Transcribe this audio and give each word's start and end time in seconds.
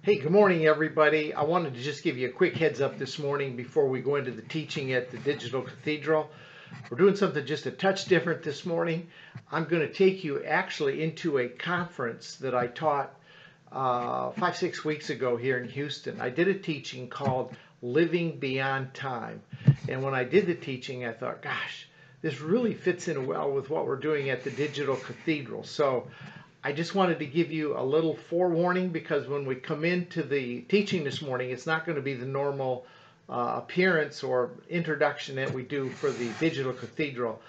Hey, 0.00 0.20
good 0.20 0.30
morning, 0.30 0.64
everybody. 0.64 1.34
I 1.34 1.42
wanted 1.42 1.74
to 1.74 1.80
just 1.80 2.04
give 2.04 2.16
you 2.16 2.28
a 2.28 2.32
quick 2.32 2.54
heads 2.54 2.80
up 2.80 2.98
this 2.98 3.18
morning 3.18 3.56
before 3.56 3.88
we 3.88 4.00
go 4.00 4.14
into 4.14 4.30
the 4.30 4.42
teaching 4.42 4.92
at 4.92 5.10
the 5.10 5.18
Digital 5.18 5.60
Cathedral. 5.60 6.30
We're 6.88 6.96
doing 6.96 7.16
something 7.16 7.44
just 7.44 7.66
a 7.66 7.72
touch 7.72 8.04
different 8.04 8.44
this 8.44 8.64
morning. 8.64 9.08
I'm 9.50 9.64
going 9.64 9.82
to 9.82 9.92
take 9.92 10.22
you 10.22 10.44
actually 10.44 11.02
into 11.02 11.38
a 11.38 11.48
conference 11.48 12.36
that 12.36 12.54
I 12.54 12.68
taught 12.68 13.12
uh, 13.72 14.30
five, 14.30 14.56
six 14.56 14.84
weeks 14.84 15.10
ago 15.10 15.36
here 15.36 15.58
in 15.58 15.68
Houston. 15.68 16.20
I 16.20 16.30
did 16.30 16.46
a 16.46 16.54
teaching 16.54 17.08
called 17.08 17.54
Living 17.82 18.38
Beyond 18.38 18.94
Time. 18.94 19.42
And 19.88 20.04
when 20.04 20.14
I 20.14 20.22
did 20.22 20.46
the 20.46 20.54
teaching, 20.54 21.06
I 21.06 21.12
thought, 21.12 21.42
gosh, 21.42 21.88
this 22.22 22.40
really 22.40 22.74
fits 22.74 23.08
in 23.08 23.26
well 23.26 23.50
with 23.50 23.68
what 23.68 23.84
we're 23.84 23.96
doing 23.96 24.30
at 24.30 24.44
the 24.44 24.50
Digital 24.52 24.94
Cathedral. 24.94 25.64
So 25.64 26.06
I 26.64 26.72
just 26.72 26.94
wanted 26.94 27.20
to 27.20 27.26
give 27.26 27.52
you 27.52 27.78
a 27.78 27.82
little 27.82 28.16
forewarning 28.16 28.88
because 28.88 29.28
when 29.28 29.44
we 29.44 29.54
come 29.54 29.84
into 29.84 30.24
the 30.24 30.62
teaching 30.62 31.04
this 31.04 31.22
morning, 31.22 31.50
it's 31.50 31.66
not 31.66 31.86
going 31.86 31.96
to 31.96 32.02
be 32.02 32.14
the 32.14 32.26
normal 32.26 32.84
uh, 33.28 33.54
appearance 33.58 34.24
or 34.24 34.50
introduction 34.68 35.36
that 35.36 35.52
we 35.52 35.62
do 35.62 35.88
for 35.88 36.10
the 36.10 36.30
Digital 36.40 36.72
Cathedral. 36.72 37.40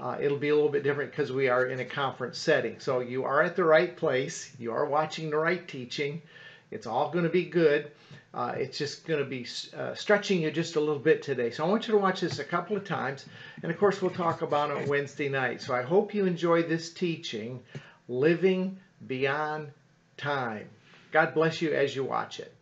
Uh, 0.00 0.16
it'll 0.18 0.38
be 0.38 0.48
a 0.48 0.54
little 0.54 0.70
bit 0.70 0.82
different 0.82 1.10
because 1.10 1.30
we 1.30 1.48
are 1.48 1.66
in 1.66 1.80
a 1.80 1.84
conference 1.84 2.38
setting. 2.38 2.80
So 2.80 3.00
you 3.00 3.24
are 3.24 3.42
at 3.42 3.54
the 3.54 3.64
right 3.64 3.94
place. 3.94 4.50
You 4.58 4.72
are 4.72 4.86
watching 4.86 5.28
the 5.30 5.36
right 5.36 5.66
teaching. 5.68 6.22
It's 6.70 6.86
all 6.86 7.10
going 7.10 7.24
to 7.24 7.30
be 7.30 7.44
good. 7.44 7.90
Uh, 8.32 8.54
it's 8.56 8.78
just 8.78 9.06
going 9.06 9.22
to 9.22 9.28
be 9.28 9.46
uh, 9.76 9.94
stretching 9.94 10.40
you 10.40 10.50
just 10.50 10.76
a 10.76 10.80
little 10.80 10.98
bit 10.98 11.22
today. 11.22 11.50
So 11.50 11.64
I 11.64 11.68
want 11.68 11.86
you 11.86 11.92
to 11.92 11.98
watch 11.98 12.22
this 12.22 12.38
a 12.38 12.44
couple 12.44 12.76
of 12.76 12.84
times. 12.84 13.26
And 13.62 13.70
of 13.70 13.78
course, 13.78 14.00
we'll 14.00 14.10
talk 14.10 14.42
about 14.42 14.70
it 14.70 14.88
Wednesday 14.88 15.28
night. 15.28 15.60
So 15.60 15.74
I 15.74 15.82
hope 15.82 16.14
you 16.14 16.24
enjoy 16.24 16.62
this 16.62 16.90
teaching 16.90 17.60
living 18.08 18.78
beyond 19.06 19.70
time. 20.16 20.68
God 21.12 21.34
bless 21.34 21.62
you 21.62 21.72
as 21.72 21.94
you 21.94 22.04
watch 22.04 22.40
it. 22.40 22.52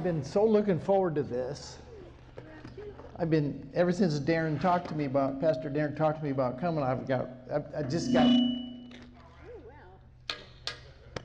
I've 0.00 0.04
been 0.04 0.24
so 0.24 0.46
looking 0.46 0.80
forward 0.80 1.14
to 1.16 1.22
this. 1.22 1.76
I've 3.18 3.28
been 3.28 3.68
ever 3.74 3.92
since 3.92 4.18
Darren 4.18 4.58
talked 4.58 4.88
to 4.88 4.94
me 4.94 5.04
about 5.04 5.42
Pastor 5.42 5.68
Darren 5.68 5.94
talked 5.94 6.20
to 6.20 6.24
me 6.24 6.30
about 6.30 6.58
coming. 6.58 6.82
I've 6.82 7.06
got 7.06 7.28
I, 7.52 7.80
I 7.80 7.82
just 7.82 8.10
got 8.10 8.26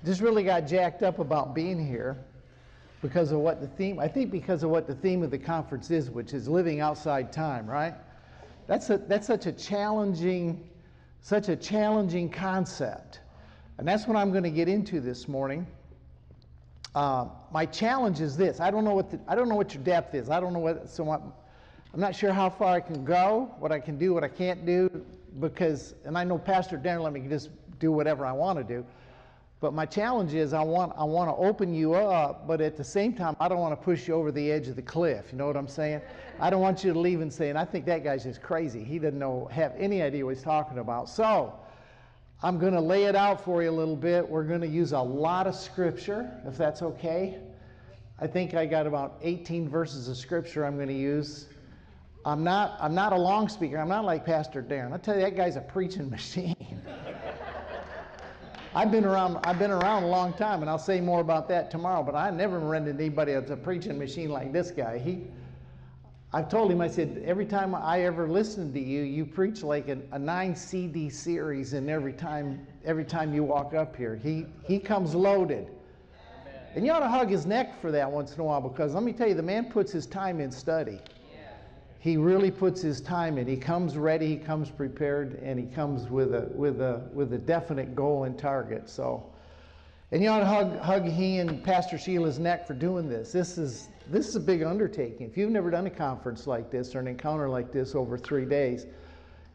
just 0.03 0.19
really 0.19 0.43
got 0.43 0.67
jacked 0.67 1.03
up 1.03 1.19
about 1.19 1.55
being 1.55 1.87
here 1.87 2.17
because 3.01 3.31
of 3.31 3.39
what 3.39 3.61
the 3.61 3.67
theme. 3.67 3.97
I 3.97 4.09
think 4.09 4.29
because 4.29 4.61
of 4.61 4.71
what 4.71 4.87
the 4.87 4.95
theme 4.95 5.23
of 5.23 5.31
the 5.31 5.39
conference 5.39 5.89
is, 5.89 6.09
which 6.09 6.33
is 6.33 6.49
living 6.49 6.81
outside 6.81 7.31
time. 7.31 7.65
Right? 7.65 7.93
That's 8.67 8.89
a 8.89 8.97
that's 8.97 9.25
such 9.25 9.45
a 9.45 9.53
challenging 9.53 10.69
such 11.21 11.47
a 11.47 11.55
challenging 11.55 12.29
concept, 12.29 13.21
and 13.77 13.87
that's 13.87 14.05
what 14.05 14.17
I'm 14.17 14.31
going 14.31 14.43
to 14.43 14.49
get 14.49 14.67
into 14.67 14.99
this 14.99 15.29
morning. 15.29 15.65
Uh, 16.95 17.27
my 17.51 17.65
challenge 17.65 18.21
is 18.21 18.37
this: 18.37 18.61
I 18.61 18.71
don't 18.71 18.85
know 18.85 18.95
what 18.95 19.11
the, 19.11 19.19
I 19.27 19.35
don't 19.35 19.49
know 19.49 19.55
what 19.55 19.73
your 19.73 19.83
depth 19.83 20.15
is. 20.15 20.29
I 20.29 20.39
don't 20.39 20.53
know 20.53 20.59
what 20.59 20.89
so 20.89 21.11
I'm, 21.11 21.33
I'm 21.93 21.99
not 21.99 22.15
sure 22.15 22.31
how 22.31 22.49
far 22.49 22.73
I 22.73 22.79
can 22.79 23.03
go, 23.03 23.53
what 23.59 23.73
I 23.73 23.79
can 23.79 23.97
do, 23.97 24.13
what 24.13 24.23
I 24.23 24.29
can't 24.29 24.65
do, 24.65 25.05
because 25.41 25.93
and 26.05 26.17
I 26.17 26.23
know 26.23 26.37
Pastor 26.37 26.77
Darren 26.77 27.03
let 27.03 27.11
me 27.11 27.19
just 27.27 27.49
do 27.79 27.91
whatever 27.91 28.25
I 28.25 28.31
want 28.31 28.57
to 28.59 28.63
do. 28.63 28.85
But 29.59 29.73
my 29.73 29.85
challenge 29.85 30.33
is 30.33 30.53
I 30.53 30.63
want 30.63 30.93
I 30.97 31.03
want 31.03 31.29
to 31.29 31.35
open 31.35 31.73
you 31.73 31.95
up, 31.95 32.47
but 32.47 32.61
at 32.61 32.77
the 32.77 32.83
same 32.83 33.13
time 33.13 33.35
I 33.41 33.49
don't 33.49 33.59
want 33.59 33.77
to 33.77 33.83
push 33.83 34.07
you 34.07 34.13
over 34.13 34.31
the 34.31 34.49
edge 34.49 34.69
of 34.69 34.77
the 34.77 34.81
cliff. 34.81 35.25
You 35.33 35.37
know 35.37 35.47
what 35.47 35.57
I'm 35.57 35.67
saying? 35.67 35.99
I 36.39 36.49
don't 36.49 36.61
want 36.61 36.81
you 36.85 36.93
to 36.93 36.99
leave 36.99 37.19
and 37.19 37.33
saying 37.33 37.57
I 37.57 37.65
think 37.65 37.85
that 37.87 38.05
guy's 38.05 38.23
just 38.23 38.41
crazy. 38.41 38.83
He 38.83 38.99
doesn't 38.99 39.19
know 39.19 39.49
have 39.51 39.73
any 39.77 40.01
idea 40.01 40.23
what 40.23 40.35
he's 40.35 40.43
talking 40.43 40.77
about. 40.77 41.09
So 41.09 41.53
I'm 42.43 42.59
going 42.59 42.73
to 42.73 42.81
lay 42.81 43.05
it 43.05 43.15
out 43.15 43.43
for 43.43 43.63
you 43.63 43.69
a 43.69 43.71
little 43.71 43.95
bit. 43.95 44.27
We're 44.27 44.43
going 44.43 44.61
to 44.61 44.67
use 44.67 44.91
a 44.91 44.99
lot 44.99 45.47
of 45.47 45.55
scripture, 45.55 46.29
if 46.45 46.57
that's 46.57 46.81
okay. 46.81 47.39
I 48.19 48.27
think 48.27 48.53
I 48.53 48.65
got 48.65 48.87
about 48.87 49.17
18 49.21 49.67
verses 49.67 50.07
of 50.07 50.17
scripture 50.17 50.65
I'm 50.65 50.75
going 50.75 50.87
to 50.87 50.93
use. 50.93 51.47
I'm 52.25 52.43
not, 52.43 52.77
I'm 52.79 52.95
not 52.95 53.13
a 53.13 53.17
long 53.17 53.49
speaker. 53.49 53.77
I'm 53.77 53.89
not 53.89 54.03
like 54.03 54.25
Pastor 54.25 54.63
Darren. 54.63 54.93
I 54.93 54.97
tell 54.97 55.15
you, 55.15 55.21
that 55.21 55.35
guy's 55.35 55.55
a 55.55 55.61
preaching 55.61 56.09
machine. 56.11 56.81
I've 58.73 58.91
been 58.91 59.05
around. 59.05 59.37
I've 59.45 59.57
been 59.57 59.71
around 59.71 60.03
a 60.03 60.07
long 60.07 60.33
time, 60.33 60.59
and 60.61 60.69
I'll 60.69 60.77
say 60.77 60.99
more 60.99 61.21
about 61.21 61.47
that 61.47 61.71
tomorrow. 61.71 62.03
But 62.03 62.15
I 62.15 62.29
never 62.29 62.75
into 62.75 62.91
anybody 62.91 63.33
that's 63.33 63.51
a 63.51 63.55
preaching 63.55 63.97
machine 63.97 64.29
like 64.29 64.51
this 64.51 64.71
guy. 64.71 64.97
He, 64.97 65.27
I've 66.33 66.49
told 66.49 66.71
him, 66.71 66.81
I 66.81 66.87
said, 66.87 67.23
every 67.25 67.45
time 67.45 67.73
I 67.73 68.01
ever 68.01 68.27
listen 68.27 68.73
to 68.73 68.79
you, 68.79 69.03
you 69.03 69.25
preach 69.25 69.63
like 69.63 69.87
a, 69.87 69.97
a, 70.11 70.19
nine 70.19 70.55
CD 70.55 71.09
series, 71.09 71.73
and 71.73 71.89
every 71.89 72.11
time, 72.13 72.65
every 72.83 73.05
time 73.05 73.33
you 73.33 73.43
walk 73.43 73.73
up 73.73 73.95
here, 73.95 74.19
he, 74.21 74.45
he 74.63 74.79
comes 74.79 75.15
loaded. 75.15 75.67
Amen. 75.67 76.61
And 76.75 76.85
you 76.85 76.91
ought 76.91 76.99
to 76.99 77.07
hug 77.07 77.29
his 77.29 77.45
neck 77.45 77.79
for 77.79 77.91
that 77.91 78.11
once 78.11 78.33
in 78.35 78.41
a 78.41 78.43
while 78.43 78.59
because 78.59 78.93
let 78.93 79.03
me 79.03 79.13
tell 79.13 79.27
you, 79.27 79.33
the 79.33 79.43
man 79.43 79.71
puts 79.71 79.91
his 79.91 80.05
time 80.05 80.41
in 80.41 80.51
study. 80.51 80.99
He 82.05 82.17
really 82.17 82.51
puts 82.51 82.83
his 82.83 83.01
time 83.01 83.39
in. 83.39 83.47
He 83.47 83.57
comes 83.57 83.97
ready, 83.97 84.27
he 84.27 84.37
comes 84.37 84.69
prepared, 84.69 85.39
and 85.41 85.59
he 85.59 85.65
comes 85.65 86.07
with 86.07 86.35
a, 86.35 86.51
with 86.53 86.79
a, 86.79 87.01
with 87.11 87.33
a 87.33 87.37
definite 87.39 87.95
goal 87.95 88.25
and 88.25 88.37
target. 88.37 88.87
So, 88.91 89.25
and 90.11 90.21
you 90.21 90.29
ought 90.29 90.41
to 90.41 90.45
hug, 90.45 90.77
hug 90.81 91.07
he 91.07 91.39
and 91.39 91.63
Pastor 91.63 91.97
Sheila's 91.97 92.37
neck 92.37 92.67
for 92.67 92.75
doing 92.75 93.09
this. 93.09 93.31
This 93.31 93.57
is, 93.57 93.87
this 94.09 94.27
is 94.27 94.35
a 94.35 94.39
big 94.39 94.63
undertaking. 94.63 95.27
If 95.27 95.37
you've 95.37 95.51
never 95.51 95.71
done 95.71 95.87
a 95.87 95.91
conference 95.91 96.47
like 96.47 96.71
this 96.71 96.95
or 96.95 96.99
an 96.99 97.07
encounter 97.07 97.49
like 97.49 97.71
this 97.71 97.95
over 97.95 98.17
three 98.17 98.45
days, 98.45 98.85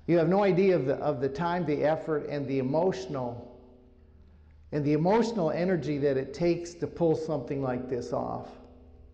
you 0.06 0.18
have 0.18 0.28
no 0.28 0.42
idea 0.42 0.74
of 0.74 0.86
the, 0.86 0.96
of 0.96 1.20
the 1.20 1.28
time, 1.28 1.64
the 1.66 1.84
effort, 1.84 2.26
and 2.28 2.46
the 2.46 2.58
emotional 2.58 3.46
and 4.72 4.84
the 4.84 4.92
emotional 4.92 5.50
energy 5.50 5.98
that 5.98 6.16
it 6.16 6.32
takes 6.32 6.74
to 6.74 6.86
pull 6.86 7.16
something 7.16 7.60
like 7.60 7.88
this 7.88 8.12
off. 8.12 8.48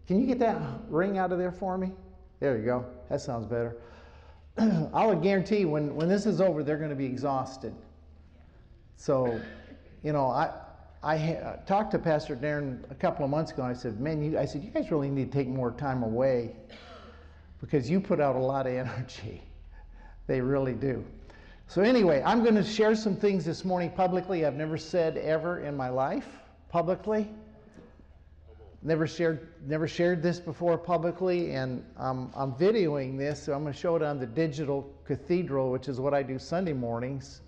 Can 0.06 0.20
you 0.20 0.26
get 0.26 0.38
that 0.40 0.60
ring 0.88 1.18
out 1.18 1.32
of 1.32 1.38
there 1.38 1.52
for 1.52 1.78
me? 1.78 1.92
There 2.40 2.58
you 2.58 2.64
go. 2.64 2.84
That 3.08 3.20
sounds 3.20 3.46
better. 3.46 3.76
I'll 4.58 5.16
guarantee 5.16 5.64
when, 5.64 5.94
when 5.96 6.08
this 6.08 6.26
is 6.26 6.40
over, 6.40 6.62
they're 6.62 6.76
going 6.76 6.90
to 6.90 6.96
be 6.96 7.06
exhausted. 7.06 7.74
So, 8.96 9.40
you 10.02 10.12
know, 10.12 10.26
I, 10.26 10.52
I 11.06 11.34
uh, 11.34 11.56
talked 11.66 11.92
to 11.92 12.00
Pastor 12.00 12.34
Darren 12.34 12.80
a 12.90 12.94
couple 12.96 13.24
of 13.24 13.30
months 13.30 13.52
ago, 13.52 13.62
and 13.62 13.70
I 13.70 13.78
said, 13.78 14.00
"Man, 14.00 14.20
you, 14.20 14.36
I 14.36 14.44
said 14.44 14.64
you 14.64 14.72
guys 14.72 14.90
really 14.90 15.08
need 15.08 15.30
to 15.30 15.38
take 15.38 15.46
more 15.46 15.70
time 15.70 16.02
away 16.02 16.56
because 17.60 17.88
you 17.88 18.00
put 18.00 18.20
out 18.20 18.34
a 18.34 18.40
lot 18.40 18.66
of 18.66 18.72
energy. 18.72 19.44
they 20.26 20.40
really 20.40 20.74
do." 20.74 21.04
So 21.68 21.80
anyway, 21.82 22.24
I'm 22.26 22.42
going 22.42 22.56
to 22.56 22.64
share 22.64 22.96
some 22.96 23.14
things 23.14 23.44
this 23.44 23.64
morning 23.64 23.90
publicly 23.90 24.44
I've 24.44 24.56
never 24.56 24.76
said 24.76 25.16
ever 25.18 25.60
in 25.60 25.76
my 25.76 25.90
life 25.90 26.26
publicly. 26.70 27.28
Never 28.82 29.06
shared, 29.06 29.46
never 29.64 29.86
shared 29.86 30.24
this 30.24 30.40
before 30.40 30.76
publicly, 30.76 31.52
and 31.52 31.84
um, 31.98 32.32
I'm 32.34 32.52
videoing 32.54 33.16
this, 33.16 33.44
so 33.44 33.52
I'm 33.52 33.62
going 33.62 33.72
to 33.72 33.78
show 33.78 33.94
it 33.94 34.02
on 34.02 34.18
the 34.18 34.26
digital 34.26 34.92
cathedral, 35.04 35.70
which 35.70 35.86
is 35.86 36.00
what 36.00 36.14
I 36.14 36.24
do 36.24 36.36
Sunday 36.36 36.72
mornings. 36.72 37.42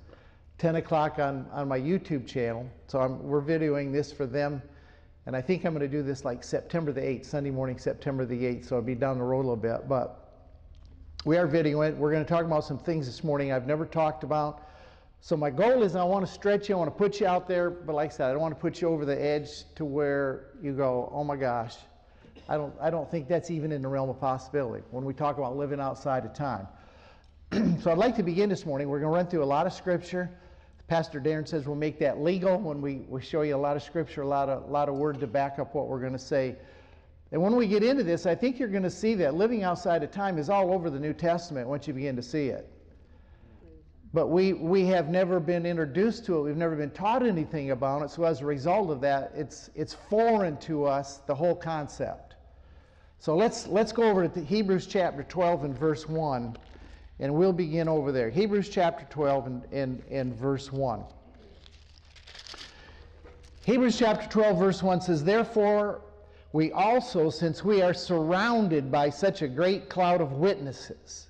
10 0.59 0.77
o'clock 0.77 1.19
on, 1.19 1.47
on 1.53 1.69
my 1.69 1.79
YouTube 1.79 2.27
channel. 2.27 2.69
So 2.89 3.01
I'm, 3.01 3.23
we're 3.23 3.43
videoing 3.43 3.93
this 3.93 4.13
for 4.13 4.27
them. 4.27 4.61
And 5.27 5.37
I 5.37 5.41
think 5.41 5.65
I'm 5.65 5.73
going 5.73 5.89
to 5.89 5.97
do 5.97 6.03
this 6.03 6.25
like 6.25 6.43
September 6.43 6.93
the 6.93 7.01
8th, 7.01 7.27
Sunday 7.27 7.51
morning, 7.51 7.79
September 7.79 8.25
the 8.25 8.35
8th. 8.35 8.69
So 8.69 8.77
I'll 8.77 8.83
be 8.83 8.95
down 8.95 9.19
the 9.19 9.25
road 9.25 9.41
a 9.45 9.49
little 9.49 9.57
bit. 9.57 9.89
But 9.89 10.29
we 11.25 11.37
are 11.37 11.47
videoing 11.47 11.91
it. 11.91 11.97
We're 11.97 12.11
going 12.11 12.25
to 12.25 12.29
talk 12.29 12.45
about 12.45 12.65
some 12.65 12.79
things 12.79 13.07
this 13.07 13.23
morning 13.23 13.53
I've 13.53 13.67
never 13.67 13.87
talked 13.87 14.25
about. 14.25 14.69
So 15.21 15.37
my 15.37 15.51
goal 15.51 15.83
is 15.83 15.97
I 15.97 16.05
want 16.05 16.25
to 16.27 16.33
stretch 16.33 16.69
you, 16.69 16.77
I 16.77 16.79
want 16.79 16.93
to 16.93 16.97
put 16.97 17.21
you 17.21 17.27
out 17.27 17.49
there, 17.49 17.71
but 17.71 17.95
like 17.95 18.13
I 18.13 18.15
said, 18.15 18.31
I 18.31 18.33
don't 18.33 18.41
want 18.41 18.55
to 18.55 18.61
put 18.61 18.81
you 18.81 18.89
over 18.89 19.05
the 19.05 19.21
edge 19.21 19.65
to 19.75 19.85
where 19.85 20.51
you 20.63 20.73
go, 20.73 21.11
oh 21.13 21.25
my 21.25 21.35
gosh, 21.35 21.75
I 22.49 22.57
don't, 22.57 22.73
I 22.81 22.89
don't 22.89 23.11
think 23.11 23.27
that's 23.27 23.51
even 23.51 23.73
in 23.73 23.83
the 23.83 23.89
realm 23.89 24.09
of 24.09 24.21
possibility 24.21 24.85
when 24.91 25.05
we 25.05 25.13
talk 25.13 25.37
about 25.37 25.57
living 25.57 25.81
outside 25.81 26.25
of 26.25 26.35
time. 26.35 26.69
so 27.83 27.91
I'd 27.91 27.99
like 27.99 28.15
to 28.17 28.23
begin 28.23 28.49
this 28.49 28.65
morning. 28.65 28.89
We're 28.89 29.01
going 29.01 29.11
to 29.11 29.17
run 29.17 29.27
through 29.27 29.43
a 29.43 29.45
lot 29.45 29.67
of 29.67 29.73
scripture. 29.73 30.31
Pastor 30.89 31.21
Darren 31.21 31.47
says 31.47 31.67
we'll 31.67 31.77
make 31.77 31.99
that 31.99 32.23
legal 32.23 32.59
when 32.59 32.81
we, 32.81 33.05
we 33.09 33.21
show 33.21 33.43
you 33.43 33.55
a 33.55 33.59
lot 33.59 33.77
of 33.77 33.83
scripture, 33.83 34.23
a 34.23 34.27
lot 34.27 34.49
of, 34.49 34.71
lot 34.71 34.89
of 34.89 34.95
word 34.95 35.21
to 35.21 35.27
back 35.27 35.59
up 35.59 35.75
what 35.75 35.87
we're 35.87 36.01
going 36.01 36.15
to 36.15 36.19
say. 36.19 36.57
And 37.31 37.43
when 37.43 37.57
we 37.57 37.67
get 37.67 37.83
into 37.83 38.03
this, 38.03 38.25
I 38.25 38.35
think 38.35 38.59
you're 38.59 38.69
going 38.69 38.83
to 38.85 38.91
see 38.91 39.15
that 39.17 39.35
living 39.35 39.63
outside 39.63 40.03
of 40.03 40.11
time 40.11 40.39
is 40.39 40.49
all 40.49 40.73
over 40.73 40.89
the 40.89 40.99
New 40.99 41.13
Testament 41.13 41.69
once 41.69 41.87
you 41.87 41.93
begin 41.93 42.17
to 42.17 42.23
see 42.23 42.47
it. 42.49 42.71
but 44.15 44.29
we, 44.29 44.55
we 44.55 44.87
have 44.87 45.11
never 45.11 45.39
been 45.39 45.67
introduced 45.67 46.25
to 46.25 46.39
it. 46.39 46.43
We've 46.43 46.57
never 46.57 46.75
been 46.75 46.91
taught 46.91 47.23
anything 47.23 47.73
about 47.73 48.01
it. 48.01 48.11
So 48.11 48.25
as 48.25 48.41
a 48.41 48.47
result 48.47 48.91
of 48.91 49.03
that, 49.03 49.33
it's, 49.35 49.69
it's 49.75 49.93
foreign 49.93 50.57
to 50.61 50.87
us, 50.87 51.19
the 51.27 51.35
whole 51.35 51.55
concept. 51.55 52.37
So 53.19 53.37
let's, 53.37 53.67
let's 53.67 53.93
go 53.93 54.05
over 54.05 54.27
to 54.27 54.45
Hebrews 54.45 54.87
chapter 54.87 55.23
12 55.23 55.65
and 55.65 55.79
verse 55.79 56.09
1, 56.09 56.57
and 57.21 57.35
we'll 57.35 57.53
begin 57.53 57.89
over 57.89 58.13
there. 58.13 58.31
Hebrews 58.31 58.69
chapter 58.69 59.07
12 59.11 59.47
and, 59.47 59.63
and, 59.73 60.03
and 60.11 60.35
verse 60.35 60.73
1. 60.73 61.03
Hebrews 63.65 63.99
chapter 63.99 64.29
12, 64.29 64.59
verse 64.59 64.83
1 64.83 65.01
says, 65.03 65.25
Therefore, 65.25 66.01
we 66.53 66.73
also, 66.73 67.29
since 67.29 67.63
we 67.63 67.83
are 67.83 67.93
surrounded 67.93 68.91
by 68.91 69.11
such 69.11 69.43
a 69.43 69.49
great 69.49 69.91
cloud 69.91 70.21
of 70.21 70.33
witnesses, 70.33 71.29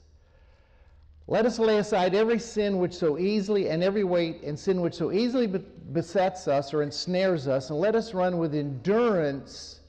let 1.27 1.45
us 1.45 1.59
lay 1.59 1.79
aside 1.79 2.15
every 2.15 2.39
sin 2.39 2.79
which 2.79 2.95
so 2.95 3.19
easily 3.19 3.69
and 3.69 3.83
every 3.83 4.05
weight 4.05 4.43
and 4.43 4.59
sin 4.59 4.81
which 4.81 4.95
so 4.95 5.13
easily 5.13 5.47
besets 5.47 6.49
us 6.49 6.73
or 6.73 6.83
ensnares 6.83 7.49
us, 7.49 7.71
and 7.71 7.79
let 7.79 7.95
us 7.95 8.15
run 8.15 8.39
with 8.39 8.55
endurance. 8.55 9.81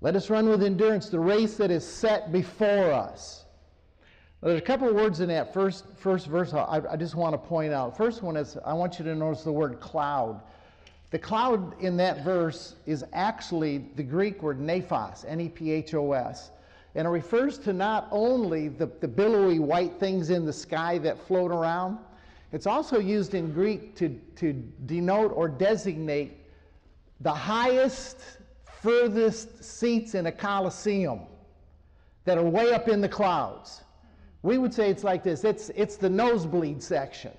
Let 0.00 0.14
us 0.14 0.30
run 0.30 0.48
with 0.48 0.62
endurance 0.62 1.08
the 1.08 1.20
race 1.20 1.56
that 1.56 1.70
is 1.70 1.86
set 1.86 2.32
before 2.32 2.92
us. 2.92 3.44
Now, 4.40 4.48
there's 4.48 4.60
a 4.60 4.64
couple 4.64 4.88
of 4.88 4.94
words 4.94 5.18
in 5.18 5.28
that 5.30 5.52
first, 5.52 5.84
first 5.96 6.28
verse 6.28 6.54
I, 6.54 6.80
I 6.88 6.96
just 6.96 7.16
want 7.16 7.32
to 7.32 7.38
point 7.38 7.72
out. 7.72 7.96
First 7.96 8.22
one 8.22 8.36
is 8.36 8.56
I 8.64 8.72
want 8.72 8.98
you 8.98 9.04
to 9.04 9.14
notice 9.14 9.42
the 9.42 9.52
word 9.52 9.80
cloud. 9.80 10.40
The 11.10 11.18
cloud 11.18 11.80
in 11.82 11.96
that 11.96 12.22
verse 12.22 12.76
is 12.86 13.04
actually 13.12 13.86
the 13.96 14.02
Greek 14.02 14.42
word 14.42 14.60
nephos, 14.60 15.24
N 15.26 15.40
E 15.40 15.48
P 15.48 15.72
H 15.72 15.94
O 15.94 16.12
S. 16.12 16.52
And 16.94 17.06
it 17.06 17.10
refers 17.10 17.58
to 17.58 17.72
not 17.72 18.06
only 18.12 18.68
the, 18.68 18.86
the 19.00 19.08
billowy 19.08 19.58
white 19.58 19.98
things 19.98 20.30
in 20.30 20.44
the 20.44 20.52
sky 20.52 20.98
that 20.98 21.18
float 21.26 21.50
around, 21.50 21.98
it's 22.52 22.66
also 22.66 22.98
used 22.98 23.34
in 23.34 23.52
Greek 23.52 23.96
to, 23.96 24.08
to 24.36 24.52
denote 24.86 25.32
or 25.34 25.48
designate 25.48 26.36
the 27.20 27.32
highest, 27.32 28.20
furthest 28.82 29.64
seats 29.64 30.14
in 30.14 30.26
a 30.26 30.32
coliseum 30.32 31.22
that 32.24 32.38
are 32.38 32.44
way 32.44 32.72
up 32.72 32.88
in 32.88 33.00
the 33.00 33.08
clouds. 33.08 33.82
We 34.42 34.58
would 34.58 34.72
say 34.72 34.90
it's 34.90 35.04
like 35.04 35.22
this 35.22 35.44
it's, 35.44 35.70
it's 35.70 35.96
the 35.96 36.10
nosebleed 36.10 36.82
section. 36.82 37.32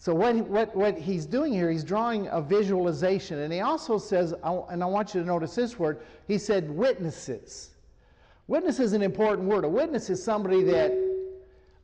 So, 0.00 0.14
what, 0.14 0.34
what, 0.48 0.74
what 0.74 0.96
he's 0.96 1.26
doing 1.26 1.52
here, 1.52 1.70
he's 1.70 1.84
drawing 1.84 2.26
a 2.28 2.40
visualization. 2.40 3.40
And 3.40 3.52
he 3.52 3.60
also 3.60 3.98
says, 3.98 4.32
and 4.42 4.82
I 4.82 4.86
want 4.86 5.14
you 5.14 5.20
to 5.20 5.26
notice 5.26 5.54
this 5.54 5.78
word, 5.78 6.00
he 6.26 6.38
said 6.38 6.70
witnesses. 6.70 7.72
Witness 8.46 8.80
is 8.80 8.94
an 8.94 9.02
important 9.02 9.46
word. 9.46 9.64
A 9.66 9.68
witness 9.68 10.08
is 10.08 10.22
somebody 10.22 10.62
that, 10.64 10.90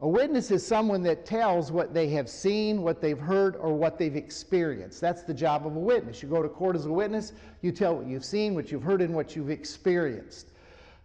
a 0.00 0.08
witness 0.08 0.50
is 0.50 0.66
someone 0.66 1.02
that 1.02 1.26
tells 1.26 1.70
what 1.70 1.92
they 1.92 2.08
have 2.08 2.30
seen, 2.30 2.80
what 2.80 3.02
they've 3.02 3.18
heard, 3.18 3.54
or 3.56 3.74
what 3.74 3.98
they've 3.98 4.16
experienced. 4.16 4.98
That's 4.98 5.22
the 5.22 5.34
job 5.34 5.66
of 5.66 5.76
a 5.76 5.78
witness. 5.78 6.22
You 6.22 6.30
go 6.30 6.42
to 6.42 6.48
court 6.48 6.74
as 6.74 6.86
a 6.86 6.92
witness, 6.92 7.34
you 7.60 7.70
tell 7.70 7.96
what 7.96 8.06
you've 8.06 8.24
seen, 8.24 8.54
what 8.54 8.72
you've 8.72 8.82
heard, 8.82 9.02
and 9.02 9.14
what 9.14 9.36
you've 9.36 9.50
experienced. 9.50 10.52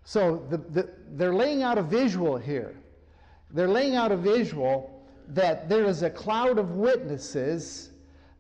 So 0.06 0.46
the, 0.50 0.58
the, 0.58 0.90
they're 1.12 1.36
laying 1.36 1.62
out 1.62 1.78
a 1.78 1.84
visual 1.84 2.38
here. 2.38 2.74
They're 3.54 3.68
laying 3.68 3.96
out 3.96 4.12
a 4.12 4.18
visual 4.18 5.04
that 5.30 5.70
there 5.70 5.86
is 5.86 6.04
a 6.04 6.10
cloud 6.10 6.58
of 6.58 6.72
witnesses 6.72 7.92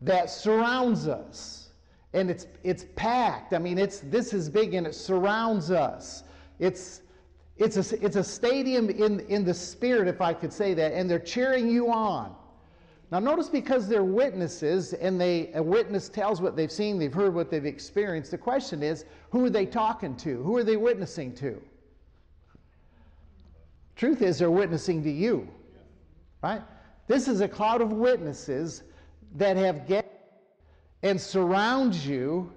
that 0.01 0.29
surrounds 0.29 1.07
us. 1.07 1.69
And 2.13 2.29
it's, 2.29 2.47
it's 2.63 2.85
packed. 2.95 3.53
I 3.53 3.59
mean, 3.59 3.77
it's, 3.77 3.99
this 3.99 4.33
is 4.33 4.49
big 4.49 4.73
and 4.73 4.85
it 4.85 4.95
surrounds 4.95 5.71
us. 5.71 6.23
It's, 6.59 7.01
it's 7.57 7.77
a, 7.77 8.05
it's 8.05 8.15
a 8.15 8.23
stadium 8.23 8.89
in, 8.89 9.21
in 9.21 9.45
the 9.45 9.53
spirit, 9.53 10.07
if 10.07 10.19
I 10.19 10.33
could 10.33 10.51
say 10.51 10.73
that, 10.73 10.93
and 10.93 11.09
they're 11.09 11.19
cheering 11.19 11.69
you 11.69 11.91
on. 11.91 12.35
Now, 13.11 13.19
notice 13.19 13.49
because 13.49 13.87
they're 13.87 14.03
witnesses 14.03 14.93
and 14.93 15.19
they, 15.19 15.51
a 15.53 15.61
witness 15.61 16.07
tells 16.09 16.41
what 16.41 16.55
they've 16.55 16.71
seen, 16.71 16.97
they've 16.97 17.13
heard 17.13 17.35
what 17.35 17.51
they've 17.51 17.65
experienced, 17.65 18.31
the 18.31 18.37
question 18.37 18.81
is 18.81 19.05
who 19.31 19.45
are 19.45 19.49
they 19.49 19.65
talking 19.65 20.15
to? 20.17 20.41
Who 20.43 20.55
are 20.57 20.63
they 20.63 20.77
witnessing 20.77 21.33
to? 21.35 21.61
Truth 24.01 24.23
is, 24.23 24.39
they're 24.39 24.49
witnessing 24.49 25.03
to 25.03 25.11
you, 25.11 25.47
right? 26.41 26.63
This 27.05 27.27
is 27.27 27.41
a 27.41 27.47
cloud 27.47 27.81
of 27.81 27.91
witnesses 27.93 28.81
that 29.35 29.57
have 29.57 29.85
get 29.85 30.41
and 31.03 31.21
surrounds 31.21 32.07
you 32.07 32.51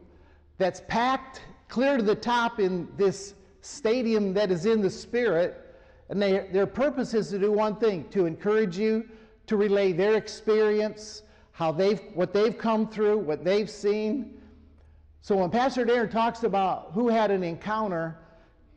that's 0.56 0.80
packed 0.88 1.42
clear 1.68 1.98
to 1.98 2.02
the 2.02 2.14
top 2.14 2.60
in 2.60 2.88
this 2.96 3.34
stadium 3.60 4.32
that 4.32 4.50
is 4.50 4.64
in 4.64 4.80
the 4.80 4.88
Spirit, 4.88 5.76
and 6.08 6.22
they, 6.22 6.48
their 6.50 6.66
purpose 6.66 7.12
is 7.12 7.28
to 7.28 7.38
do 7.38 7.52
one 7.52 7.76
thing 7.76 8.08
to 8.08 8.24
encourage 8.24 8.78
you 8.78 9.06
to 9.46 9.58
relay 9.58 9.92
their 9.92 10.14
experience, 10.14 11.24
how 11.52 11.70
they've, 11.70 12.00
what 12.14 12.32
they've 12.32 12.56
come 12.56 12.88
through, 12.88 13.18
what 13.18 13.44
they've 13.44 13.68
seen. 13.68 14.40
So 15.20 15.36
when 15.36 15.50
Pastor 15.50 15.84
Darren 15.84 16.10
talks 16.10 16.42
about 16.42 16.92
who 16.94 17.10
had 17.10 17.30
an 17.30 17.42
encounter, 17.42 18.16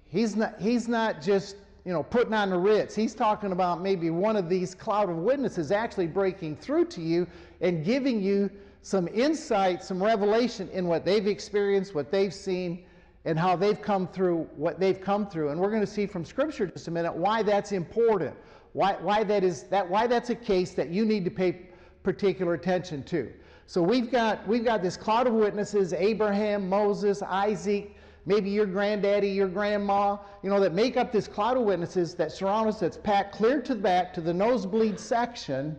he's 0.09 0.35
not, 0.35 0.59
he's 0.59 0.89
not 0.89 1.21
just 1.21 1.55
you 1.87 1.93
know, 1.93 2.03
putting 2.03 2.33
on 2.33 2.49
the 2.49 2.57
Ritz. 2.57 2.93
He's 2.93 3.15
talking 3.15 3.53
about 3.53 3.81
maybe 3.81 4.09
one 4.09 4.35
of 4.35 4.49
these 4.49 4.75
cloud 4.75 5.09
of 5.09 5.15
witnesses 5.15 5.71
actually 5.71 6.07
breaking 6.07 6.57
through 6.57 6.83
to 6.87 7.01
you 7.01 7.25
and 7.61 7.85
giving 7.85 8.21
you 8.21 8.51
some 8.81 9.07
insight, 9.07 9.81
some 9.81 10.03
revelation 10.03 10.67
in 10.73 10.85
what 10.85 11.05
they've 11.05 11.27
experienced, 11.27 11.95
what 11.95 12.11
they've 12.11 12.33
seen, 12.33 12.83
and 13.23 13.39
how 13.39 13.55
they've 13.55 13.81
come 13.81 14.05
through 14.05 14.49
what 14.57 14.81
they've 14.81 14.99
come 14.99 15.27
through. 15.27 15.47
And 15.51 15.61
we're 15.61 15.69
going 15.69 15.79
to 15.79 15.87
see 15.87 16.05
from 16.05 16.25
Scripture 16.25 16.67
just 16.67 16.89
a 16.89 16.91
minute 16.91 17.15
why 17.15 17.41
that's 17.41 17.71
important, 17.71 18.35
why, 18.73 18.97
why, 18.99 19.23
that 19.23 19.45
is, 19.45 19.63
that, 19.63 19.89
why 19.89 20.07
that's 20.07 20.29
a 20.29 20.35
case 20.35 20.73
that 20.73 20.89
you 20.89 21.05
need 21.05 21.23
to 21.23 21.31
pay 21.31 21.69
particular 22.03 22.53
attention 22.53 23.01
to. 23.03 23.31
So 23.65 23.81
we've 23.81 24.11
got, 24.11 24.45
we've 24.45 24.65
got 24.65 24.83
this 24.83 24.97
cloud 24.97 25.25
of 25.25 25.35
witnesses 25.35 25.93
Abraham, 25.93 26.67
Moses, 26.67 27.21
Isaac, 27.21 27.95
maybe 28.27 28.51
your 28.51 28.67
granddaddy, 28.67 29.29
your 29.29 29.47
grandma, 29.47 30.17
you 30.43 30.49
know, 30.51 30.59
that 30.59 30.73
make 30.73 30.97
up 30.97 31.11
this 31.11 31.27
cloud 31.27 31.57
of 31.57 31.63
witnesses 31.63 32.13
that 32.15 32.31
surround 32.31 32.67
us, 32.69 32.79
that's 32.79 32.97
packed 32.97 33.33
clear 33.33 33.61
to 33.61 33.73
the 33.73 33.81
back 33.81 34.13
to 34.13 34.21
the 34.21 34.33
nosebleed 34.33 34.99
section. 34.99 35.75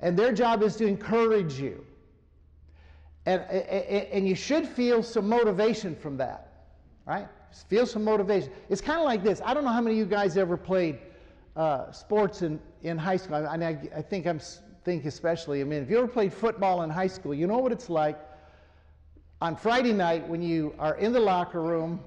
And 0.00 0.18
their 0.18 0.32
job 0.32 0.62
is 0.64 0.74
to 0.76 0.86
encourage 0.86 1.60
you. 1.60 1.84
And, 3.26 3.42
and, 3.42 4.06
and 4.06 4.28
you 4.28 4.34
should 4.34 4.66
feel 4.66 5.04
some 5.04 5.28
motivation 5.28 5.94
from 5.94 6.16
that 6.16 6.50
right? 7.10 7.26
Feel 7.68 7.86
some 7.86 8.04
motivation. 8.04 8.50
It's 8.68 8.80
kind 8.80 9.00
of 9.00 9.04
like 9.04 9.22
this. 9.22 9.42
I 9.44 9.52
don't 9.52 9.64
know 9.64 9.72
how 9.72 9.80
many 9.80 9.96
of 9.96 9.98
you 9.98 10.06
guys 10.06 10.36
ever 10.36 10.56
played 10.56 10.98
uh, 11.56 11.90
sports 11.90 12.42
in, 12.42 12.60
in 12.82 12.96
high 12.96 13.16
school. 13.16 13.34
I, 13.34 13.56
I, 13.56 13.78
I 13.96 14.02
think 14.02 14.26
I'm 14.26 14.40
think 14.84 15.04
especially. 15.04 15.60
I 15.60 15.64
mean, 15.64 15.82
if 15.82 15.90
you 15.90 15.98
ever 15.98 16.06
played 16.06 16.32
football 16.32 16.82
in 16.82 16.90
high 16.90 17.08
school, 17.08 17.34
you 17.34 17.46
know 17.46 17.58
what 17.58 17.72
it's 17.72 17.90
like 17.90 18.18
on 19.40 19.56
Friday 19.56 19.92
night 19.92 20.26
when 20.28 20.42
you 20.42 20.74
are 20.78 20.96
in 20.96 21.12
the 21.12 21.20
locker 21.20 21.62
room 21.62 22.00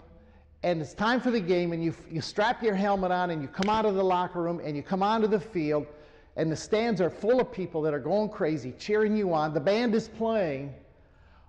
and 0.61 0.79
it's 0.79 0.93
time 0.93 1.19
for 1.19 1.31
the 1.31 1.39
game 1.39 1.73
and 1.73 1.83
you, 1.83 1.93
you 2.09 2.21
strap 2.21 2.61
your 2.61 2.75
helmet 2.75 3.11
on 3.11 3.31
and 3.31 3.41
you 3.41 3.47
come 3.47 3.69
out 3.69 3.85
of 3.85 3.95
the 3.95 4.03
locker 4.03 4.41
room 4.41 4.61
and 4.63 4.77
you 4.77 4.83
come 4.83 5.01
onto 5.01 5.27
the 5.27 5.39
field 5.39 5.87
and 6.35 6.51
the 6.51 6.55
stands 6.55 7.01
are 7.01 7.09
full 7.09 7.39
of 7.41 7.51
people 7.51 7.81
that 7.81 7.93
are 7.93 7.99
going 7.99 8.29
crazy 8.29 8.73
cheering 8.77 9.17
you 9.17 9.33
on. 9.33 9.53
The 9.53 9.59
band 9.59 9.95
is 9.95 10.07
playing 10.07 10.73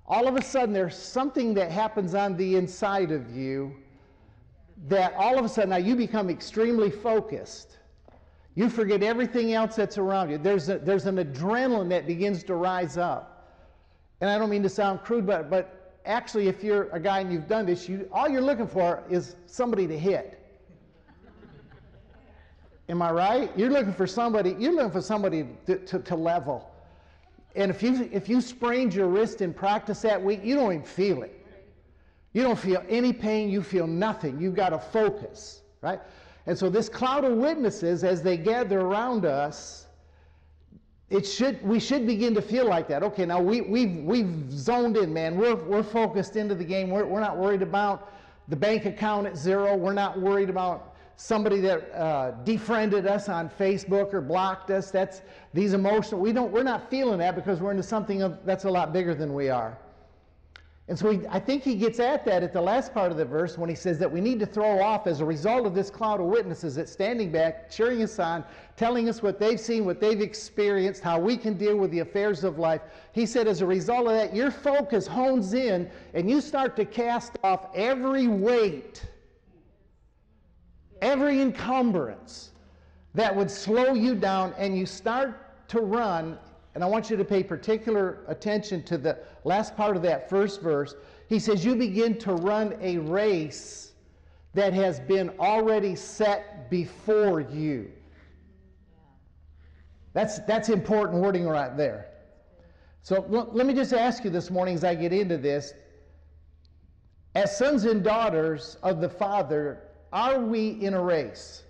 all 0.07 0.27
of 0.27 0.37
a 0.37 0.43
sudden 0.43 0.73
there's 0.73 0.97
something 0.97 1.55
that 1.55 1.71
happens 1.71 2.15
on 2.15 2.37
the 2.37 2.57
inside 2.57 3.11
of 3.11 3.35
you 3.35 3.75
that 4.89 5.15
all 5.15 5.39
of 5.39 5.45
a 5.45 5.49
sudden 5.49 5.71
now 5.71 5.77
you 5.77 5.97
become 5.97 6.29
extremely 6.29 6.91
focused. 6.91 7.79
You 8.55 8.69
forget 8.69 9.03
everything 9.03 9.53
else 9.53 9.77
that's 9.77 9.99
around 9.99 10.31
you. 10.31 10.39
There's, 10.39 10.69
a, 10.69 10.79
there's 10.79 11.07
an 11.07 11.17
adrenaline 11.17 11.89
that 11.91 12.07
begins 12.07 12.43
to 12.45 12.55
rise 12.55 12.97
up. 12.97 13.34
And 14.25 14.31
I 14.31 14.39
don't 14.39 14.49
mean 14.49 14.63
to 14.63 14.71
sound 14.71 15.03
crude, 15.03 15.27
but, 15.27 15.51
but 15.51 15.99
actually, 16.07 16.49
if 16.49 16.65
you're 16.65 16.85
a 16.93 16.99
guy 16.99 17.21
and 17.21 17.31
you've 17.31 17.47
done 17.47 17.67
this, 17.67 17.91
you, 17.91 18.09
all 18.11 18.27
you're 18.27 18.41
looking 18.41 18.67
for 18.67 19.03
is 19.11 19.37
somebody 19.45 19.87
to 19.87 19.99
hit. 19.99 20.43
Am 22.89 23.03
I 23.03 23.11
right? 23.11 23.51
You're 23.55 23.69
looking 23.69 23.93
for 23.93 24.07
somebody, 24.07 24.57
you're 24.59 24.73
looking 24.73 24.93
for 24.93 25.03
somebody 25.03 25.47
to, 25.67 25.77
to, 25.77 25.99
to 25.99 26.17
level. 26.17 26.71
And 27.55 27.71
if 27.71 27.83
you, 27.83 28.09
if 28.11 28.27
you 28.27 28.41
sprained 28.41 28.95
your 28.95 29.09
wrist 29.09 29.43
in 29.43 29.53
practice 29.53 30.01
that 30.01 30.25
week, 30.25 30.41
you 30.43 30.55
don't 30.55 30.73
even 30.73 30.85
feel 30.85 31.23
it. 31.23 31.47
You 32.33 32.45
don't 32.45 32.59
feel 32.59 32.83
any 32.89 33.13
pain, 33.13 33.51
you 33.51 33.63
feel 33.63 33.87
nothing. 33.87 34.41
You've 34.41 34.57
got 34.57 34.71
to 34.71 34.79
focus, 34.79 35.61
right? 35.83 36.01
And 36.47 36.57
so 36.57 36.71
this 36.71 36.89
cloud 36.89 37.25
of 37.25 37.37
witnesses, 37.37 38.05
as 38.05 38.23
they 38.23 38.39
gather 38.39 38.81
around 38.81 39.27
us, 39.27 39.84
it 41.11 41.27
should, 41.27 41.63
we 41.63 41.79
should 41.79 42.07
begin 42.07 42.35
to 42.35 42.43
feel 42.43 42.67
like 42.67 42.89
that. 42.89 43.03
Okay, 43.03 43.27
now 43.27 43.41
we, 43.41 43.61
we've, 43.61 43.97
we've 43.99 44.51
zoned 44.51 44.97
in, 44.97 45.13
man. 45.13 45.37
We're, 45.37 45.55
we're 45.55 45.83
focused 45.83 46.37
into 46.37 46.55
the 46.55 46.65
game. 46.65 46.91
We're, 46.91 47.05
we're 47.05 47.21
not 47.21 47.37
worried 47.37 47.63
about 47.63 48.13
the 48.49 48.57
bank 48.57 48.87
account 48.87 49.27
at 49.27 49.37
zero. 49.37 49.77
We're 49.77 49.93
not 49.93 50.19
worried 50.21 50.51
about 50.51 50.95
somebody 51.17 51.61
that 51.61 51.95
uh, 51.95 52.33
defriended 52.45 53.07
us 53.07 53.29
on 53.29 53.49
Facebook 53.49 54.13
or 54.13 54.21
blocked 54.21 54.71
us. 54.71 54.91
That's 54.91 55.23
these 55.53 55.73
emotional. 55.73 56.21
We 56.21 56.33
don't. 56.33 56.51
We're 56.51 56.63
not 56.65 56.91
feeling 56.91 57.19
that 57.19 57.37
because 57.37 57.61
we're 57.61 57.71
into 57.71 57.83
something 57.83 58.23
of, 58.23 58.45
that's 58.45 58.65
a 58.65 58.71
lot 58.71 58.93
bigger 58.93 59.15
than 59.15 59.33
we 59.33 59.49
are. 59.49 59.79
And 60.87 60.99
so 60.99 61.11
he, 61.11 61.21
I 61.31 61.39
think 61.39 61.63
he 61.63 61.77
gets 61.77 61.99
at 61.99 62.27
that 62.27 62.43
at 62.43 62.53
the 62.53 62.61
last 62.61 62.93
part 62.93 63.11
of 63.11 63.17
the 63.17 63.25
verse 63.25 63.57
when 63.57 63.71
he 63.71 63.75
says 63.75 63.99
that 64.01 64.11
we 64.11 64.21
need 64.21 64.39
to 64.41 64.47
throw 64.47 64.83
off, 64.83 65.07
as 65.07 65.21
a 65.21 65.25
result 65.25 65.65
of 65.67 65.75
this 65.75 65.89
cloud 65.89 66.21
of 66.21 66.27
witnesses 66.27 66.75
that's 66.75 66.93
standing 66.93 67.33
back, 67.33 67.71
cheering 67.71 68.03
us 68.03 68.19
on, 68.19 68.45
telling 68.77 69.09
us 69.09 69.23
what 69.23 69.41
they've 69.41 69.59
seen, 69.59 69.87
what 69.87 69.99
they've 69.99 70.21
experienced, 70.21 71.03
how 71.03 71.19
we 71.19 71.39
can 71.39 71.55
deal 71.55 71.79
with 71.79 71.91
the 71.91 72.01
affairs 72.01 72.45
of 72.45 72.59
life. 72.59 72.83
He 73.13 73.25
said, 73.25 73.49
as 73.49 73.63
a 73.63 73.67
result 73.67 74.09
of 74.09 74.13
that, 74.13 74.37
your 74.37 74.51
focus 74.51 75.07
hones 75.07 75.55
in 75.55 75.91
and 76.13 76.29
you 76.29 76.43
start 76.43 76.77
to 76.77 76.85
cast 76.85 77.39
off 77.43 77.69
every 77.75 78.27
weight, 78.27 79.07
every 81.01 81.41
encumbrance 81.41 82.51
that 83.15 83.35
would 83.35 83.51
slow 83.51 83.95
you 83.95 84.15
down, 84.15 84.53
and 84.59 84.77
you 84.77 84.85
start 84.85 85.69
to 85.69 85.81
run 85.81 86.39
and 86.75 86.83
I 86.83 86.87
want 86.87 87.09
you 87.09 87.17
to 87.17 87.25
pay 87.25 87.43
particular 87.43 88.25
attention 88.27 88.83
to 88.85 88.99
the 88.99 89.19
last 89.45 89.77
part 89.77 89.97
of 89.97 90.03
that 90.03 90.29
first 90.29 90.61
verse. 90.61 90.95
He 91.29 91.39
says, 91.39 91.65
You 91.65 91.77
begin 91.77 92.19
to 92.19 92.35
run 92.35 92.77
a 92.81 92.99
race 92.99 93.93
that 94.55 94.73
has 94.73 95.01
been 95.01 95.31
already 95.39 95.95
set 95.95 96.71
before 96.71 97.41
you. 97.41 97.91
That's, 100.13 100.39
that's 100.41 100.69
important 100.69 101.23
wording 101.23 101.47
right 101.47 101.77
there. 101.77 102.07
So 103.03 103.17
l- 103.33 103.51
let 103.53 103.67
me 103.67 103.75
just 103.75 103.93
ask 103.93 104.25
you 104.25 104.31
this 104.31 104.51
morning 104.51 104.75
as 104.75 104.85
I 104.85 104.95
get 104.95 105.13
into 105.13 105.37
this. 105.37 105.75
As 107.35 107.57
sons 107.57 107.85
and 107.85 108.03
daughters 108.03 108.77
of 108.83 109.01
the 109.01 109.09
Father, 109.09 109.81
are 110.13 110.41
we 110.41 110.71
in 110.71 110.95
a 110.95 111.03
race? 111.03 111.65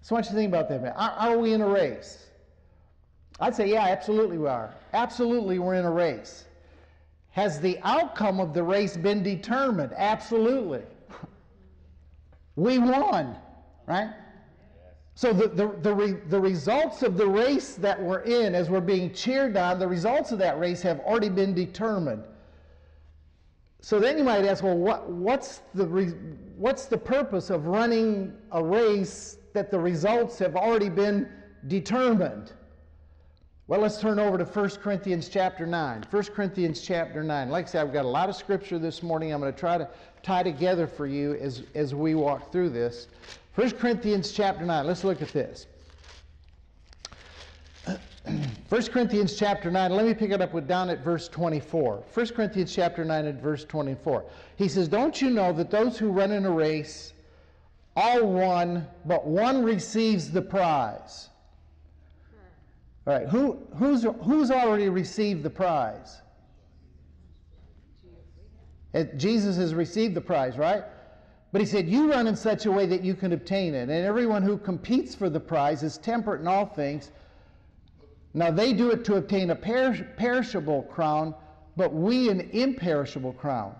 So 0.00 0.14
I 0.14 0.18
want 0.18 0.26
you 0.26 0.30
to 0.30 0.36
think 0.36 0.48
about 0.48 0.68
that, 0.70 0.82
man. 0.82 0.92
Are, 0.96 1.10
are 1.10 1.38
we 1.38 1.52
in 1.52 1.60
a 1.60 1.68
race? 1.68 2.26
I'd 3.40 3.54
say, 3.54 3.70
yeah, 3.70 3.86
absolutely 3.86 4.38
we 4.38 4.48
are. 4.48 4.74
Absolutely 4.92 5.58
we're 5.58 5.74
in 5.74 5.84
a 5.84 5.90
race. 5.90 6.44
Has 7.30 7.60
the 7.60 7.78
outcome 7.82 8.40
of 8.40 8.52
the 8.52 8.62
race 8.62 8.96
been 8.96 9.22
determined? 9.22 9.92
Absolutely. 9.96 10.82
we 12.56 12.78
won, 12.78 13.36
right? 13.86 14.10
So 15.14 15.32
the, 15.32 15.48
the, 15.48 15.68
the, 15.82 15.94
re, 15.94 16.12
the 16.28 16.40
results 16.40 17.02
of 17.02 17.16
the 17.16 17.26
race 17.26 17.74
that 17.76 18.00
we're 18.00 18.20
in, 18.20 18.54
as 18.54 18.70
we're 18.70 18.80
being 18.80 19.12
cheered 19.12 19.56
on, 19.56 19.78
the 19.78 19.88
results 19.88 20.32
of 20.32 20.38
that 20.38 20.58
race 20.58 20.82
have 20.82 21.00
already 21.00 21.28
been 21.28 21.54
determined. 21.54 22.24
So 23.80 23.98
then 23.98 24.16
you 24.16 24.24
might 24.24 24.44
ask, 24.44 24.62
well, 24.62 24.78
what, 24.78 25.10
what's, 25.10 25.62
the 25.74 25.86
re, 25.86 26.06
what's 26.56 26.86
the 26.86 26.96
purpose 26.96 27.50
of 27.50 27.66
running 27.66 28.32
a 28.52 28.62
race 28.62 29.38
that 29.54 29.70
the 29.70 29.78
results 29.78 30.38
have 30.38 30.54
already 30.54 30.88
been 30.88 31.28
determined? 31.66 32.52
Well, 33.68 33.80
let's 33.80 34.00
turn 34.00 34.18
over 34.18 34.36
to 34.38 34.44
1 34.44 34.70
Corinthians 34.82 35.28
chapter 35.28 35.66
9. 35.66 36.04
1 36.10 36.22
Corinthians 36.24 36.80
chapter 36.80 37.22
9. 37.22 37.48
Like 37.48 37.66
I 37.66 37.68
said, 37.68 37.86
I've 37.86 37.92
got 37.92 38.04
a 38.04 38.08
lot 38.08 38.28
of 38.28 38.34
scripture 38.34 38.76
this 38.76 39.04
morning 39.04 39.32
I'm 39.32 39.40
going 39.40 39.52
to 39.52 39.58
try 39.58 39.78
to 39.78 39.88
tie 40.24 40.42
together 40.42 40.88
for 40.88 41.06
you 41.06 41.34
as, 41.34 41.62
as 41.76 41.94
we 41.94 42.16
walk 42.16 42.50
through 42.50 42.70
this. 42.70 43.06
1 43.54 43.70
Corinthians 43.72 44.32
chapter 44.32 44.64
9. 44.64 44.84
Let's 44.84 45.04
look 45.04 45.22
at 45.22 45.28
this. 45.28 45.66
1 48.68 48.82
Corinthians 48.86 49.36
chapter 49.36 49.70
9, 49.70 49.92
let 49.92 50.06
me 50.06 50.14
pick 50.14 50.32
it 50.32 50.42
up 50.42 50.52
with 50.52 50.66
down 50.66 50.90
at 50.90 51.04
verse 51.04 51.28
24. 51.28 52.02
1 52.12 52.26
Corinthians 52.28 52.74
chapter 52.74 53.04
9 53.04 53.26
at 53.26 53.40
verse 53.40 53.64
24. 53.64 54.24
He 54.56 54.66
says, 54.66 54.88
Don't 54.88 55.22
you 55.22 55.30
know 55.30 55.52
that 55.52 55.70
those 55.70 55.96
who 55.96 56.10
run 56.10 56.32
in 56.32 56.46
a 56.46 56.50
race 56.50 57.12
all 57.94 58.26
run, 58.26 58.88
but 59.04 59.24
one 59.24 59.62
receives 59.62 60.32
the 60.32 60.42
prize? 60.42 61.28
All 63.06 63.14
right, 63.14 63.28
who, 63.28 63.58
who's, 63.76 64.04
who's 64.22 64.50
already 64.50 64.88
received 64.88 65.42
the 65.42 65.50
prize? 65.50 66.20
Jesus 69.16 69.56
has 69.56 69.74
received 69.74 70.14
the 70.14 70.20
prize, 70.20 70.56
right? 70.58 70.84
But 71.50 71.60
he 71.60 71.66
said, 71.66 71.88
You 71.88 72.10
run 72.10 72.26
in 72.26 72.36
such 72.36 72.66
a 72.66 72.72
way 72.72 72.86
that 72.86 73.02
you 73.02 73.14
can 73.14 73.32
obtain 73.32 73.74
it. 73.74 73.82
And 73.82 73.90
everyone 73.90 74.42
who 74.42 74.56
competes 74.56 75.14
for 75.14 75.28
the 75.28 75.40
prize 75.40 75.82
is 75.82 75.98
temperate 75.98 76.40
in 76.40 76.48
all 76.48 76.66
things. 76.66 77.10
Now 78.34 78.50
they 78.50 78.72
do 78.72 78.90
it 78.90 79.04
to 79.06 79.16
obtain 79.16 79.50
a 79.50 79.56
perish- 79.56 80.02
perishable 80.16 80.82
crown, 80.82 81.34
but 81.76 81.92
we 81.92 82.30
an 82.30 82.50
imperishable 82.52 83.32
crown. 83.32 83.74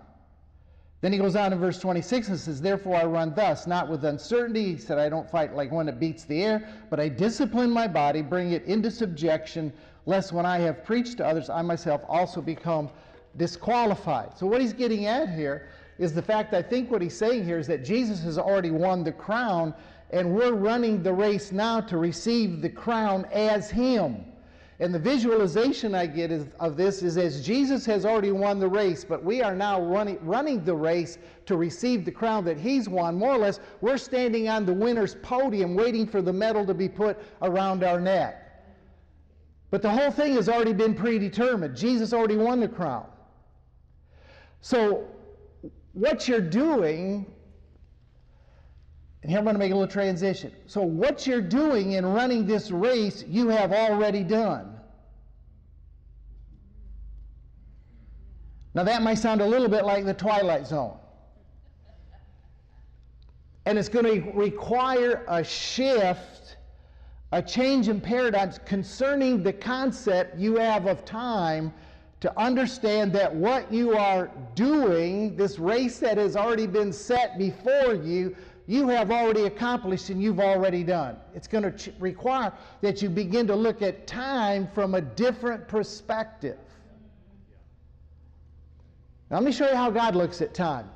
Then 1.02 1.12
he 1.12 1.18
goes 1.18 1.34
on 1.34 1.52
in 1.52 1.58
verse 1.58 1.80
26 1.80 2.28
and 2.28 2.38
says, 2.38 2.60
Therefore 2.60 2.94
I 2.94 3.04
run 3.04 3.34
thus, 3.34 3.66
not 3.66 3.88
with 3.88 4.04
uncertainty. 4.04 4.74
He 4.74 4.78
said, 4.78 4.98
I 4.98 5.08
don't 5.08 5.28
fight 5.28 5.52
like 5.52 5.72
one 5.72 5.86
that 5.86 5.98
beats 5.98 6.22
the 6.24 6.44
air, 6.44 6.68
but 6.90 7.00
I 7.00 7.08
discipline 7.08 7.70
my 7.70 7.88
body, 7.88 8.22
bring 8.22 8.52
it 8.52 8.64
into 8.66 8.88
subjection, 8.88 9.72
lest 10.06 10.32
when 10.32 10.46
I 10.46 10.60
have 10.60 10.84
preached 10.84 11.16
to 11.16 11.26
others, 11.26 11.50
I 11.50 11.60
myself 11.60 12.02
also 12.08 12.40
become 12.40 12.88
disqualified. 13.36 14.38
So 14.38 14.46
what 14.46 14.60
he's 14.60 14.72
getting 14.72 15.06
at 15.06 15.28
here 15.28 15.68
is 15.98 16.14
the 16.14 16.22
fact, 16.22 16.54
I 16.54 16.62
think 16.62 16.88
what 16.88 17.02
he's 17.02 17.16
saying 17.16 17.44
here 17.44 17.58
is 17.58 17.66
that 17.66 17.84
Jesus 17.84 18.22
has 18.22 18.38
already 18.38 18.70
won 18.70 19.02
the 19.02 19.12
crown, 19.12 19.74
and 20.10 20.32
we're 20.32 20.52
running 20.52 21.02
the 21.02 21.12
race 21.12 21.50
now 21.50 21.80
to 21.80 21.96
receive 21.96 22.62
the 22.62 22.70
crown 22.70 23.26
as 23.32 23.70
him. 23.70 24.24
And 24.82 24.92
the 24.92 24.98
visualization 24.98 25.94
I 25.94 26.06
get 26.06 26.32
is, 26.32 26.48
of 26.58 26.76
this 26.76 27.04
is 27.04 27.16
as 27.16 27.46
Jesus 27.46 27.86
has 27.86 28.04
already 28.04 28.32
won 28.32 28.58
the 28.58 28.66
race, 28.66 29.04
but 29.04 29.22
we 29.22 29.40
are 29.40 29.54
now 29.54 29.80
running, 29.80 30.18
running 30.26 30.64
the 30.64 30.74
race 30.74 31.18
to 31.46 31.56
receive 31.56 32.04
the 32.04 32.10
crown 32.10 32.44
that 32.46 32.58
he's 32.58 32.88
won. 32.88 33.14
More 33.14 33.34
or 33.34 33.38
less, 33.38 33.60
we're 33.80 33.96
standing 33.96 34.48
on 34.48 34.66
the 34.66 34.72
winner's 34.72 35.14
podium 35.22 35.76
waiting 35.76 36.04
for 36.04 36.20
the 36.20 36.32
medal 36.32 36.66
to 36.66 36.74
be 36.74 36.88
put 36.88 37.16
around 37.42 37.84
our 37.84 38.00
neck. 38.00 38.42
But 39.70 39.82
the 39.82 39.90
whole 39.90 40.10
thing 40.10 40.34
has 40.34 40.48
already 40.48 40.72
been 40.72 40.96
predetermined. 40.96 41.76
Jesus 41.76 42.12
already 42.12 42.36
won 42.36 42.58
the 42.58 42.66
crown. 42.66 43.06
So, 44.62 45.06
what 45.92 46.26
you're 46.26 46.40
doing, 46.40 47.24
and 49.22 49.30
here 49.30 49.38
I'm 49.38 49.44
going 49.44 49.54
to 49.54 49.60
make 49.60 49.70
a 49.70 49.76
little 49.76 49.86
transition. 49.86 50.52
So, 50.66 50.82
what 50.82 51.24
you're 51.24 51.40
doing 51.40 51.92
in 51.92 52.04
running 52.04 52.48
this 52.48 52.72
race, 52.72 53.24
you 53.28 53.46
have 53.46 53.72
already 53.72 54.24
done. 54.24 54.71
Now, 58.74 58.84
that 58.84 59.02
may 59.02 59.14
sound 59.14 59.40
a 59.40 59.46
little 59.46 59.68
bit 59.68 59.84
like 59.84 60.04
the 60.04 60.14
Twilight 60.14 60.66
Zone. 60.66 60.96
And 63.66 63.78
it's 63.78 63.88
going 63.88 64.06
to 64.06 64.30
require 64.32 65.24
a 65.28 65.44
shift, 65.44 66.56
a 67.32 67.42
change 67.42 67.88
in 67.88 68.00
paradigms 68.00 68.58
concerning 68.64 69.42
the 69.42 69.52
concept 69.52 70.38
you 70.38 70.56
have 70.56 70.86
of 70.86 71.04
time 71.04 71.72
to 72.20 72.40
understand 72.40 73.12
that 73.12 73.34
what 73.34 73.70
you 73.72 73.96
are 73.96 74.30
doing, 74.54 75.36
this 75.36 75.58
race 75.58 75.98
that 75.98 76.18
has 76.18 76.36
already 76.36 76.66
been 76.66 76.92
set 76.92 77.36
before 77.36 77.94
you, 77.94 78.34
you 78.66 78.88
have 78.88 79.10
already 79.10 79.44
accomplished 79.44 80.08
and 80.10 80.22
you've 80.22 80.40
already 80.40 80.84
done. 80.84 81.16
It's 81.34 81.48
going 81.48 81.70
to 81.76 81.92
require 81.98 82.52
that 82.80 83.02
you 83.02 83.10
begin 83.10 83.46
to 83.48 83.56
look 83.56 83.82
at 83.82 84.06
time 84.06 84.68
from 84.72 84.94
a 84.94 85.00
different 85.00 85.66
perspective. 85.68 86.58
Now, 89.32 89.38
let 89.38 89.46
me 89.46 89.52
show 89.52 89.66
you 89.66 89.74
how 89.74 89.90
God 89.90 90.14
looks 90.14 90.42
at 90.42 90.52
time. 90.52 90.90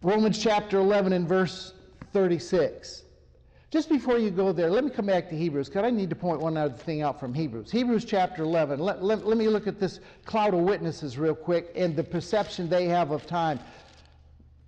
Romans 0.00 0.38
chapter 0.38 0.78
11 0.78 1.12
and 1.12 1.28
verse 1.28 1.74
36. 2.12 3.02
Just 3.72 3.88
before 3.88 4.16
you 4.16 4.30
go 4.30 4.52
there, 4.52 4.70
let 4.70 4.84
me 4.84 4.90
come 4.90 5.06
back 5.06 5.28
to 5.28 5.36
Hebrews, 5.36 5.68
because 5.68 5.84
I 5.84 5.90
need 5.90 6.08
to 6.10 6.14
point 6.14 6.40
one 6.40 6.56
other 6.56 6.76
thing 6.76 7.02
out 7.02 7.18
from 7.18 7.34
Hebrews. 7.34 7.68
Hebrews 7.68 8.04
chapter 8.04 8.44
11. 8.44 8.78
Let, 8.78 9.02
let, 9.02 9.26
let 9.26 9.36
me 9.36 9.48
look 9.48 9.66
at 9.66 9.80
this 9.80 9.98
cloud 10.24 10.54
of 10.54 10.60
witnesses 10.60 11.18
real 11.18 11.34
quick 11.34 11.72
and 11.74 11.96
the 11.96 12.04
perception 12.04 12.68
they 12.68 12.84
have 12.84 13.10
of 13.10 13.26
time. 13.26 13.58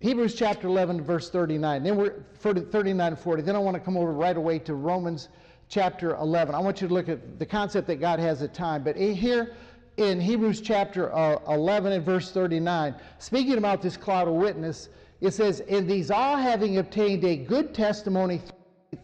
Hebrews 0.00 0.34
chapter 0.34 0.66
11, 0.66 1.00
verse 1.04 1.30
39. 1.30 1.84
Then 1.84 1.96
we're 1.96 2.24
39 2.40 3.06
and 3.06 3.16
40. 3.16 3.42
Then 3.42 3.54
I 3.54 3.60
want 3.60 3.76
to 3.76 3.80
come 3.80 3.96
over 3.96 4.10
right 4.10 4.36
away 4.36 4.58
to 4.58 4.74
Romans 4.74 5.28
chapter 5.68 6.16
11. 6.16 6.56
I 6.56 6.58
want 6.58 6.82
you 6.82 6.88
to 6.88 6.92
look 6.92 7.08
at 7.08 7.38
the 7.38 7.46
concept 7.46 7.86
that 7.86 8.00
God 8.00 8.18
has 8.18 8.42
at 8.42 8.52
time. 8.52 8.82
But 8.82 8.96
here, 8.96 9.54
in 9.96 10.20
Hebrews 10.20 10.60
chapter 10.60 11.14
uh, 11.14 11.38
11 11.48 11.92
and 11.92 12.04
verse 12.04 12.30
39, 12.32 12.94
speaking 13.18 13.58
about 13.58 13.82
this 13.82 13.96
cloud 13.96 14.28
of 14.28 14.34
witness, 14.34 14.88
it 15.20 15.32
says, 15.32 15.60
And 15.68 15.88
these 15.88 16.10
all 16.10 16.36
having 16.36 16.78
obtained 16.78 17.24
a 17.24 17.36
good 17.36 17.74
testimony, 17.74 18.40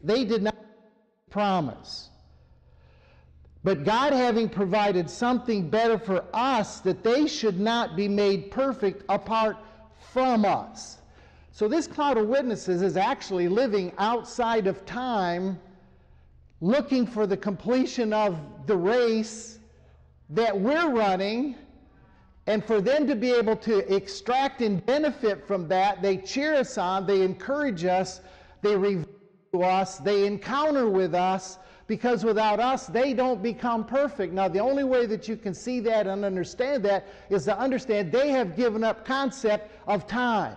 they 0.02 0.24
did 0.24 0.42
not 0.42 0.56
promise. 1.30 2.10
But 3.64 3.84
God 3.84 4.12
having 4.12 4.48
provided 4.48 5.10
something 5.10 5.68
better 5.68 5.98
for 5.98 6.24
us, 6.32 6.80
that 6.80 7.04
they 7.04 7.26
should 7.26 7.60
not 7.60 7.96
be 7.96 8.08
made 8.08 8.50
perfect 8.50 9.04
apart 9.08 9.56
from 10.12 10.44
us. 10.44 10.98
So 11.52 11.68
this 11.68 11.86
cloud 11.86 12.16
of 12.16 12.28
witnesses 12.28 12.82
is 12.82 12.96
actually 12.96 13.48
living 13.48 13.92
outside 13.98 14.66
of 14.66 14.86
time, 14.86 15.58
looking 16.60 17.04
for 17.06 17.26
the 17.26 17.36
completion 17.36 18.12
of 18.12 18.38
the 18.66 18.76
race 18.76 19.57
that 20.30 20.58
we're 20.58 20.90
running, 20.90 21.56
and 22.46 22.64
for 22.64 22.80
them 22.80 23.06
to 23.06 23.14
be 23.14 23.32
able 23.32 23.56
to 23.56 23.94
extract 23.94 24.62
and 24.62 24.84
benefit 24.84 25.46
from 25.46 25.68
that, 25.68 26.02
they 26.02 26.16
cheer 26.16 26.54
us 26.54 26.78
on, 26.78 27.06
they 27.06 27.22
encourage 27.22 27.84
us, 27.84 28.20
they 28.62 28.76
review 28.76 29.06
us, 29.54 29.98
they 29.98 30.26
encounter 30.26 30.88
with 30.88 31.14
us, 31.14 31.58
because 31.86 32.22
without 32.22 32.60
us, 32.60 32.86
they 32.86 33.14
don't 33.14 33.42
become 33.42 33.84
perfect. 33.84 34.34
Now, 34.34 34.46
the 34.48 34.60
only 34.60 34.84
way 34.84 35.06
that 35.06 35.26
you 35.26 35.36
can 35.36 35.54
see 35.54 35.80
that 35.80 36.06
and 36.06 36.24
understand 36.24 36.84
that 36.84 37.06
is 37.30 37.44
to 37.44 37.58
understand 37.58 38.12
they 38.12 38.28
have 38.28 38.54
given 38.56 38.84
up 38.84 39.06
concept 39.06 39.72
of 39.86 40.06
time. 40.06 40.56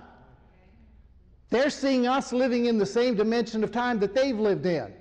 They're 1.50 1.70
seeing 1.70 2.06
us 2.06 2.34
living 2.34 2.66
in 2.66 2.78
the 2.78 2.86
same 2.86 3.16
dimension 3.16 3.63
of 3.63 3.72
time 3.72 4.00
that 4.00 4.13
they've 4.13 4.38
lived 4.38 4.66
in. 4.66 4.94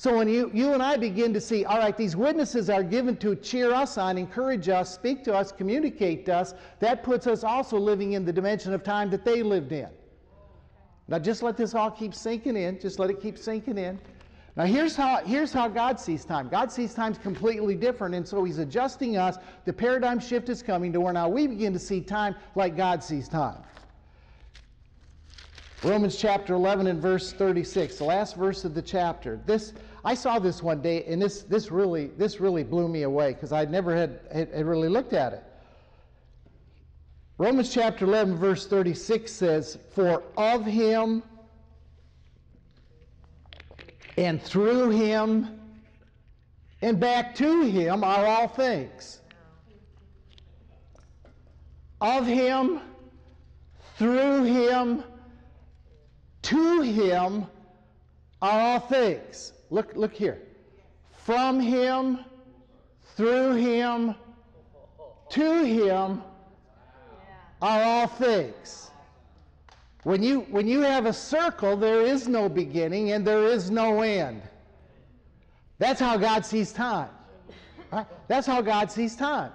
So 0.00 0.16
when 0.16 0.30
you, 0.30 0.50
you 0.54 0.72
and 0.72 0.82
I 0.82 0.96
begin 0.96 1.34
to 1.34 1.42
see, 1.42 1.66
all 1.66 1.76
right, 1.76 1.94
these 1.94 2.16
witnesses 2.16 2.70
are 2.70 2.82
given 2.82 3.18
to 3.18 3.36
cheer 3.36 3.74
us 3.74 3.98
on, 3.98 4.16
encourage 4.16 4.66
us, 4.70 4.94
speak 4.94 5.22
to 5.24 5.34
us, 5.34 5.52
communicate 5.52 6.24
to 6.24 6.36
us, 6.36 6.54
that 6.78 7.02
puts 7.02 7.26
us 7.26 7.44
also 7.44 7.76
living 7.76 8.12
in 8.14 8.24
the 8.24 8.32
dimension 8.32 8.72
of 8.72 8.82
time 8.82 9.10
that 9.10 9.26
they 9.26 9.42
lived 9.42 9.72
in. 9.72 9.90
Now 11.06 11.18
just 11.18 11.42
let 11.42 11.58
this 11.58 11.74
all 11.74 11.90
keep 11.90 12.14
sinking 12.14 12.56
in. 12.56 12.80
Just 12.80 12.98
let 12.98 13.10
it 13.10 13.20
keep 13.20 13.36
sinking 13.36 13.76
in. 13.76 14.00
Now 14.56 14.64
here's 14.64 14.96
how, 14.96 15.18
here's 15.18 15.52
how 15.52 15.68
God 15.68 16.00
sees 16.00 16.24
time. 16.24 16.48
God 16.48 16.72
sees 16.72 16.94
time 16.94 17.14
completely 17.14 17.74
different, 17.74 18.14
and 18.14 18.26
so 18.26 18.42
he's 18.42 18.56
adjusting 18.56 19.18
us. 19.18 19.36
The 19.66 19.72
paradigm 19.74 20.18
shift 20.18 20.48
is 20.48 20.62
coming 20.62 20.94
to 20.94 21.00
where 21.02 21.12
now 21.12 21.28
we 21.28 21.46
begin 21.46 21.74
to 21.74 21.78
see 21.78 22.00
time 22.00 22.34
like 22.54 22.74
God 22.74 23.04
sees 23.04 23.28
time. 23.28 23.62
Romans 25.82 26.16
chapter 26.16 26.52
11 26.54 26.86
and 26.88 27.00
verse 27.00 27.32
36, 27.32 27.96
the 27.96 28.04
last 28.04 28.36
verse 28.36 28.66
of 28.66 28.74
the 28.74 28.82
chapter. 28.82 29.40
This 29.46 29.72
I 30.04 30.14
saw 30.14 30.38
this 30.38 30.62
one 30.62 30.80
day, 30.80 31.04
and 31.04 31.20
this 31.20 31.42
this 31.42 31.70
really 31.70 32.06
this 32.08 32.40
really 32.40 32.64
blew 32.64 32.88
me 32.88 33.02
away 33.02 33.34
because 33.34 33.52
I 33.52 33.64
never 33.66 33.94
had, 33.94 34.20
had, 34.32 34.48
had 34.52 34.66
really 34.66 34.88
looked 34.88 35.12
at 35.12 35.32
it. 35.34 35.44
Romans 37.36 37.72
chapter 37.72 38.04
11 38.04 38.36
verse 38.36 38.66
36 38.66 39.30
says, 39.30 39.78
"For 39.90 40.22
of 40.36 40.64
him 40.64 41.22
and 44.16 44.42
through 44.42 44.90
him 44.90 45.60
and 46.82 46.98
back 46.98 47.34
to 47.36 47.62
him 47.62 48.02
are 48.04 48.26
all 48.26 48.48
things." 48.48 49.20
Of 52.00 52.26
him, 52.26 52.80
through 53.96 54.44
him, 54.44 55.04
to 56.42 56.80
him 56.80 57.46
are 58.40 58.60
all 58.60 58.80
things. 58.80 59.52
Look, 59.70 59.94
look 59.94 60.12
here. 60.12 60.42
From 61.12 61.60
him, 61.60 62.24
through 63.16 63.54
him, 63.54 64.14
to 65.30 65.64
him 65.64 66.22
are 67.62 67.82
all 67.82 68.06
things. 68.06 68.90
When 70.02 70.22
you, 70.22 70.40
when 70.50 70.66
you 70.66 70.80
have 70.80 71.06
a 71.06 71.12
circle, 71.12 71.76
there 71.76 72.00
is 72.00 72.26
no 72.26 72.48
beginning 72.48 73.12
and 73.12 73.26
there 73.26 73.44
is 73.44 73.70
no 73.70 74.00
end. 74.00 74.42
That's 75.78 76.00
how 76.00 76.16
God 76.16 76.44
sees 76.44 76.72
time. 76.72 77.10
Right? 77.92 78.06
That's 78.28 78.46
how 78.46 78.62
God 78.62 78.90
sees 78.90 79.14
time. 79.14 79.52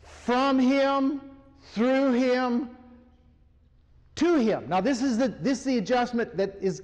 From 0.00 0.58
him, 0.58 1.20
through 1.72 2.12
him, 2.12 2.70
to 4.16 4.36
him. 4.36 4.68
Now, 4.68 4.80
this 4.80 5.02
is 5.02 5.18
the, 5.18 5.28
this 5.28 5.58
is 5.60 5.64
the 5.64 5.78
adjustment 5.78 6.36
that 6.36 6.56
is 6.60 6.82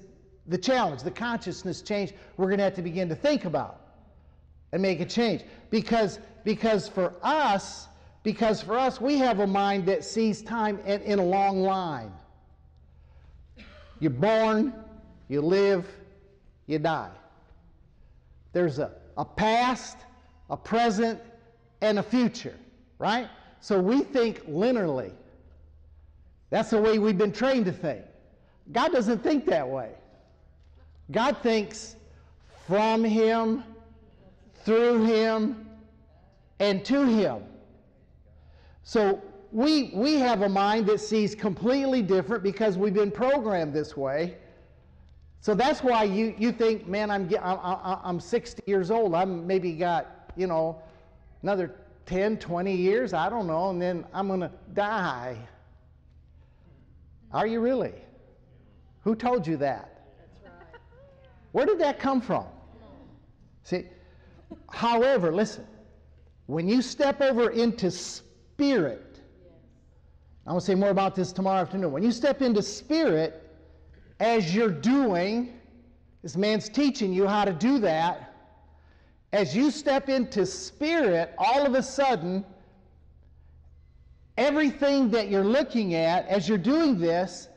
the 0.53 0.59
challenge, 0.59 1.03
the 1.03 1.11
consciousness 1.11 1.83
change 1.83 2.13
we're 2.37 2.47
going 2.47 2.59
to 2.59 2.65
have 2.65 2.75
to 2.77 2.83
begin 2.83 3.09
to 3.09 3.15
think 3.15 3.45
about 3.45 3.81
and 4.73 4.81
make 4.81 5.01
a 5.01 5.05
change. 5.05 5.43
Because, 5.71 6.21
because 6.45 6.89
for 6.89 7.15
us, 7.23 7.89
because 8.23 8.63
for 8.63 8.79
us, 8.79 9.01
we 9.01 9.19
have 9.19 9.41
a 9.41 9.47
mind 9.47 9.87
that 9.87 10.05
sees 10.05 10.43
time 10.43 10.79
in, 10.87 11.01
in 11.03 11.19
a 11.19 11.25
long 11.25 11.63
line. 11.63 12.13
You're 13.99 14.11
born, 14.11 14.73
you 15.29 15.41
live, 15.41 15.89
you 16.67 16.79
die. 16.79 17.11
There's 18.53 18.79
a, 18.79 18.93
a 19.17 19.25
past, 19.25 19.99
a 20.51 20.57
present, 20.57 21.21
and 21.81 21.99
a 21.99 22.03
future, 22.03 22.55
right? 22.99 23.29
So 23.61 23.81
we 23.81 24.01
think 24.03 24.47
linearly. 24.47 25.13
That's 26.51 26.71
the 26.71 26.81
way 26.81 26.99
we've 26.99 27.17
been 27.17 27.33
trained 27.33 27.65
to 27.65 27.73
think. 27.73 28.05
God 28.71 28.93
doesn't 28.93 29.23
think 29.23 29.47
that 29.47 29.69
way. 29.69 29.91
God 31.11 31.39
thinks 31.43 31.97
from 32.67 33.05
Him, 33.05 33.65
through 34.65 35.05
Him, 35.05 35.69
and 36.61 36.85
to 36.85 37.05
Him. 37.05 37.43
So 38.85 39.23
we, 39.51 39.91
we 39.95 40.15
have 40.15 40.43
a 40.43 40.49
mind 40.49 40.87
that 40.87 41.01
sees 41.01 41.35
completely 41.35 42.03
different 42.03 42.43
because 42.43 42.79
we've 42.79 42.95
been 42.95 43.11
programmed 43.11 43.75
this 43.75 43.97
way. 43.97 44.37
So 45.41 45.55
that's 45.55 45.83
why 45.83 46.05
you, 46.05 46.35
you 46.39 46.53
think, 46.53 46.87
man, 46.87 47.11
I'm, 47.11 47.29
I'm, 47.43 47.99
I'm 48.05 48.21
60 48.21 48.63
years 48.67 48.91
old. 48.91 49.15
I'm 49.15 49.47
maybe 49.47 49.73
got, 49.73 50.31
you 50.37 50.47
know, 50.47 50.81
another 51.43 51.75
10, 52.07 52.39
20 52.39 52.75
years, 52.75 53.13
I 53.13 53.29
don't 53.29 53.47
know, 53.47 53.71
and 53.71 53.83
then 53.83 54.05
I'm 54.15 54.29
going 54.29 54.41
to 54.41 54.53
die. 54.73 55.37
Are 57.33 57.47
you 57.47 57.61
really? 57.61 57.95
Who 59.03 59.15
told 59.15 59.47
you 59.47 59.57
that? 59.59 59.92
Where 61.53 61.67
did 61.67 61.79
that 61.81 61.99
come 61.99 62.21
from? 62.21 62.47
See, 63.63 63.85
however, 64.71 65.33
listen, 65.33 65.67
when 66.47 66.67
you 66.69 66.83
step 66.83 67.21
over 67.21 67.51
into 67.51 67.91
spirit, 67.91 69.21
I'm 70.47 70.53
going 70.53 70.61
to 70.61 70.67
say 70.67 70.75
more 70.75 70.91
about 70.91 71.15
this 71.15 71.33
tomorrow 71.33 71.61
afternoon. 71.61 71.93
When 71.93 72.03
you 72.03 72.11
step 72.11 72.43
into 72.43 72.63
spirit, 72.63 73.49
as 74.19 74.55
you're 74.55 74.71
doing, 74.71 75.53
this 76.23 76.37
man's 76.37 76.69
teaching 76.69 77.13
you 77.13 77.27
how 77.27 77.45
to 77.45 77.53
do 77.53 77.79
that. 77.81 78.35
As 79.33 79.55
you 79.55 79.71
step 79.71 80.09
into 80.09 80.45
spirit, 80.45 81.33
all 81.39 81.65
of 81.65 81.75
a 81.75 81.83
sudden, 81.83 82.45
everything 84.37 85.11
that 85.11 85.29
you're 85.29 85.45
looking 85.45 85.95
at 85.95 86.27
as 86.29 86.49
you're 86.49 86.59
doing 86.59 86.99
this, 86.99 87.49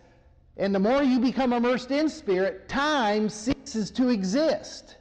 and 0.57 0.73
the 0.73 0.79
more 0.79 1.03
you 1.03 1.19
become 1.19 1.53
immersed 1.53 1.91
in 1.91 2.07
spirit, 2.07 2.69
time 2.69 3.27
ceases 3.29 3.91
to 3.91 4.09
exist. 4.09 4.97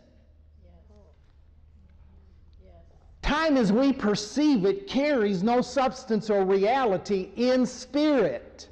Time 3.22 3.56
as 3.56 3.72
we 3.72 3.92
perceive 3.92 4.66
it 4.66 4.86
carries 4.86 5.42
no 5.42 5.60
substance 5.60 6.28
or 6.28 6.44
reality 6.44 7.30
in 7.36 7.64
spirit. 7.64 8.68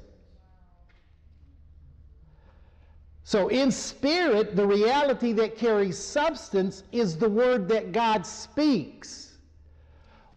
So, 3.23 3.47
in 3.47 3.71
spirit, 3.71 4.55
the 4.55 4.67
reality 4.67 5.31
that 5.33 5.57
carries 5.57 5.97
substance 5.97 6.83
is 6.91 7.17
the 7.17 7.29
word 7.29 7.67
that 7.69 7.93
God 7.93 8.27
speaks. 8.27 9.37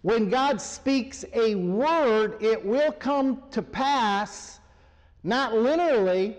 When 0.02 0.30
God 0.30 0.60
speaks 0.60 1.24
a 1.34 1.56
word, 1.56 2.40
it 2.40 2.64
will 2.64 2.92
come 2.92 3.42
to 3.50 3.60
pass, 3.60 4.55
not 5.26 5.52
linearly, 5.52 6.36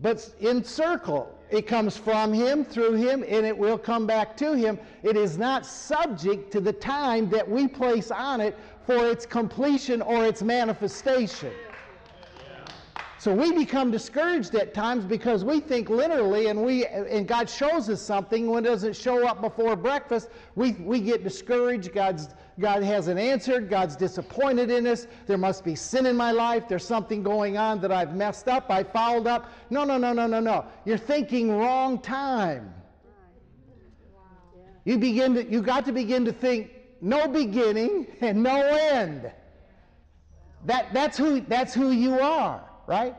but 0.00 0.28
in 0.40 0.62
circle. 0.62 1.36
It 1.50 1.66
comes 1.66 1.96
from 1.96 2.32
Him, 2.32 2.64
through 2.64 2.92
Him, 2.94 3.24
and 3.26 3.44
it 3.44 3.56
will 3.56 3.78
come 3.78 4.06
back 4.06 4.36
to 4.36 4.52
Him. 4.52 4.78
It 5.02 5.16
is 5.16 5.36
not 5.36 5.66
subject 5.66 6.52
to 6.52 6.60
the 6.60 6.72
time 6.72 7.28
that 7.30 7.48
we 7.48 7.66
place 7.66 8.10
on 8.10 8.40
it 8.40 8.56
for 8.86 9.06
its 9.06 9.26
completion 9.26 10.00
or 10.00 10.24
its 10.24 10.42
manifestation. 10.42 11.52
So 13.18 13.34
we 13.34 13.52
become 13.52 13.90
discouraged 13.90 14.54
at 14.54 14.72
times 14.72 15.04
because 15.04 15.44
we 15.44 15.60
think 15.60 15.90
literally 15.90 16.46
and 16.46 16.64
we 16.64 16.86
and 16.86 17.28
God 17.28 17.50
shows 17.50 17.90
us 17.90 18.00
something 18.00 18.48
when 18.48 18.64
it 18.64 18.68
doesn't 18.68 18.96
show 18.96 19.28
up 19.28 19.42
before 19.42 19.76
breakfast, 19.76 20.30
we, 20.54 20.72
we 20.72 21.00
get 21.00 21.22
discouraged. 21.22 21.92
God's 21.92 22.28
God 22.60 22.82
hasn't 22.82 23.18
answered, 23.18 23.68
God's 23.68 23.96
disappointed 23.96 24.70
in 24.70 24.86
us. 24.86 25.06
There 25.26 25.38
must 25.38 25.64
be 25.64 25.74
sin 25.74 26.06
in 26.06 26.16
my 26.16 26.30
life. 26.30 26.68
There's 26.68 26.84
something 26.84 27.22
going 27.22 27.56
on 27.56 27.80
that 27.80 27.90
I've 27.90 28.14
messed 28.14 28.48
up, 28.48 28.70
I 28.70 28.84
fouled 28.84 29.26
up. 29.26 29.50
No, 29.70 29.84
no, 29.84 29.98
no, 29.98 30.12
no, 30.12 30.26
no, 30.26 30.40
no. 30.40 30.66
You're 30.84 30.98
thinking 30.98 31.56
wrong 31.56 31.98
time. 31.98 32.74
You 34.84 34.98
begin 34.98 35.34
to 35.34 35.44
you 35.44 35.62
got 35.62 35.84
to 35.86 35.92
begin 35.92 36.24
to 36.24 36.32
think 36.32 36.70
no 37.00 37.28
beginning 37.28 38.06
and 38.20 38.42
no 38.42 38.62
end. 38.62 39.30
That, 40.66 40.92
that's, 40.92 41.16
who, 41.16 41.40
that's 41.40 41.72
who 41.72 41.90
you 41.90 42.18
are 42.20 42.70
right? 42.90 43.14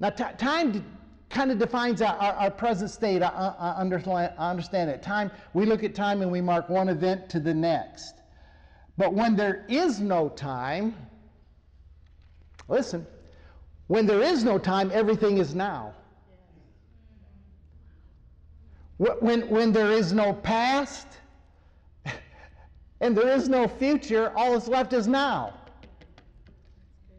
Now, 0.00 0.10
t- 0.10 0.24
time 0.36 0.84
kind 1.30 1.52
of 1.52 1.58
defines 1.60 2.02
our, 2.02 2.16
our, 2.16 2.32
our, 2.34 2.50
present 2.50 2.90
state. 2.90 3.22
I, 3.22 3.28
I, 3.28 3.70
I 3.70 4.50
understand 4.50 4.90
it. 4.90 5.00
Time, 5.00 5.30
we 5.52 5.64
look 5.64 5.84
at 5.84 5.94
time 5.94 6.22
and 6.22 6.30
we 6.30 6.40
mark 6.40 6.68
one 6.68 6.88
event 6.88 7.30
to 7.30 7.40
the 7.40 7.54
next. 7.54 8.14
But 8.96 9.12
when 9.12 9.34
there 9.36 9.64
is 9.68 10.00
no 10.00 10.28
time, 10.28 10.94
listen, 12.68 13.06
when 13.88 14.06
there 14.06 14.22
is 14.22 14.44
no 14.44 14.58
time, 14.58 14.90
everything 14.92 15.38
is 15.38 15.54
now. 15.54 15.94
When, 18.98 19.48
when 19.48 19.72
there 19.72 19.90
is 19.90 20.12
no 20.12 20.32
past 20.32 21.08
and 23.00 23.16
there 23.16 23.28
is 23.28 23.48
no 23.48 23.66
future, 23.66 24.32
all 24.36 24.52
that's 24.52 24.68
left 24.68 24.92
is 24.92 25.08
now. 25.08 25.54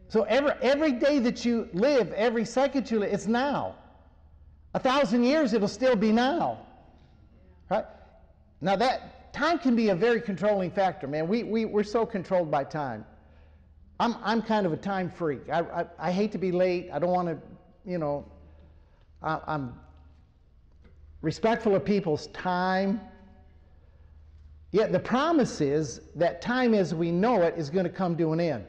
So 0.08 0.22
every, 0.22 0.52
every 0.62 0.92
day 0.92 1.18
that 1.18 1.44
you 1.44 1.68
live, 1.74 2.12
every 2.12 2.44
second 2.44 2.90
you 2.90 3.00
live, 3.00 3.12
it's 3.12 3.26
now. 3.26 3.74
A 4.74 4.78
thousand 4.78 5.24
years, 5.24 5.52
it'll 5.52 5.68
still 5.68 5.96
be 5.96 6.12
now. 6.12 6.58
Right? 7.70 7.84
Now, 8.60 8.76
that 8.76 9.15
time 9.36 9.58
can 9.58 9.76
be 9.76 9.90
a 9.90 9.94
very 9.94 10.20
controlling 10.20 10.70
factor, 10.70 11.06
man. 11.06 11.28
We, 11.28 11.42
we, 11.42 11.66
we're 11.66 11.84
so 11.84 12.06
controlled 12.06 12.50
by 12.50 12.64
time. 12.64 13.04
I'm, 14.00 14.16
I'm 14.22 14.42
kind 14.42 14.66
of 14.66 14.72
a 14.72 14.76
time 14.76 15.10
freak. 15.10 15.48
I, 15.50 15.60
I, 15.60 15.86
I 15.98 16.10
hate 16.10 16.32
to 16.32 16.38
be 16.38 16.52
late. 16.52 16.88
I 16.92 16.98
don't 16.98 17.10
want 17.10 17.28
to, 17.28 17.38
you 17.90 17.98
know, 17.98 18.24
I, 19.22 19.38
I'm 19.46 19.74
respectful 21.22 21.74
of 21.74 21.84
people's 21.84 22.28
time. 22.28 23.00
Yet 24.72 24.92
the 24.92 24.98
promise 24.98 25.60
is 25.60 26.00
that 26.14 26.40
time 26.40 26.74
as 26.74 26.94
we 26.94 27.10
know 27.10 27.42
it 27.42 27.54
is 27.56 27.70
going 27.70 27.84
to 27.84 27.90
come 27.90 28.16
to 28.16 28.32
an 28.32 28.40
end. 28.40 28.66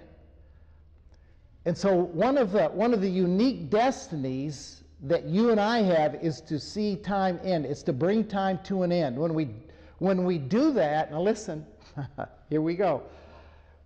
And 1.65 1.77
so 1.77 1.93
one 1.93 2.37
of 2.37 2.51
the, 2.51 2.67
one 2.67 2.93
of 2.93 3.01
the 3.01 3.09
unique 3.09 3.69
destinies 3.69 4.83
that 5.03 5.25
you 5.25 5.51
and 5.51 5.59
I 5.59 5.81
have 5.81 6.15
is 6.15 6.41
to 6.41 6.59
see 6.59 6.95
time 6.95 7.39
end. 7.43 7.65
It's 7.65 7.83
to 7.83 7.93
bring 7.93 8.25
time 8.25 8.59
to 8.65 8.83
an 8.83 8.91
end. 8.91 9.17
When 9.17 9.33
we, 9.33 9.49
when 9.99 10.23
we 10.23 10.37
do 10.37 10.71
that, 10.73 11.11
now 11.11 11.21
listen, 11.21 11.65
here 12.49 12.61
we 12.61 12.75
go. 12.75 13.03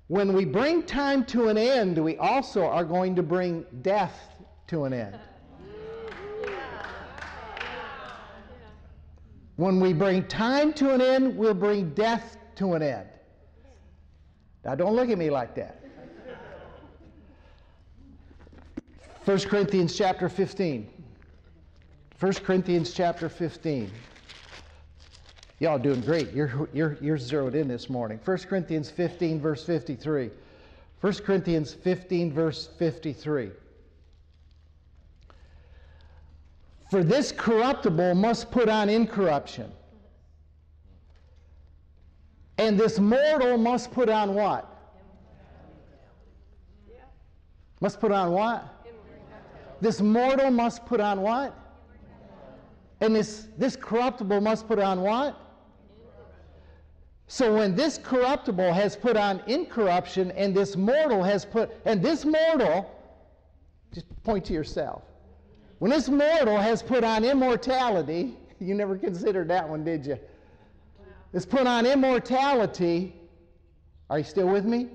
When 0.07 0.33
we 0.33 0.43
bring 0.43 0.83
time 0.83 1.23
to 1.25 1.47
an 1.47 1.57
end, 1.57 1.97
we 1.97 2.17
also 2.17 2.65
are 2.65 2.83
going 2.83 3.15
to 3.15 3.23
bring 3.23 3.65
death 3.81 4.35
to 4.67 4.83
an 4.83 4.93
end. 4.93 5.17
When 9.55 9.79
we 9.79 9.93
bring 9.93 10.27
time 10.27 10.73
to 10.73 10.93
an 10.93 11.01
end, 11.01 11.37
we'll 11.37 11.53
bring 11.53 11.93
death 11.93 12.37
to 12.55 12.73
an 12.73 12.81
end. 12.81 13.07
Now, 14.65 14.75
don't 14.75 14.95
look 14.95 15.09
at 15.09 15.17
me 15.17 15.29
like 15.29 15.55
that. 15.55 15.81
1 19.25 19.39
Corinthians 19.41 19.95
chapter 19.95 20.27
15. 20.27 20.89
1 22.19 22.33
Corinthians 22.33 22.91
chapter 22.91 23.29
15. 23.29 23.91
Y'all 25.61 25.77
doing 25.77 26.01
great. 26.01 26.33
You're, 26.33 26.67
you're, 26.73 26.97
you're 27.01 27.19
zeroed 27.19 27.53
in 27.53 27.67
this 27.67 27.87
morning. 27.87 28.19
1 28.25 28.37
Corinthians 28.49 28.89
15, 28.89 29.39
verse 29.39 29.63
53. 29.63 30.31
1 31.01 31.13
Corinthians 31.17 31.71
15, 31.71 32.33
verse 32.33 32.69
53. 32.79 33.51
For 36.89 37.03
this 37.03 37.31
corruptible 37.31 38.15
must 38.15 38.49
put 38.49 38.69
on 38.69 38.89
incorruption. 38.89 39.71
And 42.57 42.75
this 42.75 42.97
mortal 42.97 43.55
must 43.59 43.91
put 43.91 44.09
on 44.09 44.33
what? 44.33 44.67
Must 47.81 47.99
put 47.99 48.11
on 48.11 48.31
what? 48.31 48.83
This 49.79 50.01
mortal 50.01 50.49
must 50.49 50.87
put 50.87 50.99
on 50.99 51.21
what? 51.21 51.55
And 52.99 53.15
this, 53.15 53.45
this 53.59 53.75
corruptible 53.75 54.41
must 54.41 54.67
put 54.67 54.79
on 54.79 55.01
what? 55.01 55.37
So 57.31 57.55
when 57.55 57.75
this 57.75 57.97
corruptible 57.97 58.73
has 58.73 58.97
put 58.97 59.15
on 59.15 59.41
incorruption 59.47 60.31
and 60.31 60.53
this 60.53 60.75
mortal 60.75 61.23
has 61.23 61.45
put, 61.45 61.71
and 61.85 62.03
this 62.03 62.25
mortal, 62.25 62.93
just 63.93 64.05
point 64.25 64.43
to 64.47 64.53
yourself. 64.53 65.03
When 65.79 65.91
this 65.91 66.09
mortal 66.09 66.57
has 66.57 66.83
put 66.83 67.05
on 67.05 67.23
immortality, 67.23 68.35
you 68.59 68.75
never 68.75 68.97
considered 68.97 69.47
that 69.47 69.67
one, 69.67 69.85
did 69.85 70.05
you? 70.05 70.19
It's 71.31 71.45
put 71.45 71.67
on 71.67 71.85
immortality. 71.85 73.15
Are 74.09 74.17
you 74.17 74.25
still 74.25 74.49
with 74.49 74.65
me? 74.65 74.89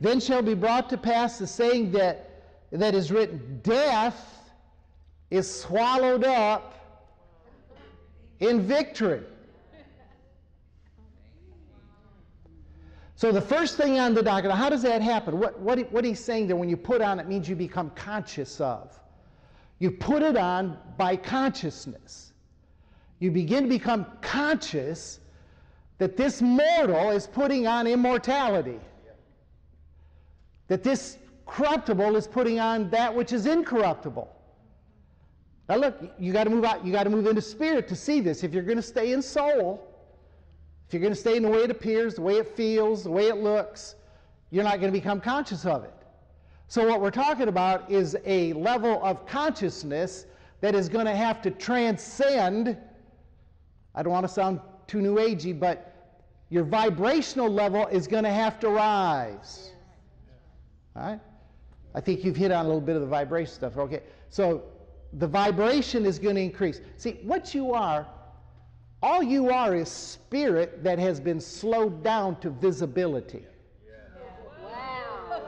Then 0.00 0.18
shall 0.18 0.40
be 0.40 0.54
brought 0.54 0.88
to 0.88 0.96
pass 0.96 1.38
the 1.38 1.46
saying 1.46 1.92
that, 1.92 2.70
that 2.72 2.94
is 2.94 3.12
written 3.12 3.60
Death 3.62 4.50
is 5.30 5.60
swallowed 5.60 6.24
up 6.24 6.74
in 8.40 8.62
victory. 8.62 9.24
So 13.22 13.30
the 13.30 13.40
first 13.40 13.76
thing 13.76 14.00
on 14.00 14.14
the 14.14 14.22
docket, 14.24 14.50
how 14.50 14.68
does 14.68 14.82
that 14.82 15.00
happen? 15.00 15.38
What, 15.38 15.56
what, 15.60 15.92
what 15.92 16.04
he's 16.04 16.18
saying 16.18 16.48
there, 16.48 16.56
when 16.56 16.68
you 16.68 16.76
put 16.76 17.00
on 17.00 17.20
it, 17.20 17.28
means 17.28 17.48
you 17.48 17.54
become 17.54 17.90
conscious 17.90 18.60
of. 18.60 18.98
You 19.78 19.92
put 19.92 20.22
it 20.22 20.36
on 20.36 20.76
by 20.96 21.14
consciousness. 21.14 22.32
You 23.20 23.30
begin 23.30 23.62
to 23.62 23.68
become 23.68 24.06
conscious 24.22 25.20
that 25.98 26.16
this 26.16 26.42
mortal 26.42 27.10
is 27.10 27.28
putting 27.28 27.68
on 27.68 27.86
immortality. 27.86 28.80
That 30.66 30.82
this 30.82 31.18
corruptible 31.46 32.16
is 32.16 32.26
putting 32.26 32.58
on 32.58 32.90
that 32.90 33.14
which 33.14 33.32
is 33.32 33.46
incorruptible. 33.46 34.34
Now 35.68 35.76
look, 35.76 35.94
you 36.18 36.32
got 36.32 36.42
to 36.42 36.50
move 36.50 36.64
out, 36.64 36.84
you 36.84 36.90
got 36.90 37.04
to 37.04 37.10
move 37.10 37.28
into 37.28 37.40
spirit 37.40 37.86
to 37.86 37.94
see 37.94 38.18
this. 38.18 38.42
If 38.42 38.52
you're 38.52 38.64
going 38.64 38.78
to 38.78 38.82
stay 38.82 39.12
in 39.12 39.22
soul, 39.22 39.91
if 40.92 40.94
you're 40.94 41.00
going 41.00 41.14
to 41.14 41.18
stay 41.18 41.38
in 41.38 41.42
the 41.42 41.48
way 41.48 41.60
it 41.60 41.70
appears, 41.70 42.16
the 42.16 42.20
way 42.20 42.36
it 42.36 42.54
feels, 42.54 43.02
the 43.02 43.10
way 43.10 43.28
it 43.28 43.38
looks, 43.38 43.94
you're 44.50 44.62
not 44.62 44.78
going 44.78 44.92
to 44.92 44.98
become 44.98 45.22
conscious 45.22 45.64
of 45.64 45.84
it. 45.84 45.94
So 46.68 46.86
what 46.86 47.00
we're 47.00 47.10
talking 47.10 47.48
about 47.48 47.90
is 47.90 48.14
a 48.26 48.52
level 48.52 49.02
of 49.02 49.26
consciousness 49.26 50.26
that 50.60 50.74
is 50.74 50.90
going 50.90 51.06
to 51.06 51.16
have 51.16 51.40
to 51.42 51.50
transcend 51.50 52.76
I 53.94 54.02
don't 54.02 54.12
want 54.12 54.26
to 54.26 54.32
sound 54.32 54.60
too 54.86 55.00
new 55.00 55.16
agey, 55.16 55.58
but 55.58 56.18
your 56.50 56.64
vibrational 56.64 57.48
level 57.48 57.86
is 57.86 58.06
going 58.06 58.24
to 58.24 58.30
have 58.30 58.60
to 58.60 58.68
rise. 58.68 59.70
All 60.94 61.02
right? 61.02 61.20
I 61.94 62.00
think 62.00 62.22
you've 62.22 62.36
hit 62.36 62.52
on 62.52 62.66
a 62.66 62.68
little 62.68 62.82
bit 62.82 62.96
of 62.96 63.00
the 63.00 63.08
vibration 63.08 63.54
stuff. 63.54 63.78
Okay. 63.78 64.02
So 64.28 64.62
the 65.14 65.26
vibration 65.26 66.04
is 66.04 66.18
going 66.18 66.36
to 66.36 66.42
increase. 66.42 66.82
See, 66.98 67.18
what 67.22 67.54
you 67.54 67.72
are, 67.72 68.06
all 69.02 69.22
you 69.22 69.50
are 69.50 69.74
is 69.74 69.88
spirit 69.88 70.84
that 70.84 70.98
has 70.98 71.18
been 71.18 71.40
slowed 71.40 72.04
down 72.04 72.38
to 72.40 72.50
visibility. 72.50 73.44
Wow. 74.62 75.42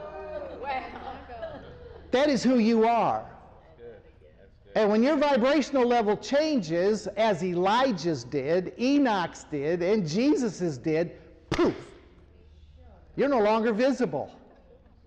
Wow. 0.61 1.61
That 2.11 2.29
is 2.29 2.43
who 2.43 2.59
you 2.59 2.85
are. 2.85 3.25
And 4.75 4.91
when 4.91 5.01
your 5.01 5.15
vibrational 5.15 5.87
level 5.87 6.17
changes, 6.17 7.07
as 7.15 7.41
Elijah's 7.41 8.25
did, 8.25 8.73
Enoch's 8.77 9.45
did, 9.45 9.81
and 9.81 10.05
Jesus's 10.05 10.77
did, 10.77 11.13
poof, 11.49 11.75
you're 13.15 13.29
no 13.29 13.39
longer 13.39 13.71
visible. 13.71 14.35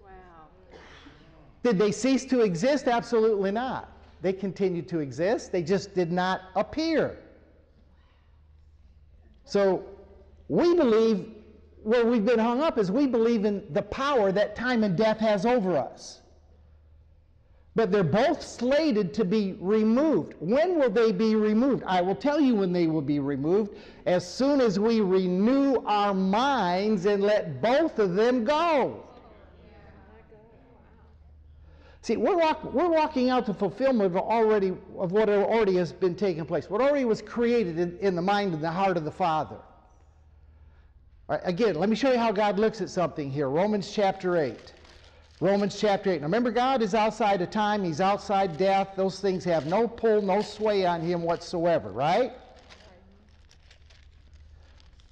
Wow. 0.03 0.11
Did 1.63 1.79
they 1.79 1.93
cease 1.93 2.25
to 2.27 2.41
exist? 2.41 2.89
Absolutely 2.89 3.51
not. 3.51 3.93
They 4.23 4.33
continued 4.33 4.89
to 4.89 5.01
exist, 5.01 5.53
they 5.53 5.63
just 5.63 5.95
did 5.95 6.11
not 6.11 6.41
appear. 6.57 7.19
So 9.49 9.83
we 10.49 10.75
believe 10.75 11.27
where 11.83 12.05
we've 12.05 12.27
been 12.27 12.39
hung 12.39 12.61
up 12.61 12.77
is 12.77 12.93
we 12.93 13.07
believe 13.07 13.47
in 13.47 13.65
the 13.73 13.81
power 13.81 14.31
that 14.31 14.55
time 14.55 14.85
and 14.85 14.95
death 14.95 15.19
has 15.21 15.47
over 15.47 15.75
us. 15.75 16.21
But 17.75 17.91
they're 17.91 18.05
both 18.05 18.43
slated 18.43 19.15
to 19.15 19.25
be 19.25 19.57
removed. 19.59 20.35
When 20.41 20.79
will 20.79 20.91
they 20.91 21.13
be 21.13 21.35
removed? 21.35 21.83
I 21.87 22.03
will 22.03 22.15
tell 22.15 22.39
you 22.39 22.57
when 22.57 22.75
they 22.75 22.89
will 22.89 23.01
be 23.01 23.21
removed 23.21 23.75
as 24.05 24.31
soon 24.31 24.61
as 24.61 24.79
we 24.79 25.01
renew 25.01 25.77
our 25.87 26.13
minds 26.13 27.07
and 27.07 27.23
let 27.23 27.63
both 27.63 27.99
of 27.99 28.17
them 28.17 28.45
go. 28.45 29.08
See, 32.09 32.17
we're, 32.17 32.39
walk, 32.39 32.65
we're 32.73 32.89
walking 32.89 33.29
out 33.29 33.45
the 33.45 33.53
fulfillment 33.53 34.07
of, 34.07 34.17
already, 34.17 34.73
of 34.97 35.13
what 35.13 35.29
already 35.29 35.77
has 35.77 35.93
been 35.93 36.15
taking 36.15 36.43
place, 36.47 36.71
what 36.71 36.81
already 36.81 37.05
was 37.05 37.21
created 37.21 37.79
in, 37.79 37.99
in 37.99 38.15
the 38.15 38.23
mind 38.23 38.55
and 38.55 38.65
the 38.65 38.71
heart 38.71 38.97
of 38.97 39.05
the 39.05 39.11
Father. 39.11 39.59
Right, 41.29 41.43
again, 41.45 41.75
let 41.75 41.91
me 41.91 41.95
show 41.95 42.11
you 42.11 42.17
how 42.17 42.33
God 42.33 42.59
looks 42.59 42.81
at 42.81 42.89
something 42.89 43.31
here. 43.31 43.51
Romans 43.51 43.93
chapter 43.93 44.39
8. 44.39 44.73
Romans 45.43 45.79
chapter 45.79 46.13
8. 46.13 46.23
Now 46.23 46.29
remember, 46.29 46.51
God 46.51 46.81
is 46.81 46.95
outside 46.95 47.43
of 47.43 47.51
time, 47.51 47.85
He's 47.85 48.01
outside 48.01 48.57
death. 48.57 48.95
Those 48.97 49.21
things 49.21 49.45
have 49.45 49.67
no 49.67 49.87
pull, 49.87 50.23
no 50.23 50.41
sway 50.41 50.87
on 50.87 51.03
Him 51.03 51.21
whatsoever, 51.21 51.93
right? 51.93 52.33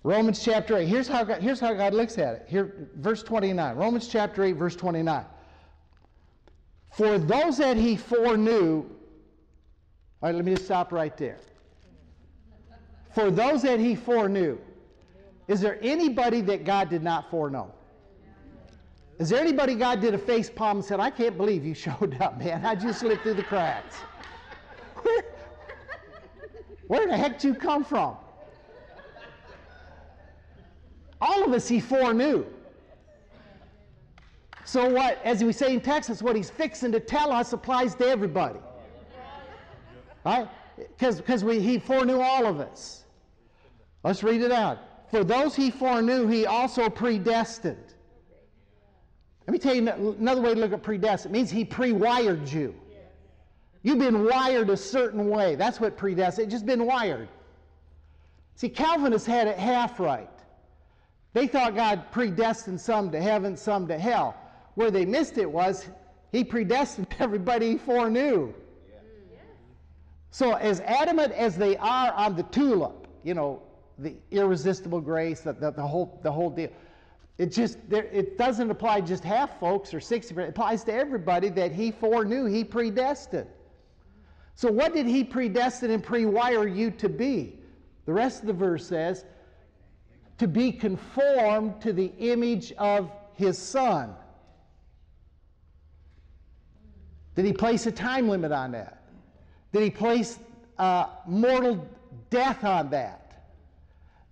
Romans 0.02 0.42
chapter 0.42 0.78
8. 0.78 0.88
Here's 0.88 1.08
how 1.08 1.24
God, 1.24 1.42
here's 1.42 1.60
how 1.60 1.74
God 1.74 1.92
looks 1.92 2.16
at 2.16 2.36
it. 2.36 2.46
Here, 2.48 2.88
verse 2.94 3.22
29. 3.22 3.76
Romans 3.76 4.08
chapter 4.08 4.44
8, 4.44 4.52
verse 4.52 4.76
29. 4.76 5.26
For 6.96 7.18
those 7.18 7.58
that 7.58 7.76
He 7.76 7.94
foreknew, 7.94 8.78
all 8.78 8.86
right, 10.22 10.34
let 10.34 10.46
me 10.46 10.54
just 10.54 10.64
stop 10.64 10.92
right 10.92 11.14
there. 11.18 11.36
For 13.14 13.30
those 13.30 13.60
that 13.62 13.78
He 13.78 13.94
foreknew, 13.94 14.56
is 15.46 15.60
there 15.60 15.78
anybody 15.82 16.40
that 16.40 16.64
God 16.64 16.88
did 16.88 17.02
not 17.02 17.30
foreknow? 17.30 17.70
Is 19.18 19.28
there 19.28 19.40
anybody 19.40 19.74
God 19.74 20.00
did 20.00 20.14
a 20.14 20.18
face 20.18 20.48
palm 20.48 20.78
and 20.78 20.84
said, 20.84 20.98
I 20.98 21.10
can't 21.10 21.36
believe 21.36 21.66
you 21.66 21.74
showed 21.86 22.16
up, 22.18 22.38
man. 22.38 22.64
I 22.64 22.74
just 22.74 23.00
slipped 23.00 23.24
through 23.24 23.34
the 23.34 23.42
cracks? 23.42 23.96
Where, 25.02 25.22
where 26.86 27.06
the 27.06 27.16
heck 27.16 27.38
did 27.38 27.44
you 27.44 27.54
come 27.54 27.84
from? 27.84 28.16
All 31.20 31.44
of 31.44 31.52
us 31.52 31.68
he 31.68 31.78
foreknew. 31.78 32.46
So 34.66 34.88
what, 34.88 35.20
as 35.22 35.44
we 35.44 35.52
say 35.52 35.74
in 35.74 35.80
Texas, 35.80 36.20
what 36.20 36.34
he's 36.34 36.50
fixing 36.50 36.90
to 36.90 36.98
tell 36.98 37.30
us 37.30 37.52
applies 37.52 37.94
to 37.94 38.06
everybody. 38.06 38.58
Right? 40.24 40.48
Because 40.76 41.22
he 41.42 41.78
foreknew 41.78 42.18
all 42.18 42.46
of 42.46 42.58
us. 42.58 43.04
Let's 44.02 44.24
read 44.24 44.42
it 44.42 44.50
out. 44.50 44.78
For 45.08 45.22
those 45.22 45.54
he 45.54 45.70
foreknew, 45.70 46.26
he 46.26 46.46
also 46.46 46.90
predestined. 46.90 47.94
Let 49.46 49.52
me 49.52 49.58
tell 49.60 49.72
you 49.72 49.88
another 50.18 50.40
way 50.40 50.54
to 50.54 50.58
look 50.58 50.72
at 50.72 50.82
predestined. 50.82 51.32
It 51.32 51.38
means 51.38 51.50
he 51.52 51.64
pre-wired 51.64 52.48
you. 52.48 52.74
You've 53.84 54.00
been 54.00 54.24
wired 54.24 54.68
a 54.68 54.76
certain 54.76 55.28
way. 55.28 55.54
That's 55.54 55.78
what 55.78 55.96
predestined. 55.96 56.46
It's 56.46 56.52
just 56.52 56.66
been 56.66 56.86
wired. 56.86 57.28
See, 58.56 58.68
Calvinists 58.68 59.28
had 59.28 59.46
it 59.46 59.58
half 59.58 60.00
right. 60.00 60.28
They 61.34 61.46
thought 61.46 61.76
God 61.76 62.10
predestined 62.10 62.80
some 62.80 63.12
to 63.12 63.20
heaven, 63.20 63.56
some 63.56 63.86
to 63.86 63.96
hell. 63.96 64.34
Where 64.76 64.90
they 64.90 65.04
missed 65.04 65.38
it 65.38 65.50
was 65.50 65.88
he 66.30 66.44
predestined 66.44 67.08
everybody 67.18 67.72
he 67.72 67.78
foreknew. 67.78 68.54
So, 70.30 70.52
as 70.52 70.80
adamant 70.80 71.32
as 71.32 71.56
they 71.56 71.78
are 71.78 72.12
on 72.12 72.36
the 72.36 72.42
tulip, 72.44 73.08
you 73.24 73.32
know, 73.32 73.62
the 73.98 74.14
irresistible 74.30 75.00
grace, 75.00 75.40
the, 75.40 75.54
the, 75.54 75.70
the 75.70 75.82
whole, 75.82 76.20
the 76.22 76.30
whole 76.30 76.50
deal, 76.50 76.68
it 77.38 77.52
just 77.52 77.78
it 77.90 78.36
doesn't 78.36 78.70
apply 78.70 79.00
just 79.00 79.24
half 79.24 79.58
folks 79.58 79.94
or 79.94 80.00
60 80.00 80.34
it 80.34 80.48
applies 80.50 80.84
to 80.84 80.92
everybody 80.92 81.48
that 81.50 81.72
he 81.72 81.90
foreknew 81.90 82.44
he 82.44 82.64
predestined. 82.64 83.48
So 84.54 84.70
what 84.70 84.92
did 84.92 85.06
he 85.06 85.24
predestine 85.24 85.90
and 85.90 86.02
pre-wire 86.02 86.66
you 86.66 86.90
to 86.92 87.08
be? 87.08 87.58
The 88.04 88.12
rest 88.12 88.40
of 88.40 88.46
the 88.46 88.52
verse 88.52 88.86
says 88.86 89.24
to 90.36 90.46
be 90.46 90.70
conformed 90.70 91.80
to 91.80 91.94
the 91.94 92.12
image 92.18 92.72
of 92.72 93.10
his 93.34 93.58
son 93.58 94.14
did 97.36 97.44
he 97.44 97.52
place 97.52 97.86
a 97.86 97.92
time 97.92 98.28
limit 98.28 98.50
on 98.50 98.72
that 98.72 99.02
did 99.72 99.82
he 99.82 99.90
place 99.90 100.38
uh, 100.78 101.06
mortal 101.26 101.86
death 102.30 102.64
on 102.64 102.90
that 102.90 103.44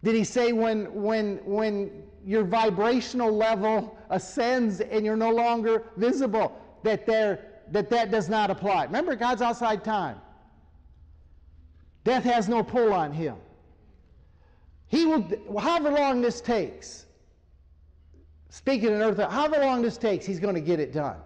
did 0.02 0.14
he 0.14 0.24
say 0.24 0.52
when 0.52 0.92
when 0.92 1.36
when 1.44 2.04
your 2.24 2.44
vibrational 2.44 3.30
level 3.30 3.96
ascends 4.10 4.80
and 4.80 5.04
you're 5.04 5.16
no 5.16 5.30
longer 5.30 5.84
visible, 5.96 6.60
that, 6.82 7.06
there, 7.06 7.40
that 7.70 7.90
that 7.90 8.10
does 8.10 8.28
not 8.28 8.50
apply. 8.50 8.84
Remember, 8.84 9.14
God's 9.14 9.42
outside 9.42 9.84
time. 9.84 10.18
Death 12.02 12.24
has 12.24 12.48
no 12.48 12.62
pull 12.62 12.92
on 12.92 13.12
him. 13.12 13.36
He 14.86 15.06
will, 15.06 15.26
however 15.58 15.90
long 15.90 16.20
this 16.20 16.40
takes, 16.40 17.06
speaking 18.48 18.90
in 18.90 19.02
earth, 19.02 19.18
however 19.18 19.58
long 19.58 19.82
this 19.82 19.96
takes, 19.96 20.24
he's 20.24 20.40
going 20.40 20.54
to 20.54 20.60
get 20.60 20.80
it 20.80 20.92
done. 20.92 21.16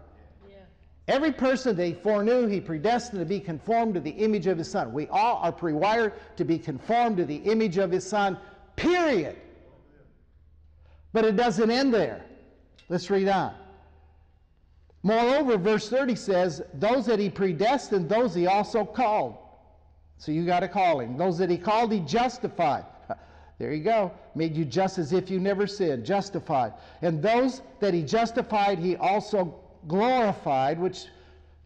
Every 1.08 1.32
person 1.32 1.74
they 1.74 1.94
foreknew, 1.94 2.46
he 2.46 2.60
predestined 2.60 3.20
to 3.20 3.24
be 3.24 3.40
conformed 3.40 3.94
to 3.94 4.00
the 4.00 4.10
image 4.10 4.46
of 4.46 4.58
his 4.58 4.70
son. 4.70 4.92
We 4.92 5.08
all 5.08 5.36
are 5.36 5.50
pre-wired 5.50 6.12
to 6.36 6.44
be 6.44 6.58
conformed 6.58 7.16
to 7.16 7.24
the 7.24 7.36
image 7.36 7.78
of 7.78 7.90
his 7.90 8.06
son, 8.06 8.36
period. 8.76 9.36
But 11.14 11.24
it 11.24 11.34
doesn't 11.34 11.70
end 11.70 11.94
there. 11.94 12.26
Let's 12.90 13.08
read 13.08 13.28
on. 13.28 13.54
Moreover, 15.02 15.56
verse 15.56 15.88
30 15.88 16.14
says, 16.14 16.62
Those 16.74 17.06
that 17.06 17.18
he 17.18 17.30
predestined, 17.30 18.10
those 18.10 18.34
he 18.34 18.46
also 18.46 18.84
called. 18.84 19.38
So 20.18 20.30
you 20.30 20.44
got 20.44 20.60
to 20.60 20.68
call 20.68 21.00
him. 21.00 21.16
Those 21.16 21.38
that 21.38 21.48
he 21.48 21.56
called, 21.56 21.90
he 21.90 22.00
justified. 22.00 22.84
There 23.58 23.72
you 23.72 23.82
go. 23.82 24.12
Made 24.36 24.56
you 24.56 24.64
just 24.64 24.98
as 24.98 25.12
if 25.12 25.28
you 25.28 25.40
never 25.40 25.66
sinned. 25.66 26.06
Justified. 26.06 26.74
And 27.02 27.20
those 27.20 27.62
that 27.80 27.92
he 27.92 28.04
justified, 28.04 28.78
he 28.78 28.94
also 28.94 29.52
glorified, 29.86 30.78
which 30.78 31.06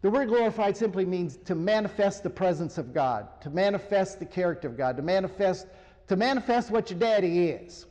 the 0.01 0.09
word 0.09 0.27
glorified 0.27 0.75
simply 0.75 1.05
means 1.05 1.37
to 1.45 1.55
manifest 1.55 2.23
the 2.23 2.29
presence 2.29 2.77
of 2.77 2.93
God, 2.93 3.41
to 3.41 3.49
manifest 3.49 4.19
the 4.19 4.25
character 4.25 4.67
of 4.67 4.77
God, 4.77 4.97
to 4.97 5.03
manifest, 5.03 5.67
to 6.09 6.15
manifest 6.15 6.71
what 6.71 6.89
your 6.89 6.99
daddy 6.99 7.47
is. 7.49 7.85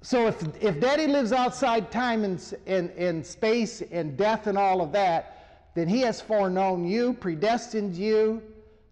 So 0.00 0.28
if, 0.28 0.42
if 0.62 0.80
daddy 0.80 1.08
lives 1.08 1.32
outside 1.32 1.90
time 1.90 2.22
and, 2.22 2.54
and, 2.66 2.90
and 2.90 3.26
space 3.26 3.82
and 3.90 4.16
death 4.16 4.46
and 4.46 4.56
all 4.56 4.80
of 4.80 4.92
that, 4.92 5.72
then 5.74 5.88
he 5.88 6.00
has 6.02 6.20
foreknown 6.20 6.86
you, 6.86 7.14
predestined 7.14 7.96
you, 7.96 8.42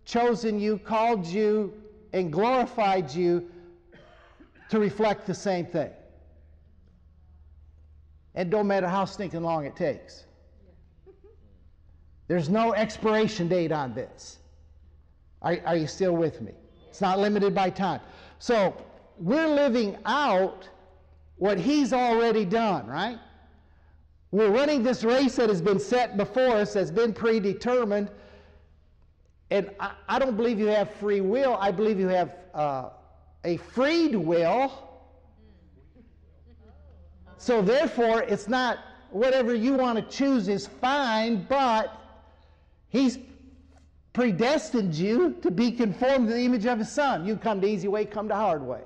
chosen 0.04 0.58
you, 0.58 0.78
called 0.78 1.24
you, 1.26 1.72
and 2.12 2.32
glorified 2.32 3.12
you 3.12 3.48
to 4.70 4.80
reflect 4.80 5.26
the 5.26 5.34
same 5.34 5.66
thing. 5.66 5.90
And 8.36 8.50
don't 8.50 8.66
matter 8.66 8.86
how 8.86 9.06
stinking 9.06 9.42
long 9.42 9.64
it 9.64 9.74
takes. 9.74 10.24
There's 12.28 12.48
no 12.48 12.74
expiration 12.74 13.48
date 13.48 13.72
on 13.72 13.94
this. 13.94 14.38
Are, 15.42 15.58
are 15.64 15.76
you 15.76 15.86
still 15.86 16.14
with 16.14 16.40
me? 16.42 16.52
It's 16.88 17.00
not 17.00 17.18
limited 17.18 17.54
by 17.54 17.70
time. 17.70 18.00
So 18.38 18.76
we're 19.18 19.48
living 19.48 19.96
out 20.04 20.68
what 21.36 21.58
he's 21.58 21.92
already 21.92 22.44
done, 22.44 22.86
right? 22.86 23.18
We're 24.32 24.50
running 24.50 24.82
this 24.82 25.04
race 25.04 25.36
that 25.36 25.48
has 25.48 25.62
been 25.62 25.78
set 25.78 26.16
before 26.16 26.56
us, 26.56 26.74
that's 26.74 26.90
been 26.90 27.12
predetermined. 27.12 28.10
And 29.50 29.70
I, 29.80 29.92
I 30.08 30.18
don't 30.18 30.36
believe 30.36 30.58
you 30.58 30.66
have 30.66 30.90
free 30.94 31.20
will. 31.20 31.56
I 31.60 31.70
believe 31.70 32.00
you 32.00 32.08
have 32.08 32.34
uh, 32.52 32.90
a 33.44 33.56
freed 33.58 34.14
will. 34.14 34.85
So, 37.38 37.62
therefore, 37.62 38.22
it's 38.22 38.48
not 38.48 38.78
whatever 39.10 39.54
you 39.54 39.74
want 39.74 39.98
to 39.98 40.16
choose 40.16 40.48
is 40.48 40.66
fine, 40.66 41.46
but 41.48 41.92
He's 42.88 43.18
predestined 44.12 44.94
you 44.94 45.36
to 45.42 45.50
be 45.50 45.70
conformed 45.70 46.28
to 46.28 46.34
the 46.34 46.40
image 46.40 46.66
of 46.66 46.78
His 46.78 46.90
Son. 46.90 47.26
You 47.26 47.36
come 47.36 47.60
to 47.60 47.66
easy 47.66 47.88
way, 47.88 48.04
come 48.06 48.28
to 48.28 48.34
hard 48.34 48.62
way. 48.62 48.82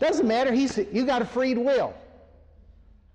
Doesn't 0.00 0.28
matter. 0.28 0.52
He's, 0.52 0.78
you 0.92 1.04
got 1.04 1.22
a 1.22 1.24
freed 1.24 1.58
will. 1.58 1.94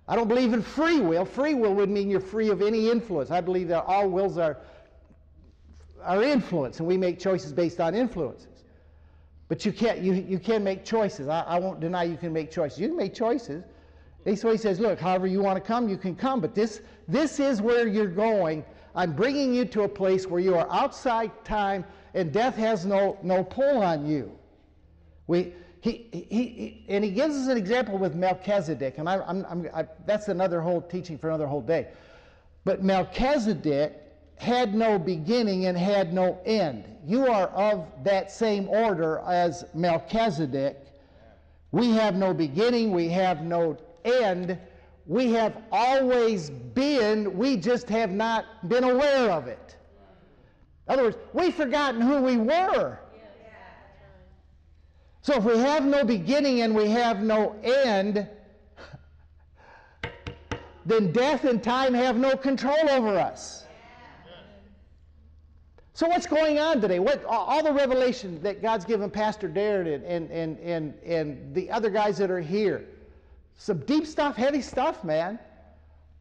I 0.06 0.16
don't 0.16 0.28
believe 0.28 0.52
in 0.52 0.62
free 0.62 1.00
will. 1.00 1.24
Free 1.24 1.54
will 1.54 1.74
would 1.74 1.88
mean 1.88 2.10
you're 2.10 2.20
free 2.20 2.50
of 2.50 2.60
any 2.60 2.90
influence. 2.90 3.30
I 3.30 3.40
believe 3.40 3.68
that 3.68 3.84
all 3.84 4.08
wills 4.08 4.36
are, 4.36 4.58
are 6.02 6.22
influence, 6.22 6.78
and 6.78 6.86
we 6.86 6.98
make 6.98 7.18
choices 7.18 7.52
based 7.52 7.80
on 7.80 7.94
influences. 7.94 8.53
But 9.48 9.64
you 9.64 9.72
can't, 9.72 10.00
you, 10.00 10.14
you 10.14 10.38
can 10.38 10.64
make 10.64 10.84
choices. 10.84 11.28
I, 11.28 11.40
I 11.42 11.58
won't 11.58 11.80
deny 11.80 12.04
you 12.04 12.16
can 12.16 12.32
make 12.32 12.50
choices. 12.50 12.78
You 12.80 12.88
can 12.88 12.96
make 12.96 13.14
choices. 13.14 13.64
So 14.36 14.50
he 14.50 14.56
says, 14.56 14.80
look, 14.80 14.98
however 14.98 15.26
you 15.26 15.42
want 15.42 15.56
to 15.56 15.60
come, 15.60 15.88
you 15.88 15.98
can 15.98 16.14
come. 16.14 16.40
But 16.40 16.54
this, 16.54 16.80
this 17.06 17.38
is 17.38 17.60
where 17.60 17.86
you're 17.86 18.06
going. 18.06 18.64
I'm 18.94 19.12
bringing 19.12 19.52
you 19.54 19.66
to 19.66 19.82
a 19.82 19.88
place 19.88 20.26
where 20.26 20.40
you 20.40 20.54
are 20.54 20.66
outside 20.70 21.30
time 21.44 21.84
and 22.14 22.32
death 22.32 22.56
has 22.56 22.86
no, 22.86 23.18
no 23.22 23.44
pull 23.44 23.82
on 23.82 24.06
you. 24.06 24.32
We, 25.26 25.52
he, 25.80 26.08
he, 26.12 26.26
he, 26.30 26.86
and 26.88 27.04
he 27.04 27.10
gives 27.10 27.34
us 27.34 27.48
an 27.48 27.58
example 27.58 27.98
with 27.98 28.14
Melchizedek, 28.14 28.96
and 28.96 29.08
I, 29.08 29.20
I'm, 29.26 29.44
I'm, 29.50 29.68
I, 29.74 29.86
that's 30.06 30.28
another 30.28 30.62
whole 30.62 30.80
teaching 30.80 31.18
for 31.18 31.28
another 31.28 31.46
whole 31.46 31.60
day. 31.60 31.88
But 32.64 32.82
Melchizedek 32.82 34.00
had 34.36 34.74
no 34.74 34.98
beginning 34.98 35.66
and 35.66 35.76
had 35.76 36.12
no 36.12 36.40
end. 36.44 36.84
You 37.06 37.26
are 37.26 37.48
of 37.48 37.86
that 38.04 38.30
same 38.30 38.68
order 38.68 39.22
as 39.26 39.64
Melchizedek. 39.74 40.78
We 41.70 41.90
have 41.90 42.16
no 42.16 42.32
beginning, 42.32 42.92
we 42.92 43.08
have 43.10 43.42
no 43.42 43.76
end. 44.04 44.58
We 45.06 45.32
have 45.32 45.56
always 45.70 46.50
been, 46.50 47.36
we 47.36 47.56
just 47.56 47.88
have 47.88 48.10
not 48.10 48.68
been 48.68 48.84
aware 48.84 49.30
of 49.30 49.48
it. 49.48 49.76
In 50.88 50.94
other 50.94 51.04
words, 51.04 51.16
we've 51.32 51.54
forgotten 51.54 52.00
who 52.00 52.22
we 52.22 52.36
were. 52.36 52.98
So 55.22 55.34
if 55.34 55.44
we 55.44 55.56
have 55.58 55.84
no 55.86 56.04
beginning 56.04 56.60
and 56.60 56.74
we 56.74 56.88
have 56.90 57.22
no 57.22 57.56
end, 57.62 58.28
then 60.84 61.12
death 61.12 61.44
and 61.44 61.62
time 61.62 61.94
have 61.94 62.16
no 62.16 62.36
control 62.36 62.90
over 62.90 63.18
us. 63.18 63.63
So 65.96 66.08
what's 66.08 66.26
going 66.26 66.58
on 66.58 66.80
today? 66.80 66.98
What 66.98 67.24
all 67.24 67.62
the 67.62 67.72
revelation 67.72 68.42
that 68.42 68.60
God's 68.60 68.84
given 68.84 69.10
Pastor 69.10 69.48
Darren 69.48 69.94
and, 70.04 70.28
and, 70.28 70.58
and, 70.58 70.94
and 71.04 71.54
the 71.54 71.70
other 71.70 71.88
guys 71.88 72.18
that 72.18 72.32
are 72.32 72.40
here. 72.40 72.84
Some 73.56 73.78
deep 73.78 74.04
stuff, 74.04 74.34
heavy 74.34 74.60
stuff, 74.60 75.04
man. 75.04 75.38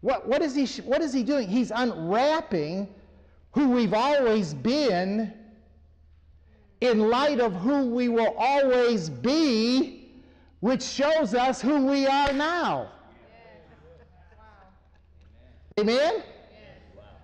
What, 0.02 0.28
what, 0.28 0.44
is 0.44 0.54
he, 0.54 0.82
what 0.84 1.02
is 1.02 1.12
he 1.12 1.24
doing? 1.24 1.48
He's 1.48 1.72
unwrapping 1.72 2.88
who 3.52 3.70
we've 3.70 3.96
always 3.96 4.54
been 4.54 5.34
in 6.82 7.10
light 7.10 7.40
of 7.40 7.56
who 7.56 7.88
we 7.90 8.10
will 8.10 8.36
always 8.38 9.10
be, 9.10 10.12
which 10.60 10.84
shows 10.84 11.34
us 11.34 11.62
who 11.62 11.88
we 11.88 12.06
are 12.06 12.32
now. 12.32 12.92
Amen? 15.80 16.22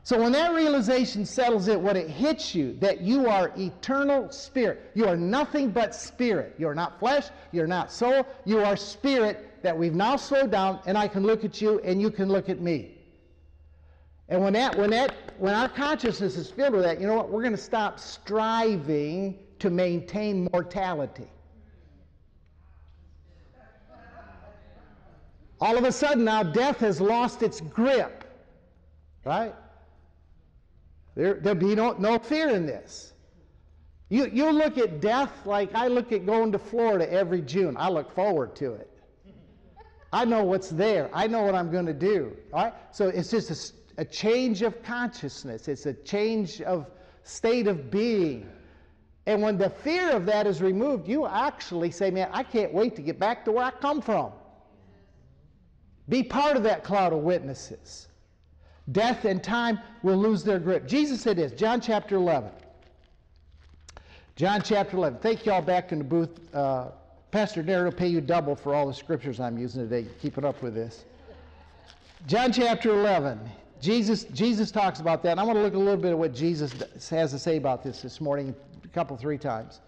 So 0.10 0.19
when 0.19 0.32
that 0.32 0.56
realization 0.56 1.24
settles 1.24 1.67
it, 1.67 1.80
what 1.80 1.95
it 1.95 2.10
hits 2.10 2.56
you, 2.56 2.76
that 2.80 3.02
you 3.02 3.28
are 3.28 3.52
eternal 3.56 4.32
spirit. 4.32 4.89
You 4.95 5.08
are 5.08 5.15
nothing 5.15 5.69
but 5.69 5.93
spirit. 5.93 6.56
You're 6.58 6.74
not 6.74 6.98
flesh, 6.98 7.28
you're 7.52 7.67
not 7.67 7.91
soul, 7.91 8.26
you 8.43 8.58
are 8.58 8.76
spirit 8.76 9.62
that 9.62 9.78
we've 9.78 9.93
now 9.93 10.15
slowed 10.15 10.50
down, 10.50 10.80
and 10.88 10.98
I 10.98 11.08
can 11.08 11.22
look 11.22 11.45
at 11.45 11.62
you 11.62 11.80
and 11.82 12.02
you 12.02 12.10
can 12.10 12.28
look 12.28 12.50
at 12.50 12.60
me. 12.60 12.98
And 14.30 14.41
when 14.41 14.54
that, 14.54 14.76
when 14.76 14.89
that, 14.89 15.13
when 15.38 15.54
our 15.54 15.69
consciousness 15.69 16.38
is 16.38 16.50
filled 16.50 16.74
with 16.74 16.86
that, 16.86 17.00
you 17.00 17.06
know 17.06 17.13
what? 17.13 17.30
We're 17.30 17.43
going 17.43 17.56
to 17.56 17.62
stop 17.62 18.00
striving 18.00 19.38
to 19.60 19.69
maintain 19.69 20.50
mortality. 20.52 21.30
All 25.62 25.78
of 25.78 25.84
a 25.84 25.91
sudden 25.91 26.24
now 26.24 26.41
death 26.41 26.78
has 26.78 27.00
lost 27.00 27.43
its 27.43 27.62
grip. 27.62 28.24
Right? 29.24 29.54
There, 31.15 31.36
there'll 31.36 31.60
be 31.60 31.76
no, 31.76 31.93
no 31.93 32.19
fear 32.19 32.50
in 32.50 32.65
this. 32.65 33.13
You, 34.10 34.30
you 34.34 34.52
look 34.52 34.78
at 34.78 35.02
death 35.02 35.45
like 35.45 35.74
I 35.76 35.88
look 35.88 36.12
at 36.12 36.26
going 36.26 36.52
to 36.52 36.60
Florida 36.60 37.12
every 37.12 37.41
June. 37.41 37.76
I 37.78 37.89
look 37.89 38.12
forward 38.13 38.56
to 38.58 38.74
it. 38.74 38.89
I 40.12 40.26
know 40.26 40.43
what's 40.43 40.69
there. 40.69 41.10
I 41.13 41.28
know 41.28 41.43
what 41.43 41.54
I'm 41.54 41.72
going 41.72 41.86
to 41.86 41.93
do. 41.93 42.36
All 42.52 42.65
right? 42.65 42.74
So 42.91 43.10
it's 43.10 43.30
just 43.30 43.74
a, 43.98 44.02
a 44.02 44.06
change 44.06 44.63
of 44.63 44.82
consciousness. 44.82 45.67
It's 45.67 45.86
a 45.86 45.93
change 45.93 46.62
of 46.62 46.88
state 47.24 47.67
of 47.67 47.91
being. 47.91 48.50
And 49.28 49.43
when 49.43 49.60
the 49.60 49.69
fear 49.69 50.10
of 50.12 50.26
that 50.26 50.48
is 50.48 50.62
removed, 50.62 51.08
you 51.08 51.28
actually 51.28 51.91
say, 51.91 52.10
man, 52.10 52.30
I 52.34 52.41
can't 52.41 52.74
wait 52.74 52.95
to 52.95 53.04
get 53.04 53.19
back 53.19 53.45
to 53.45 53.52
where 53.52 53.65
I 53.65 53.72
come 53.72 54.02
from. 54.02 54.32
Be 56.08 56.24
part 56.24 56.58
of 56.58 56.63
that 56.63 56.84
cloud 56.84 57.13
of 57.13 57.19
witnesses. 57.19 58.08
Death 58.91 59.25
and 59.25 59.43
time 59.43 59.80
will 60.04 60.17
lose 60.17 60.43
their 60.43 60.60
grip. 60.60 60.88
Jesus 60.88 61.21
said 61.21 61.38
this, 61.38 61.52
John 61.52 61.82
chapter 61.82 62.15
11. 62.15 62.49
John 64.36 64.62
chapter 64.63 64.95
11. 64.97 65.19
Thank 65.19 65.45
you 65.45 65.52
all 65.52 65.62
back 65.62 65.91
in 65.91 65.97
the 65.97 66.04
booth. 66.04 66.56
Uh, 66.56 66.88
Pastor 67.32 67.62
Darren 67.62 67.84
will 67.84 67.91
pay 67.91 68.08
you 68.08 68.21
double 68.21 68.56
for 68.56 68.73
all 68.73 68.88
the 68.88 68.93
scriptures 68.93 69.39
I'm 69.39 69.58
using 69.58 69.88
today, 69.88 70.10
keeping 70.21 70.45
up 70.45 70.62
with 70.63 70.73
this. 70.73 71.06
John 72.25 72.52
chapter 72.52 72.91
11. 72.91 73.39
Jesus, 73.82 74.23
Jesus 74.25 74.71
talks 74.71 74.99
about 74.99 75.23
that. 75.23 75.32
And 75.32 75.39
I 75.39 75.43
want 75.43 75.58
to 75.58 75.62
look 75.62 75.73
a 75.73 75.78
little 75.78 75.97
bit 75.97 76.12
at 76.12 76.17
what 76.17 76.34
Jesus 76.34 76.73
has 77.10 77.32
to 77.32 77.39
say 77.39 77.58
about 77.58 77.84
this 77.84 78.02
this 78.02 78.19
morning, 78.19 78.56
a 78.84 78.88
couple, 78.89 79.15
three 79.15 79.38
times. 79.38 79.82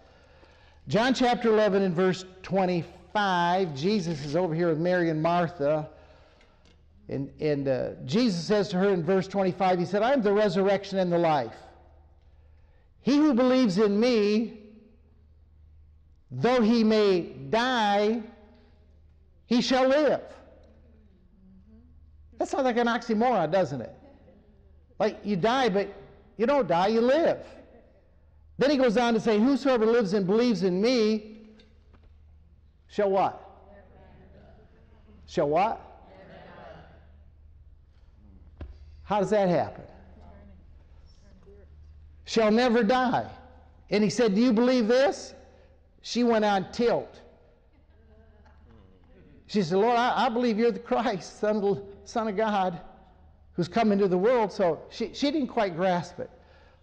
John 0.88 1.14
chapter 1.14 1.48
11 1.48 1.82
and 1.82 1.94
verse 1.94 2.24
25. 2.42 3.74
Jesus 3.74 4.24
is 4.24 4.36
over 4.36 4.54
here 4.54 4.68
with 4.68 4.78
Mary 4.78 5.10
and 5.10 5.22
Martha. 5.22 5.88
And, 7.12 7.30
and 7.40 7.68
uh, 7.68 7.90
Jesus 8.06 8.42
says 8.42 8.68
to 8.70 8.78
her 8.78 8.88
in 8.88 9.04
verse 9.04 9.28
25, 9.28 9.78
He 9.78 9.84
said, 9.84 10.02
I 10.02 10.12
am 10.12 10.22
the 10.22 10.32
resurrection 10.32 10.98
and 10.98 11.12
the 11.12 11.18
life. 11.18 11.54
He 13.02 13.16
who 13.16 13.34
believes 13.34 13.76
in 13.76 14.00
me, 14.00 14.60
though 16.30 16.62
he 16.62 16.84
may 16.84 17.20
die, 17.20 18.22
he 19.44 19.60
shall 19.60 19.88
live. 19.88 20.22
That 22.38 22.48
sounds 22.48 22.64
like 22.64 22.78
an 22.78 22.86
oxymoron, 22.86 23.52
doesn't 23.52 23.82
it? 23.82 23.94
Like 24.98 25.18
you 25.22 25.36
die, 25.36 25.68
but 25.68 25.92
you 26.38 26.46
don't 26.46 26.66
die, 26.66 26.88
you 26.88 27.02
live. 27.02 27.44
Then 28.56 28.70
he 28.70 28.78
goes 28.78 28.96
on 28.96 29.12
to 29.14 29.20
say, 29.20 29.38
Whosoever 29.38 29.84
lives 29.84 30.14
and 30.14 30.26
believes 30.26 30.62
in 30.62 30.80
me 30.80 31.40
shall 32.88 33.10
what? 33.10 33.38
Shall 35.26 35.48
what? 35.48 35.91
How 39.12 39.20
does 39.20 39.28
that 39.28 39.50
happen? 39.50 39.84
Shall 42.24 42.50
never 42.50 42.82
die. 42.82 43.28
And 43.90 44.02
he 44.02 44.08
said, 44.08 44.34
Do 44.34 44.40
you 44.40 44.54
believe 44.54 44.88
this? 44.88 45.34
She 46.00 46.24
went 46.24 46.46
on 46.46 46.72
tilt. 46.72 47.20
She 49.48 49.60
said, 49.60 49.76
Lord, 49.76 49.98
I, 49.98 50.24
I 50.24 50.28
believe 50.30 50.58
you're 50.58 50.70
the 50.70 50.78
Christ, 50.78 51.40
Son 51.40 51.62
of, 51.62 51.82
Son 52.04 52.26
of 52.26 52.38
God, 52.38 52.80
who's 53.52 53.68
come 53.68 53.92
into 53.92 54.08
the 54.08 54.16
world. 54.16 54.50
So 54.50 54.80
she, 54.88 55.12
she 55.12 55.30
didn't 55.30 55.48
quite 55.48 55.76
grasp 55.76 56.18
it. 56.18 56.30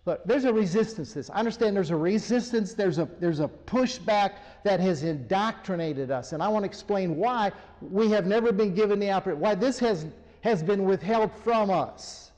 Look, 0.05 0.23
there's 0.23 0.43
a 0.43 0.53
resistance 0.53 1.13
to 1.13 1.15
this. 1.15 1.31
I 1.31 1.39
understand 1.39 1.75
there's 1.75 1.89
a 1.89 1.95
resistance, 1.95 2.75
there's 2.75 2.99
a, 2.99 3.09
there's 3.19 3.39
a 3.39 3.47
pushback 3.47 4.33
that 4.63 4.79
has 4.79 5.01
indoctrinated 5.01 6.11
us. 6.11 6.33
And 6.33 6.43
I 6.43 6.47
want 6.47 6.61
to 6.61 6.67
explain 6.67 7.15
why 7.15 7.51
we 7.81 8.11
have 8.11 8.27
never 8.27 8.51
been 8.51 8.75
given 8.75 8.99
the 8.99 9.09
opportunity, 9.09 9.41
why 9.41 9.55
this 9.55 9.79
has 9.79 10.05
has 10.41 10.63
been 10.63 10.85
withheld 10.85 11.31
from 11.31 11.69
us. 11.69 12.31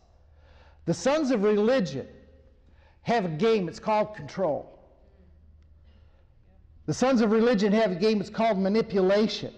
The 0.85 0.93
sons 0.93 1.31
of 1.31 1.43
religion 1.43 2.07
have 3.03 3.25
a 3.25 3.29
game, 3.29 3.67
it's 3.67 3.79
called 3.79 4.15
control. 4.15 4.79
The 6.85 6.93
sons 6.93 7.21
of 7.21 7.31
religion 7.31 7.71
have 7.73 7.91
a 7.91 7.95
game, 7.95 8.19
it's 8.19 8.29
called 8.29 8.57
manipulation. 8.57 9.53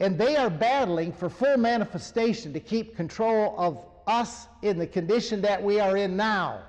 And 0.00 0.18
they 0.18 0.36
are 0.36 0.50
battling 0.50 1.12
for 1.12 1.28
full 1.28 1.56
manifestation 1.56 2.52
to 2.52 2.60
keep 2.60 2.96
control 2.96 3.54
of 3.58 3.84
us 4.06 4.46
in 4.62 4.78
the 4.78 4.86
condition 4.86 5.40
that 5.42 5.62
we 5.62 5.80
are 5.80 5.96
in 5.96 6.16
now. 6.16 6.62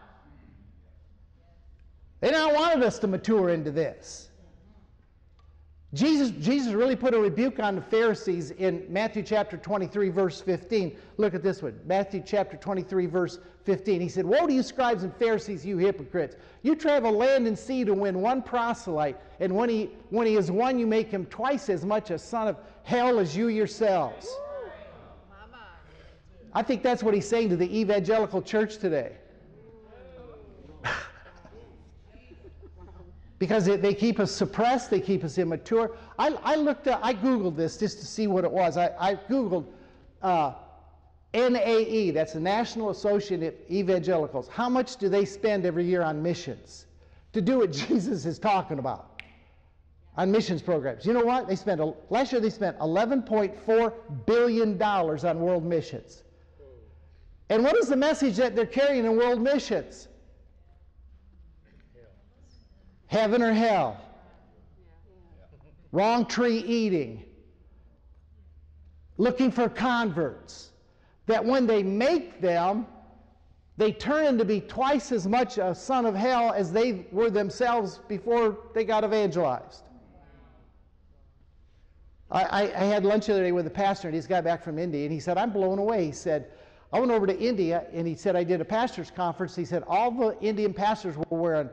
They 2.22 2.32
now 2.32 2.54
wanted 2.54 2.84
us 2.84 3.00
to 3.00 3.08
mature 3.08 3.50
into 3.50 3.72
this. 3.72 4.29
Jesus, 5.94 6.30
Jesus 6.40 6.74
really 6.74 6.96
put 6.96 7.16
a 7.16 7.20
rebuke 7.20 7.60
on 7.60 7.76
the 7.76 7.82
Pharisees 7.82 8.52
in 8.52 8.86
Matthew 8.90 9.24
chapter 9.24 9.58
23, 9.58 10.10
verse 10.10 10.40
15. 10.40 10.96
Look 11.18 11.34
at 11.34 11.42
this 11.42 11.64
one. 11.64 11.80
Matthew 11.86 12.22
chapter 12.24 12.58
23, 12.58 13.08
verse 13.08 13.40
15. 13.66 14.00
He 14.00 14.08
said, 14.08 14.24
Woe 14.24 14.46
to 14.46 14.54
you, 14.54 14.62
scribes 14.62 15.02
and 15.02 15.16
Pharisees, 15.16 15.66
you 15.66 15.80
hypocrites! 15.80 16.36
You 16.62 16.76
travel 16.76 17.12
land 17.12 17.48
and 17.48 17.58
sea 17.58 17.86
to 17.86 17.94
win 17.96 18.22
one 18.22 18.44
proselyte, 18.44 19.18
and 19.40 19.56
when 19.56 19.68
he, 19.68 19.90
when 20.12 20.28
he 20.28 20.36
is 20.36 20.52
won, 20.52 20.78
you 20.78 20.86
make 20.86 21.10
him 21.10 21.26
twice 21.26 21.70
as 21.70 21.84
much 21.84 22.12
a 22.12 22.20
son 22.20 22.48
of 22.48 22.58
hell 22.84 23.18
as 23.18 23.36
you 23.36 23.48
yourselves. 23.48 24.28
I 26.54 26.62
think 26.62 26.84
that's 26.84 27.02
what 27.02 27.16
he's 27.16 27.28
saying 27.28 27.50
to 27.50 27.56
the 27.56 27.80
evangelical 27.80 28.44
church 28.44 28.78
today. 28.78 29.18
Because 33.40 33.66
they 33.66 33.94
keep 33.94 34.20
us 34.20 34.32
suppressed, 34.32 34.90
they 34.90 35.00
keep 35.00 35.24
us 35.24 35.38
immature. 35.38 35.96
I, 36.20 36.38
I 36.44 36.56
looked 36.56 36.88
at, 36.88 37.00
I 37.02 37.14
Googled 37.14 37.56
this 37.56 37.78
just 37.78 38.00
to 38.00 38.06
see 38.06 38.28
what 38.28 38.44
it 38.44 38.52
was. 38.52 38.76
I, 38.76 38.92
I 39.00 39.16
Googled 39.16 39.66
uh, 40.22 40.54
NAE, 41.34 42.12
that's 42.12 42.34
the 42.34 42.42
National 42.42 42.90
Association 42.90 43.44
of 43.44 43.54
Evangelicals. 43.72 44.50
How 44.50 44.68
much 44.68 44.98
do 44.98 45.08
they 45.08 45.24
spend 45.24 45.66
every 45.66 45.86
year 45.86 46.02
on 46.02 46.22
missions? 46.22 46.86
To 47.32 47.42
do 47.42 47.60
what 47.60 47.72
Jesus 47.88 48.26
is 48.26 48.40
talking 48.40 48.78
about 48.78 49.22
on 50.18 50.30
missions 50.30 50.62
programs. 50.62 51.06
You 51.06 51.14
know 51.14 51.24
what? 51.24 51.48
They 51.48 51.56
spent, 51.56 51.82
last 52.12 52.34
year 52.34 52.42
they 52.42 52.50
spent 52.50 52.78
$11.4 52.80 53.94
billion 54.26 54.82
on 54.82 55.40
world 55.40 55.64
missions. 55.64 56.24
And 57.50 57.64
what 57.64 57.78
is 57.78 57.88
the 57.88 57.96
message 57.96 58.36
that 58.36 58.54
they're 58.54 58.66
carrying 58.66 59.06
in 59.06 59.16
world 59.16 59.42
missions? 59.42 60.09
Heaven 63.10 63.42
or 63.42 63.52
hell, 63.52 64.00
wrong 65.92 66.26
tree 66.26 66.60
eating, 66.60 67.26
looking 69.18 69.52
for 69.52 69.68
converts, 69.68 70.70
that 71.26 71.44
when 71.44 71.66
they 71.66 71.82
make 71.82 72.40
them, 72.40 72.86
they 73.78 73.92
turn 73.92 74.26
into 74.26 74.46
be 74.46 74.62
twice 74.62 75.12
as 75.12 75.28
much 75.28 75.58
a 75.58 75.74
son 75.74 76.06
of 76.06 76.14
hell 76.14 76.54
as 76.54 76.72
they 76.72 77.08
were 77.12 77.32
themselves 77.32 78.00
before 78.08 78.58
they 78.76 78.84
got 78.84 79.04
evangelized. 79.04 79.82
I, 82.30 82.72
I, 82.76 82.84
had 82.84 83.06
lunch 83.06 83.26
the 83.26 83.34
other 83.34 83.44
day 83.44 83.52
with 83.52 83.66
a 83.66 83.72
pastor, 83.72 84.08
and 84.08 84.14
he's 84.14 84.28
got 84.28 84.44
back 84.44 84.64
from 84.64 84.78
India, 84.78 85.04
and 85.04 85.12
he 85.12 85.20
said, 85.20 85.40
I'm 85.40 85.50
blown 85.50 85.80
away. 85.80 86.06
He 86.06 86.12
said, 86.12 86.52
I 86.94 87.00
went 87.00 87.12
over 87.12 87.26
to 87.26 87.36
India, 87.36 87.86
and 87.92 88.08
he 88.08 88.14
said, 88.14 88.36
I 88.36 88.44
did 88.44 88.62
a 88.62 88.66
pastor's 88.66 89.10
conference. 89.10 89.56
He 89.56 89.66
said, 89.66 89.84
all 89.88 90.12
the 90.12 90.38
Indian 90.42 90.72
pastors 90.72 91.18
were 91.18 91.26
wearing 91.40 91.70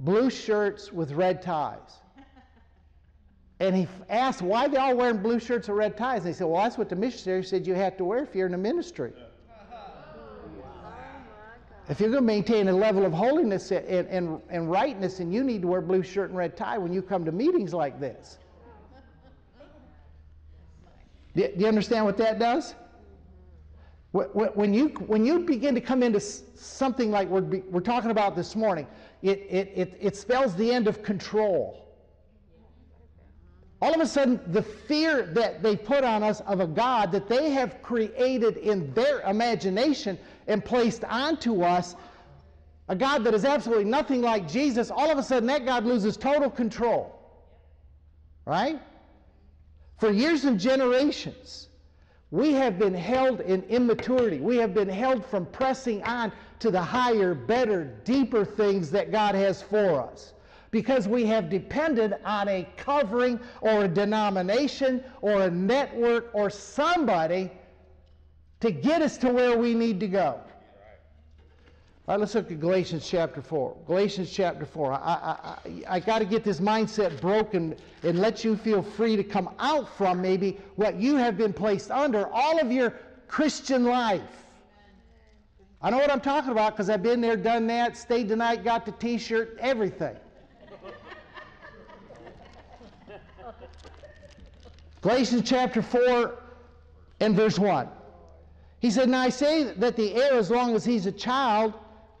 blue 0.00 0.30
shirts 0.30 0.92
with 0.92 1.12
red 1.12 1.42
ties. 1.42 2.00
And 3.58 3.74
he 3.74 3.88
asked 4.10 4.42
why 4.42 4.68
they're 4.68 4.80
all 4.80 4.96
wearing 4.96 5.18
blue 5.18 5.40
shirts 5.40 5.68
and 5.68 5.76
red 5.76 5.96
ties. 5.96 6.18
And 6.18 6.28
he 6.28 6.34
said, 6.34 6.46
Well, 6.46 6.62
that's 6.62 6.76
what 6.76 6.90
the 6.90 6.96
missionary 6.96 7.42
said 7.42 7.66
you 7.66 7.74
have 7.74 7.96
to 7.96 8.04
wear 8.04 8.22
if 8.22 8.34
you're 8.34 8.46
in 8.46 8.52
the 8.52 8.58
ministry. 8.58 9.12
Oh, 9.16 9.26
if 11.88 12.00
you're 12.00 12.10
going 12.10 12.22
to 12.22 12.26
maintain 12.26 12.68
a 12.68 12.72
level 12.72 13.06
of 13.06 13.12
holiness 13.12 13.70
and, 13.70 13.86
and, 14.08 14.42
and 14.50 14.70
rightness, 14.70 15.20
and 15.20 15.32
you 15.32 15.42
need 15.42 15.62
to 15.62 15.68
wear 15.68 15.80
blue 15.80 16.02
shirt 16.02 16.30
and 16.30 16.38
red 16.38 16.56
tie 16.56 16.76
when 16.76 16.92
you 16.92 17.00
come 17.00 17.24
to 17.24 17.32
meetings 17.32 17.72
like 17.72 17.98
this. 17.98 18.38
Do, 21.34 21.48
do 21.48 21.60
you 21.60 21.66
understand 21.66 22.04
what 22.04 22.16
that 22.18 22.38
does? 22.38 22.74
When 24.12 24.72
you, 24.72 24.88
when 25.06 25.26
you 25.26 25.40
begin 25.40 25.74
to 25.74 25.80
come 25.80 26.02
into 26.02 26.20
something 26.20 27.10
like 27.10 27.28
we're, 27.28 27.60
we're 27.70 27.80
talking 27.80 28.10
about 28.10 28.34
this 28.34 28.56
morning, 28.56 28.86
it, 29.22 29.46
it, 29.50 29.72
it, 29.74 29.98
it 30.00 30.16
spells 30.16 30.54
the 30.54 30.72
end 30.72 30.88
of 30.88 31.02
control. 31.02 31.82
All 33.82 33.94
of 33.94 34.00
a 34.00 34.06
sudden, 34.06 34.40
the 34.48 34.62
fear 34.62 35.26
that 35.34 35.62
they 35.62 35.76
put 35.76 36.02
on 36.02 36.22
us 36.22 36.40
of 36.42 36.60
a 36.60 36.66
God 36.66 37.12
that 37.12 37.28
they 37.28 37.50
have 37.50 37.82
created 37.82 38.56
in 38.56 38.92
their 38.94 39.20
imagination 39.20 40.18
and 40.46 40.64
placed 40.64 41.04
onto 41.04 41.62
us, 41.62 41.94
a 42.88 42.96
God 42.96 43.22
that 43.24 43.34
is 43.34 43.44
absolutely 43.44 43.84
nothing 43.84 44.22
like 44.22 44.48
Jesus, 44.48 44.90
all 44.90 45.10
of 45.10 45.18
a 45.18 45.22
sudden 45.22 45.46
that 45.48 45.66
God 45.66 45.84
loses 45.84 46.16
total 46.16 46.48
control. 46.50 47.12
Right? 48.46 48.80
For 49.98 50.10
years 50.10 50.44
and 50.44 50.58
generations, 50.58 51.68
we 52.30 52.52
have 52.52 52.78
been 52.78 52.94
held 52.94 53.40
in 53.40 53.62
immaturity. 53.64 54.40
We 54.40 54.56
have 54.56 54.74
been 54.74 54.88
held 54.88 55.24
from 55.24 55.46
pressing 55.46 56.02
on 56.04 56.32
to 56.60 56.70
the 56.70 56.82
higher, 56.82 57.34
better, 57.34 57.84
deeper 58.04 58.44
things 58.44 58.90
that 58.90 59.12
God 59.12 59.34
has 59.34 59.62
for 59.62 60.00
us. 60.00 60.32
Because 60.70 61.08
we 61.08 61.24
have 61.26 61.48
depended 61.48 62.14
on 62.24 62.48
a 62.48 62.68
covering 62.76 63.40
or 63.60 63.84
a 63.84 63.88
denomination 63.88 65.02
or 65.20 65.42
a 65.42 65.50
network 65.50 66.30
or 66.34 66.50
somebody 66.50 67.50
to 68.60 68.70
get 68.70 69.02
us 69.02 69.16
to 69.18 69.30
where 69.30 69.56
we 69.56 69.74
need 69.74 70.00
to 70.00 70.08
go. 70.08 70.40
All 72.08 72.14
right, 72.14 72.20
let's 72.20 72.36
look 72.36 72.52
at 72.52 72.60
Galatians 72.60 73.08
chapter 73.08 73.42
4. 73.42 73.76
Galatians 73.86 74.30
chapter 74.30 74.64
4. 74.64 74.92
I, 74.92 74.96
I, 74.96 75.00
I, 75.00 75.58
I 75.96 76.00
got 76.00 76.20
to 76.20 76.24
get 76.24 76.44
this 76.44 76.60
mindset 76.60 77.20
broken 77.20 77.74
and 78.04 78.20
let 78.20 78.44
you 78.44 78.56
feel 78.56 78.80
free 78.80 79.16
to 79.16 79.24
come 79.24 79.50
out 79.58 79.88
from 79.96 80.22
maybe 80.22 80.58
what 80.76 80.94
you 81.00 81.16
have 81.16 81.36
been 81.36 81.52
placed 81.52 81.90
under 81.90 82.28
all 82.32 82.60
of 82.60 82.70
your 82.70 82.94
Christian 83.26 83.84
life. 83.84 84.45
I 85.86 85.90
know 85.90 85.98
what 85.98 86.10
I'm 86.10 86.20
talking 86.20 86.50
about 86.50 86.72
because 86.72 86.90
I've 86.90 87.04
been 87.04 87.20
there, 87.20 87.36
done 87.36 87.68
that, 87.68 87.96
stayed 87.96 88.28
the 88.28 88.34
night, 88.34 88.64
got 88.64 88.84
the 88.84 88.90
t 88.90 89.18
shirt, 89.18 89.56
everything. 89.60 90.16
Galatians 95.00 95.48
chapter 95.48 95.82
4 95.82 96.42
and 97.20 97.36
verse 97.36 97.56
1. 97.56 97.88
He 98.80 98.90
said, 98.90 99.08
Now 99.08 99.20
I 99.20 99.28
say 99.28 99.74
that 99.74 99.94
the 99.94 100.16
heir, 100.16 100.32
as 100.32 100.50
long 100.50 100.74
as 100.74 100.84
he's 100.84 101.06
a 101.06 101.12
child, 101.12 101.72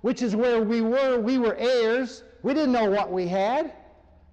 which 0.02 0.22
is 0.22 0.36
where 0.36 0.62
we 0.62 0.80
were. 0.80 1.18
We 1.18 1.36
were 1.36 1.56
heirs. 1.56 2.22
We 2.44 2.54
didn't 2.54 2.70
know 2.70 2.88
what 2.88 3.10
we 3.10 3.26
had. 3.26 3.72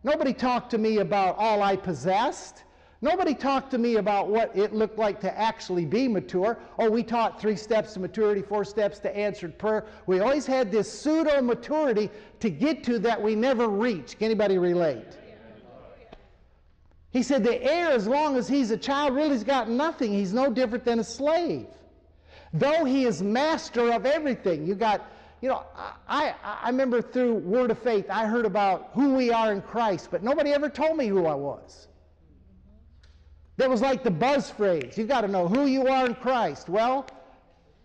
Nobody 0.04 0.34
talked 0.34 0.70
to 0.70 0.78
me 0.78 1.00
about 1.00 1.38
all 1.40 1.64
I 1.64 1.76
possessed. 1.76 2.66
Nobody 3.04 3.36
talked 3.36 3.70
to 3.72 3.78
me 3.78 3.98
about 3.98 4.30
what 4.30 4.56
it 4.56 4.74
looked 4.74 4.98
like 4.98 5.20
to 5.20 5.38
actually 5.38 5.84
be 5.84 6.08
mature. 6.08 6.58
Oh, 6.80 6.90
we 6.90 7.04
taught 7.04 7.38
three 7.38 7.58
steps 7.58 7.96
to 7.96 8.00
maturity, 8.00 8.42
four 8.42 8.64
steps 8.64 8.98
to 9.00 9.14
answered 9.14 9.58
prayer. 9.58 9.86
We 10.08 10.22
always 10.22 10.46
had 10.46 10.72
this 10.72 10.90
pseudo 10.90 11.42
maturity 11.42 12.10
to 12.40 12.50
get 12.50 12.82
to 12.86 13.00
that 13.00 13.22
we 13.22 13.36
never 13.36 13.68
reach. 13.68 14.18
Can 14.18 14.28
anybody 14.28 14.58
relate? 14.58 15.18
He 17.12 17.24
said 17.24 17.44
the 17.44 17.62
heir, 17.62 17.90
as 17.90 18.08
long 18.08 18.38
as 18.38 18.48
he's 18.48 18.72
a 18.72 18.78
child, 18.78 19.16
really 19.16 19.32
has 19.32 19.44
got 19.44 19.70
nothing. 19.70 20.14
He's 20.14 20.32
no 20.32 20.50
different 20.50 20.86
than 20.86 21.00
a 21.00 21.04
slave. 21.04 21.68
Though 22.54 22.86
he 22.86 23.04
is 23.04 23.22
master 23.22 23.92
of 23.92 24.06
everything. 24.06 24.66
You 24.66 24.76
got 24.76 25.02
you 25.42 25.50
know, 25.50 25.66
I, 26.08 26.34
I 26.42 26.70
remember 26.70 27.02
through 27.02 27.34
Word 27.34 27.70
of 27.70 27.80
Faith, 27.80 28.06
I 28.10 28.28
heard 28.28 28.46
about 28.46 28.92
who 28.94 29.14
we 29.14 29.30
are 29.30 29.52
in 29.52 29.62
Christ, 29.62 30.08
but 30.10 30.24
nobody 30.24 30.54
ever 30.54 30.70
told 30.70 30.96
me 30.96 31.08
who 31.08 31.26
I 31.26 31.36
was. 31.36 31.90
That 33.58 33.70
was 33.70 33.82
like 33.82 34.04
the 34.04 34.12
buzz 34.12 34.50
phrase. 34.50 34.98
You've 34.98 35.08
got 35.08 35.22
to 35.22 35.28
know 35.28 35.48
who 35.48 35.66
you 35.66 35.88
are 35.88 36.06
in 36.06 36.16
Christ. 36.16 36.70
Well, 36.70 37.06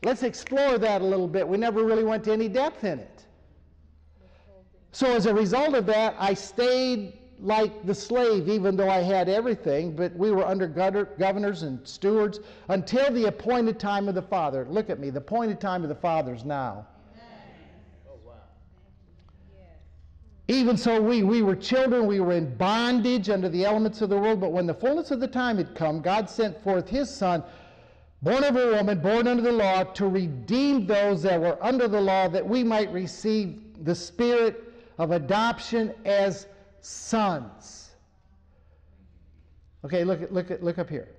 let's 0.02 0.22
explore 0.22 0.78
that 0.78 1.02
a 1.02 1.04
little 1.04 1.28
bit. 1.28 1.46
We 1.46 1.58
never 1.58 1.84
really 1.84 2.04
went 2.04 2.24
to 2.24 2.32
any 2.32 2.48
depth 2.48 2.84
in 2.84 2.98
it. 2.98 3.24
So 4.92 5.14
as 5.14 5.26
a 5.26 5.34
result 5.34 5.74
of 5.74 5.84
that, 5.86 6.16
I 6.18 6.32
stayed 6.34 7.18
like 7.40 7.86
the 7.86 7.94
slave, 7.94 8.48
even 8.48 8.76
though 8.76 8.90
I 8.90 8.98
had 8.98 9.28
everything, 9.28 9.94
but 9.94 10.16
we 10.16 10.30
were 10.30 10.44
under 10.44 10.66
governors 10.66 11.62
and 11.62 11.86
stewards 11.86 12.40
until 12.68 13.12
the 13.12 13.26
appointed 13.26 13.78
time 13.78 14.08
of 14.08 14.14
the 14.14 14.22
Father. 14.22 14.66
Look 14.68 14.90
at 14.90 14.98
me, 14.98 15.10
the 15.10 15.18
appointed 15.18 15.60
time 15.60 15.82
of 15.82 15.88
the 15.88 15.94
Father 15.94 16.34
is 16.34 16.44
now. 16.44 16.86
Even 20.50 20.78
so, 20.78 20.98
we, 20.98 21.22
we 21.22 21.42
were 21.42 21.54
children, 21.54 22.06
we 22.06 22.20
were 22.20 22.32
in 22.32 22.56
bondage 22.56 23.28
under 23.28 23.50
the 23.50 23.66
elements 23.66 24.00
of 24.00 24.08
the 24.08 24.16
world, 24.16 24.40
but 24.40 24.50
when 24.50 24.66
the 24.66 24.72
fullness 24.72 25.10
of 25.10 25.20
the 25.20 25.28
time 25.28 25.58
had 25.58 25.74
come, 25.74 26.00
God 26.00 26.30
sent 26.30 26.58
forth 26.64 26.88
his 26.88 27.14
Son, 27.14 27.44
born 28.22 28.42
of 28.42 28.56
a 28.56 28.72
woman, 28.72 28.98
born 28.98 29.28
under 29.28 29.42
the 29.42 29.52
law, 29.52 29.84
to 29.84 30.08
redeem 30.08 30.86
those 30.86 31.22
that 31.22 31.38
were 31.38 31.62
under 31.62 31.86
the 31.86 32.00
law, 32.00 32.28
that 32.28 32.46
we 32.46 32.64
might 32.64 32.90
receive 32.90 33.60
the 33.84 33.94
spirit 33.94 34.72
of 34.96 35.10
adoption 35.10 35.92
as 36.06 36.46
sons. 36.80 37.90
Okay, 39.84 40.02
look, 40.02 40.30
look, 40.30 40.48
look 40.62 40.78
up 40.78 40.88
here. 40.88 41.10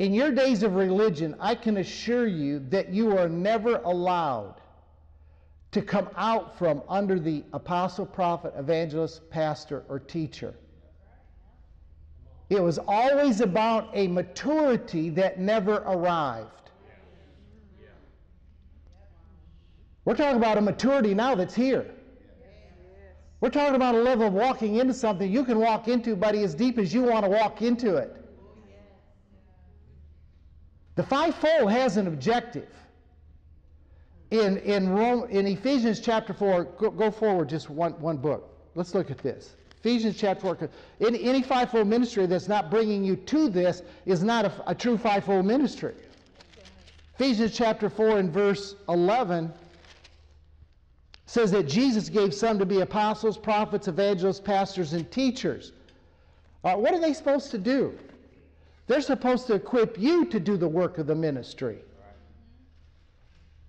In 0.00 0.12
your 0.12 0.32
days 0.32 0.64
of 0.64 0.74
religion, 0.74 1.36
I 1.38 1.54
can 1.54 1.76
assure 1.76 2.26
you 2.26 2.58
that 2.70 2.88
you 2.88 3.16
are 3.16 3.28
never 3.28 3.76
allowed 3.84 4.56
to 5.72 5.82
come 5.82 6.08
out 6.16 6.58
from 6.58 6.82
under 6.88 7.18
the 7.18 7.44
apostle, 7.52 8.04
prophet, 8.04 8.52
evangelist, 8.56 9.28
pastor, 9.30 9.84
or 9.88 9.98
teacher. 9.98 10.54
It 12.48 12.60
was 12.60 12.78
always 12.88 13.40
about 13.40 13.90
a 13.94 14.08
maturity 14.08 15.10
that 15.10 15.38
never 15.38 15.76
arrived. 15.86 16.70
We're 20.04 20.16
talking 20.16 20.38
about 20.38 20.58
a 20.58 20.60
maturity 20.60 21.14
now 21.14 21.36
that's 21.36 21.54
here. 21.54 21.94
We're 23.40 23.50
talking 23.50 23.76
about 23.76 23.94
a 23.94 23.98
level 23.98 24.26
of 24.26 24.32
walking 24.32 24.76
into 24.76 24.92
something 24.92 25.30
you 25.30 25.44
can 25.44 25.58
walk 25.58 25.86
into, 25.86 26.16
buddy, 26.16 26.42
as 26.42 26.54
deep 26.54 26.78
as 26.78 26.92
you 26.92 27.02
want 27.02 27.24
to 27.24 27.30
walk 27.30 27.62
into 27.62 27.96
it. 27.96 28.16
The 30.96 31.04
fivefold 31.04 31.70
has 31.70 31.96
an 31.96 32.08
objective 32.08 32.68
in, 34.30 34.58
in, 34.58 34.88
Rome, 34.88 35.28
in 35.30 35.46
Ephesians 35.46 36.00
chapter 36.00 36.32
4, 36.32 36.64
go, 36.78 36.90
go, 36.90 37.10
forward 37.10 37.48
just 37.48 37.68
one, 37.68 37.92
one 38.00 38.16
book. 38.16 38.48
Let's 38.74 38.94
look 38.94 39.10
at 39.10 39.18
this. 39.18 39.56
Ephesians 39.80 40.16
chapter 40.16 40.42
4. 40.54 40.68
Any, 41.00 41.22
any 41.24 41.42
fivefold 41.42 41.88
ministry 41.88 42.26
that's 42.26 42.48
not 42.48 42.70
bringing 42.70 43.02
you 43.02 43.16
to 43.16 43.48
this 43.48 43.82
is 44.06 44.22
not 44.22 44.44
a, 44.44 44.52
a 44.68 44.74
true 44.74 44.96
fivefold 44.96 45.46
ministry. 45.46 45.94
Ephesians 47.14 47.54
chapter 47.56 47.90
4 47.90 48.18
and 48.18 48.32
verse 48.32 48.76
11 48.88 49.52
says 51.26 51.50
that 51.50 51.64
Jesus 51.64 52.08
gave 52.08 52.32
some 52.32 52.58
to 52.58 52.66
be 52.66 52.80
apostles, 52.80 53.36
prophets, 53.36 53.88
evangelists, 53.88 54.40
pastors, 54.40 54.92
and 54.92 55.10
teachers. 55.10 55.72
Uh, 56.62 56.74
what 56.74 56.92
are 56.92 57.00
they 57.00 57.12
supposed 57.12 57.50
to 57.50 57.58
do? 57.58 57.98
They're 58.86 59.00
supposed 59.00 59.46
to 59.46 59.54
equip 59.54 59.98
you 59.98 60.24
to 60.26 60.40
do 60.40 60.56
the 60.56 60.68
work 60.68 60.98
of 60.98 61.06
the 61.06 61.14
ministry. 61.14 61.78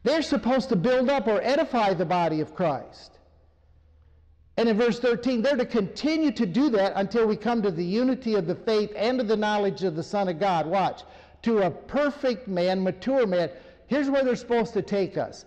They're 0.03 0.21
supposed 0.21 0.69
to 0.69 0.75
build 0.75 1.09
up 1.09 1.27
or 1.27 1.41
edify 1.41 1.93
the 1.93 2.05
body 2.05 2.41
of 2.41 2.55
Christ. 2.55 3.19
And 4.57 4.67
in 4.67 4.77
verse 4.77 4.99
13, 4.99 5.41
they're 5.41 5.55
to 5.55 5.65
continue 5.65 6.31
to 6.31 6.45
do 6.45 6.69
that 6.69 6.93
until 6.95 7.25
we 7.25 7.35
come 7.35 7.61
to 7.61 7.71
the 7.71 7.83
unity 7.83 8.35
of 8.35 8.47
the 8.47 8.55
faith 8.55 8.91
and 8.95 9.19
to 9.19 9.23
the 9.23 9.37
knowledge 9.37 9.83
of 9.83 9.95
the 9.95 10.03
Son 10.03 10.27
of 10.27 10.39
God. 10.39 10.65
Watch. 10.65 11.03
To 11.43 11.59
a 11.59 11.71
perfect 11.71 12.47
man, 12.47 12.83
mature 12.83 13.25
man. 13.25 13.49
Here's 13.87 14.09
where 14.09 14.23
they're 14.23 14.35
supposed 14.35 14.73
to 14.73 14.81
take 14.81 15.17
us 15.17 15.45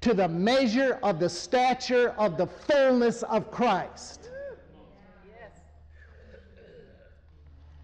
to 0.00 0.14
the 0.14 0.28
measure 0.28 0.98
of 1.02 1.18
the 1.18 1.28
stature 1.28 2.10
of 2.18 2.36
the 2.36 2.46
fullness 2.46 3.22
of 3.24 3.50
Christ. 3.50 4.17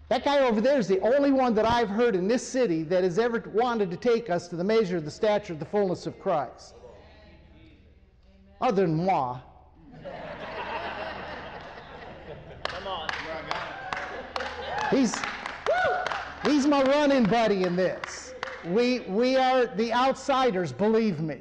That 0.07 0.23
guy 0.23 0.39
over 0.39 0.61
there 0.61 0.77
is 0.77 0.87
the 0.87 0.99
only 0.99 1.31
one 1.31 1.55
that 1.55 1.65
I've 1.65 1.89
heard 1.89 2.15
in 2.15 2.27
this 2.27 2.47
city 2.47 2.83
that 2.83 3.03
has 3.03 3.17
ever 3.17 3.43
wanted 3.53 3.89
to 3.89 3.97
take 3.97 4.29
us 4.29 4.47
to 4.49 4.55
the 4.55 4.63
measure 4.63 4.97
of 4.97 5.05
the 5.05 5.11
stature 5.11 5.53
of 5.53 5.59
the 5.59 5.65
fullness 5.65 6.05
of 6.05 6.19
Christ. 6.19 6.75
Other 8.61 8.83
than 8.83 8.95
moi. 8.95 9.39
Come 12.65 12.87
on. 12.87 13.09
He's, 14.91 15.15
he's 16.43 16.67
my 16.67 16.83
running 16.83 17.23
buddy 17.23 17.63
in 17.63 17.75
this. 17.75 18.35
We, 18.65 18.99
we 19.01 19.35
are 19.35 19.65
the 19.65 19.91
outsiders, 19.91 20.71
believe 20.71 21.19
me. 21.19 21.39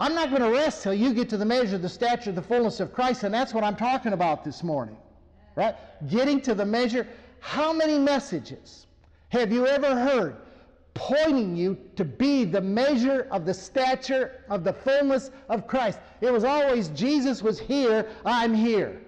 I'm 0.00 0.14
not 0.14 0.30
going 0.30 0.40
to 0.40 0.50
rest 0.50 0.82
till 0.82 0.94
you 0.94 1.12
get 1.12 1.28
to 1.28 1.36
the 1.36 1.44
measure 1.44 1.76
of 1.76 1.82
the 1.82 1.88
stature 1.90 2.30
of 2.30 2.36
the 2.36 2.42
fullness 2.42 2.80
of 2.80 2.94
Christ, 2.94 3.22
and 3.22 3.34
that's 3.34 3.52
what 3.52 3.64
I'm 3.64 3.76
talking 3.76 4.14
about 4.14 4.46
this 4.46 4.62
morning 4.62 4.96
right? 5.56 5.74
Getting 6.08 6.40
to 6.42 6.54
the 6.54 6.64
measure. 6.64 7.06
How 7.40 7.72
many 7.72 7.98
messages 7.98 8.86
have 9.28 9.52
you 9.52 9.66
ever 9.66 9.94
heard 9.94 10.36
pointing 10.94 11.56
you 11.56 11.78
to 11.96 12.04
be 12.04 12.44
the 12.44 12.60
measure 12.60 13.28
of 13.30 13.46
the 13.46 13.54
stature 13.54 14.44
of 14.48 14.64
the 14.64 14.72
fullness 14.72 15.30
of 15.48 15.66
Christ? 15.66 15.98
It 16.20 16.32
was 16.32 16.44
always 16.44 16.88
Jesus 16.88 17.42
was 17.42 17.58
here, 17.58 18.06
I'm 18.24 18.54
here. 18.54 19.00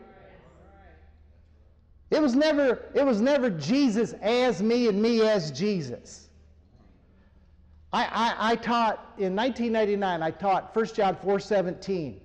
It 2.11 2.21
was 2.21 2.35
never, 2.35 2.91
it 2.95 3.05
was 3.05 3.21
never 3.21 3.49
Jesus 3.49 4.13
as 4.21 4.63
me 4.63 4.89
and 4.89 5.01
me 5.01 5.23
as 5.23 5.51
Jesus. 5.51 6.29
I, 7.93 8.05
I, 8.05 8.53
I 8.53 8.57
taught 8.57 9.15
in 9.19 9.37
1999, 9.37 10.23
I 10.23 10.31
taught 10.31 10.75
1 10.75 10.87
John 10.95 11.17
4 11.17 11.41
17. 11.41 12.21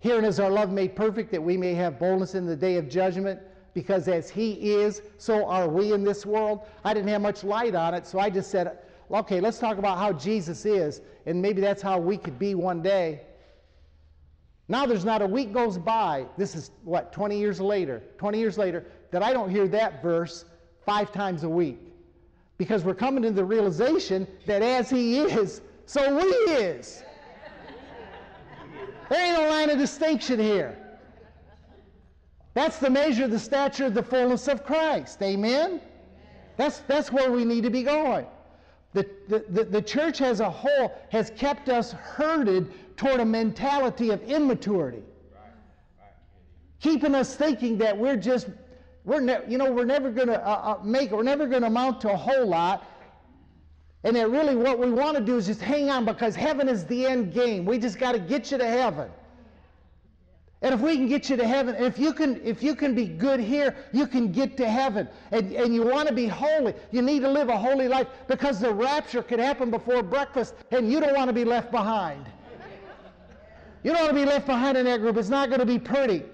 Herein 0.00 0.24
is 0.24 0.40
our 0.40 0.50
love 0.50 0.72
made 0.72 0.96
perfect, 0.96 1.30
that 1.30 1.42
we 1.42 1.56
may 1.56 1.74
have 1.74 1.98
boldness 1.98 2.34
in 2.34 2.46
the 2.46 2.56
day 2.56 2.76
of 2.76 2.88
judgment, 2.88 3.38
because 3.74 4.08
as 4.08 4.28
He 4.30 4.72
is, 4.72 5.02
so 5.18 5.46
are 5.46 5.68
we 5.68 5.92
in 5.92 6.02
this 6.02 6.24
world. 6.26 6.66
I 6.84 6.94
didn't 6.94 7.10
have 7.10 7.20
much 7.20 7.44
light 7.44 7.74
on 7.74 7.94
it, 7.94 8.06
so 8.06 8.18
I 8.18 8.30
just 8.30 8.50
said, 8.50 8.78
okay, 9.10 9.40
let's 9.40 9.58
talk 9.58 9.78
about 9.78 9.98
how 9.98 10.12
Jesus 10.12 10.64
is, 10.64 11.02
and 11.26 11.40
maybe 11.40 11.60
that's 11.60 11.82
how 11.82 11.98
we 11.98 12.16
could 12.16 12.38
be 12.38 12.54
one 12.54 12.82
day. 12.82 13.20
Now 14.68 14.86
there's 14.86 15.04
not 15.04 15.20
a 15.20 15.26
week 15.26 15.52
goes 15.52 15.76
by, 15.76 16.26
this 16.38 16.54
is 16.54 16.70
what, 16.84 17.12
20 17.12 17.38
years 17.38 17.60
later, 17.60 18.02
20 18.18 18.38
years 18.38 18.56
later, 18.56 18.86
that 19.10 19.22
I 19.22 19.32
don't 19.32 19.50
hear 19.50 19.68
that 19.68 20.00
verse 20.02 20.44
five 20.86 21.12
times 21.12 21.42
a 21.42 21.48
week. 21.48 21.78
Because 22.56 22.84
we're 22.84 22.94
coming 22.94 23.22
to 23.24 23.32
the 23.32 23.44
realization 23.44 24.26
that 24.46 24.62
as 24.62 24.88
He 24.88 25.18
is, 25.18 25.60
so 25.86 26.16
we 26.16 26.22
is. 26.22 27.02
There 29.10 29.26
ain't 29.26 29.36
no 29.36 29.50
line 29.50 29.70
of 29.70 29.78
distinction 29.78 30.38
here. 30.38 30.78
That's 32.54 32.78
the 32.78 32.88
measure 32.88 33.26
the 33.28 33.38
stature 33.38 33.90
the 33.90 34.02
fullness 34.02 34.48
of 34.48 34.64
Christ. 34.64 35.20
Amen? 35.20 35.80
That's, 36.56 36.78
that's 36.80 37.10
where 37.10 37.30
we 37.30 37.44
need 37.44 37.64
to 37.64 37.70
be 37.70 37.82
going. 37.82 38.26
The, 38.92 39.08
the, 39.28 39.44
the, 39.48 39.64
the 39.64 39.82
church 39.82 40.20
as 40.20 40.40
a 40.40 40.50
whole 40.50 40.92
has 41.10 41.30
kept 41.30 41.68
us 41.68 41.92
herded 41.92 42.72
toward 42.96 43.20
a 43.20 43.24
mentality 43.24 44.10
of 44.10 44.22
immaturity. 44.22 45.02
Keeping 46.80 47.14
us 47.14 47.34
thinking 47.34 47.78
that 47.78 47.96
we're 47.96 48.16
just, 48.16 48.48
we're 49.04 49.20
ne- 49.20 49.42
you 49.48 49.58
know, 49.58 49.72
we're 49.72 49.84
never 49.84 50.10
going 50.10 50.28
to 50.28 50.40
uh, 50.46 50.78
uh, 50.78 50.84
make, 50.84 51.10
we're 51.10 51.22
never 51.22 51.46
going 51.46 51.62
to 51.62 51.68
amount 51.68 52.00
to 52.02 52.10
a 52.10 52.16
whole 52.16 52.46
lot. 52.46 52.86
And 54.02 54.16
that 54.16 54.30
really 54.30 54.56
what 54.56 54.78
we 54.78 54.90
want 54.90 55.16
to 55.18 55.22
do 55.22 55.36
is 55.36 55.46
just 55.46 55.60
hang 55.60 55.90
on 55.90 56.04
because 56.04 56.34
heaven 56.34 56.68
is 56.68 56.84
the 56.86 57.06
end 57.06 57.34
game. 57.34 57.64
We 57.64 57.78
just 57.78 57.98
got 57.98 58.12
to 58.12 58.18
get 58.18 58.50
you 58.50 58.58
to 58.58 58.66
heaven. 58.66 59.10
And 60.62 60.74
if 60.74 60.80
we 60.80 60.96
can 60.96 61.08
get 61.08 61.30
you 61.30 61.36
to 61.36 61.46
heaven, 61.46 61.74
if 61.76 61.98
you 61.98 62.12
can, 62.12 62.40
if 62.44 62.62
you 62.62 62.74
can 62.74 62.94
be 62.94 63.06
good 63.06 63.40
here, 63.40 63.76
you 63.92 64.06
can 64.06 64.30
get 64.30 64.58
to 64.58 64.68
heaven. 64.68 65.08
And, 65.32 65.52
and 65.52 65.74
you 65.74 65.82
want 65.82 66.08
to 66.08 66.14
be 66.14 66.26
holy. 66.26 66.74
You 66.90 67.00
need 67.00 67.20
to 67.20 67.30
live 67.30 67.48
a 67.48 67.56
holy 67.56 67.88
life 67.88 68.08
because 68.28 68.60
the 68.60 68.72
rapture 68.72 69.22
could 69.22 69.38
happen 69.38 69.70
before 69.70 70.02
breakfast 70.02 70.54
and 70.70 70.90
you 70.92 71.00
don't 71.00 71.14
want 71.14 71.28
to 71.28 71.34
be 71.34 71.44
left 71.44 71.70
behind. 71.70 72.26
You 73.82 73.92
don't 73.92 74.02
want 74.02 74.14
to 74.14 74.22
be 74.22 74.26
left 74.26 74.46
behind 74.46 74.76
in 74.76 74.84
that 74.84 75.00
group. 75.00 75.16
It's 75.16 75.30
not 75.30 75.48
going 75.48 75.60
to 75.60 75.66
be 75.66 75.78
pretty. 75.78 76.24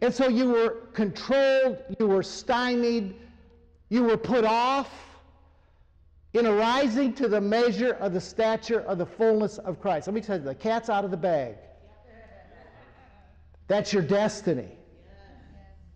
And 0.00 0.12
so 0.12 0.28
you 0.28 0.48
were 0.48 0.70
controlled, 0.92 1.78
you 2.00 2.08
were 2.08 2.24
stymied, 2.24 3.14
you 3.88 4.02
were 4.02 4.16
put 4.16 4.44
off 4.44 4.90
in 6.34 6.46
arising 6.46 7.12
to 7.14 7.28
the 7.28 7.40
measure 7.40 7.92
of 7.94 8.12
the 8.12 8.20
stature 8.20 8.80
of 8.80 8.98
the 8.98 9.06
fullness 9.06 9.58
of 9.58 9.80
Christ. 9.80 10.08
Let 10.08 10.14
me 10.14 10.20
tell 10.20 10.36
you, 10.36 10.44
the 10.44 10.54
cat's 10.54 10.90
out 10.90 11.04
of 11.04 11.12
the 11.12 11.16
bag. 11.16 11.54
That's 13.68 13.92
your 13.92 14.02
destiny. 14.02 14.68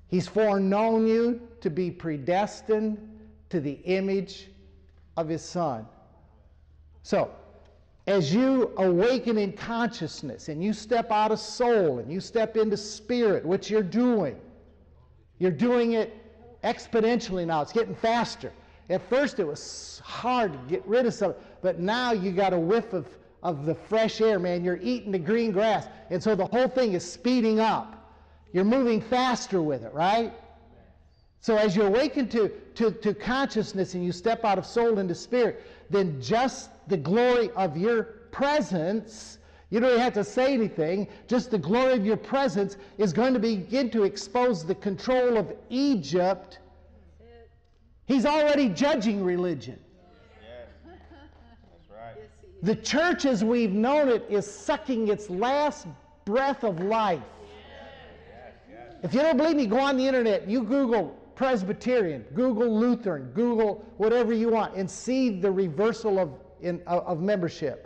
He's 0.06 0.26
foreknown 0.26 1.06
you 1.06 1.48
to 1.60 1.68
be 1.68 1.90
predestined 1.90 2.98
to 3.50 3.60
the 3.60 3.72
image 3.84 4.48
of 5.16 5.28
His 5.28 5.42
Son. 5.42 5.86
So, 7.02 7.30
as 8.06 8.32
you 8.32 8.72
awaken 8.78 9.36
in 9.36 9.52
consciousness 9.52 10.48
and 10.48 10.62
you 10.62 10.72
step 10.72 11.10
out 11.10 11.30
of 11.30 11.40
soul 11.40 11.98
and 11.98 12.10
you 12.10 12.20
step 12.20 12.56
into 12.56 12.76
spirit, 12.76 13.44
which 13.44 13.68
you're 13.68 13.82
doing, 13.82 14.40
you're 15.38 15.50
doing 15.50 15.92
it 15.92 16.14
exponentially 16.62 17.46
now. 17.46 17.60
It's 17.60 17.72
getting 17.72 17.94
faster. 17.94 18.52
At 18.90 19.08
first, 19.08 19.38
it 19.38 19.46
was 19.46 20.00
hard 20.04 20.52
to 20.52 20.58
get 20.68 20.86
rid 20.86 21.06
of 21.06 21.14
something, 21.14 21.42
but 21.60 21.78
now 21.78 22.12
you 22.12 22.32
got 22.32 22.52
a 22.52 22.58
whiff 22.58 22.92
of 22.92 23.06
of 23.42 23.66
the 23.66 23.74
fresh 23.74 24.20
air, 24.20 24.38
man. 24.38 24.64
You're 24.64 24.80
eating 24.82 25.12
the 25.12 25.18
green 25.18 25.52
grass. 25.52 25.86
And 26.10 26.22
so 26.22 26.34
the 26.34 26.46
whole 26.46 26.68
thing 26.68 26.94
is 26.94 27.10
speeding 27.10 27.60
up. 27.60 27.94
You're 28.52 28.64
moving 28.64 29.00
faster 29.00 29.62
with 29.62 29.84
it, 29.84 29.92
right? 29.92 30.32
So 31.40 31.56
as 31.56 31.76
you 31.76 31.82
awaken 31.82 32.28
to, 32.30 32.48
to, 32.74 32.90
to 32.90 33.14
consciousness 33.14 33.94
and 33.94 34.04
you 34.04 34.10
step 34.10 34.44
out 34.44 34.58
of 34.58 34.66
soul 34.66 34.98
into 34.98 35.14
spirit, 35.14 35.62
then 35.88 36.20
just 36.20 36.70
the 36.88 36.96
glory 36.96 37.50
of 37.52 37.76
your 37.76 38.02
presence, 38.32 39.38
you 39.70 39.78
don't 39.78 39.90
even 39.90 40.02
have 40.02 40.14
to 40.14 40.24
say 40.24 40.52
anything, 40.52 41.06
just 41.28 41.50
the 41.50 41.58
glory 41.58 41.92
of 41.92 42.04
your 42.04 42.16
presence 42.16 42.76
is 42.96 43.12
going 43.12 43.34
to 43.34 43.40
begin 43.40 43.88
to 43.90 44.02
expose 44.02 44.64
the 44.64 44.74
control 44.74 45.36
of 45.36 45.52
Egypt. 45.70 46.58
He's 48.08 48.24
already 48.24 48.70
judging 48.70 49.22
religion. 49.22 49.78
The 52.62 52.74
church 52.74 53.24
as 53.26 53.44
we've 53.44 53.72
known 53.72 54.08
it 54.08 54.24
is 54.28 54.50
sucking 54.50 55.08
its 55.08 55.30
last 55.30 55.86
breath 56.24 56.64
of 56.64 56.80
life. 56.80 57.22
If 59.02 59.14
you 59.14 59.20
don't 59.20 59.36
believe 59.36 59.56
me, 59.56 59.66
go 59.66 59.78
on 59.78 59.96
the 59.96 60.06
internet. 60.06 60.48
You 60.48 60.64
Google 60.64 61.16
Presbyterian, 61.36 62.24
Google 62.34 62.80
Lutheran, 62.80 63.30
Google 63.32 63.84
whatever 63.98 64.32
you 64.32 64.48
want, 64.48 64.74
and 64.74 64.90
see 64.90 65.38
the 65.38 65.50
reversal 65.50 66.18
of, 66.18 66.30
in, 66.62 66.82
of 66.86 67.20
membership. 67.20 67.84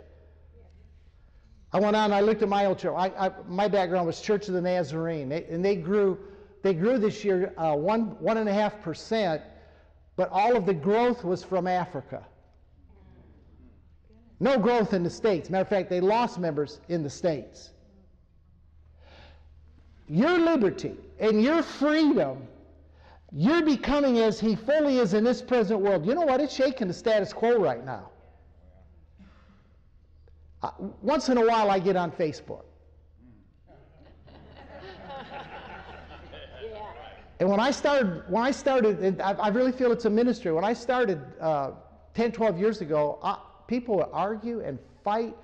I 1.71 1.79
went 1.79 1.95
on. 1.95 2.13
I 2.13 2.21
looked 2.21 2.41
at 2.41 2.49
my 2.49 2.65
old 2.65 2.79
church. 2.79 2.93
I, 2.95 3.27
I, 3.27 3.31
my 3.47 3.67
background 3.67 4.07
was 4.07 4.21
Church 4.21 4.47
of 4.47 4.53
the 4.53 4.61
Nazarene, 4.61 5.29
they, 5.29 5.43
and 5.45 5.63
they 5.63 5.75
grew. 5.75 6.17
They 6.63 6.73
grew 6.73 6.97
this 6.97 7.25
year 7.25 7.53
uh, 7.57 7.75
one 7.75 8.17
one 8.19 8.37
and 8.37 8.47
a 8.47 8.53
half 8.53 8.81
percent, 8.81 9.41
but 10.15 10.29
all 10.31 10.55
of 10.55 10.65
the 10.65 10.73
growth 10.73 11.23
was 11.23 11.43
from 11.43 11.67
Africa. 11.67 12.23
No 14.39 14.57
growth 14.57 14.93
in 14.93 15.03
the 15.03 15.09
states. 15.09 15.49
Matter 15.49 15.61
of 15.61 15.69
fact, 15.69 15.89
they 15.89 16.01
lost 16.01 16.37
members 16.39 16.79
in 16.89 17.03
the 17.03 17.09
states. 17.09 17.71
Your 20.07 20.37
liberty 20.37 20.95
and 21.19 21.41
your 21.41 21.63
freedom, 21.63 22.45
you're 23.31 23.63
becoming 23.63 24.19
as 24.19 24.39
he 24.39 24.55
fully 24.55 24.99
is 24.99 25.13
in 25.13 25.23
this 25.23 25.41
present 25.41 25.79
world. 25.79 26.05
You 26.05 26.13
know 26.13 26.21
what? 26.21 26.41
It's 26.41 26.53
shaking 26.53 26.87
the 26.87 26.93
status 26.93 27.31
quo 27.31 27.57
right 27.57 27.83
now. 27.85 28.09
Uh, 30.61 30.71
once 31.01 31.29
in 31.29 31.37
a 31.37 31.45
while, 31.45 31.71
I 31.71 31.79
get 31.79 31.95
on 31.95 32.11
Facebook. 32.11 32.63
And 37.43 37.49
when 37.49 37.59
I 37.59 37.71
started, 37.71 38.23
when 38.29 38.41
I 38.41 38.51
started, 38.51 39.19
I, 39.19 39.33
I, 39.33 39.49
really 39.49 39.73
feel 39.73 39.91
it's 39.91 40.05
a 40.05 40.09
ministry. 40.09 40.53
When 40.53 40.63
I 40.63 40.71
started 40.71 41.19
uh, 41.41 41.71
10, 42.13 42.31
12 42.31 42.57
years 42.57 42.79
ago, 42.79 43.19
I, 43.21 43.37
people 43.67 43.97
would 43.97 44.07
argue 44.13 44.61
and 44.61 44.79
fight. 45.03 45.35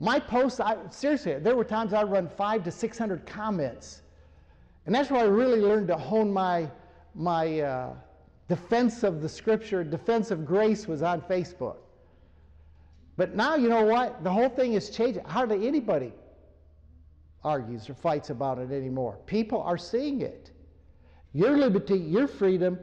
My 0.00 0.18
posts, 0.18 0.58
I, 0.58 0.76
seriously, 0.90 1.38
there 1.38 1.54
were 1.54 1.62
times 1.62 1.94
I'd 1.94 2.10
run 2.10 2.28
five 2.28 2.64
to 2.64 2.72
600 2.72 3.24
comments. 3.24 4.02
And 4.84 4.92
that's 4.92 5.12
where 5.12 5.20
I 5.20 5.26
really 5.26 5.60
learned 5.60 5.86
to 5.86 5.96
hone 5.96 6.32
my, 6.32 6.68
my 7.14 7.60
uh, 7.60 7.94
defense 8.48 9.04
of 9.04 9.22
the 9.22 9.28
scripture, 9.28 9.84
defense 9.84 10.32
of 10.32 10.44
grace 10.44 10.88
was 10.88 11.04
on 11.04 11.20
Facebook. 11.20 11.76
But 13.16 13.36
now, 13.36 13.54
you 13.54 13.68
know 13.68 13.84
what? 13.84 14.24
The 14.24 14.32
whole 14.32 14.48
thing 14.48 14.72
is 14.72 14.90
changing. 14.90 15.22
Hardly 15.22 15.68
anybody 15.68 16.12
argues 17.44 17.88
or 17.88 17.94
fights 17.94 18.30
about 18.30 18.58
it 18.58 18.72
anymore. 18.72 19.20
People 19.26 19.62
are 19.62 19.78
seeing 19.78 20.22
it. 20.22 20.50
Your 21.32 21.56
liberty, 21.56 21.96
your 21.96 22.26
freedom, 22.26 22.78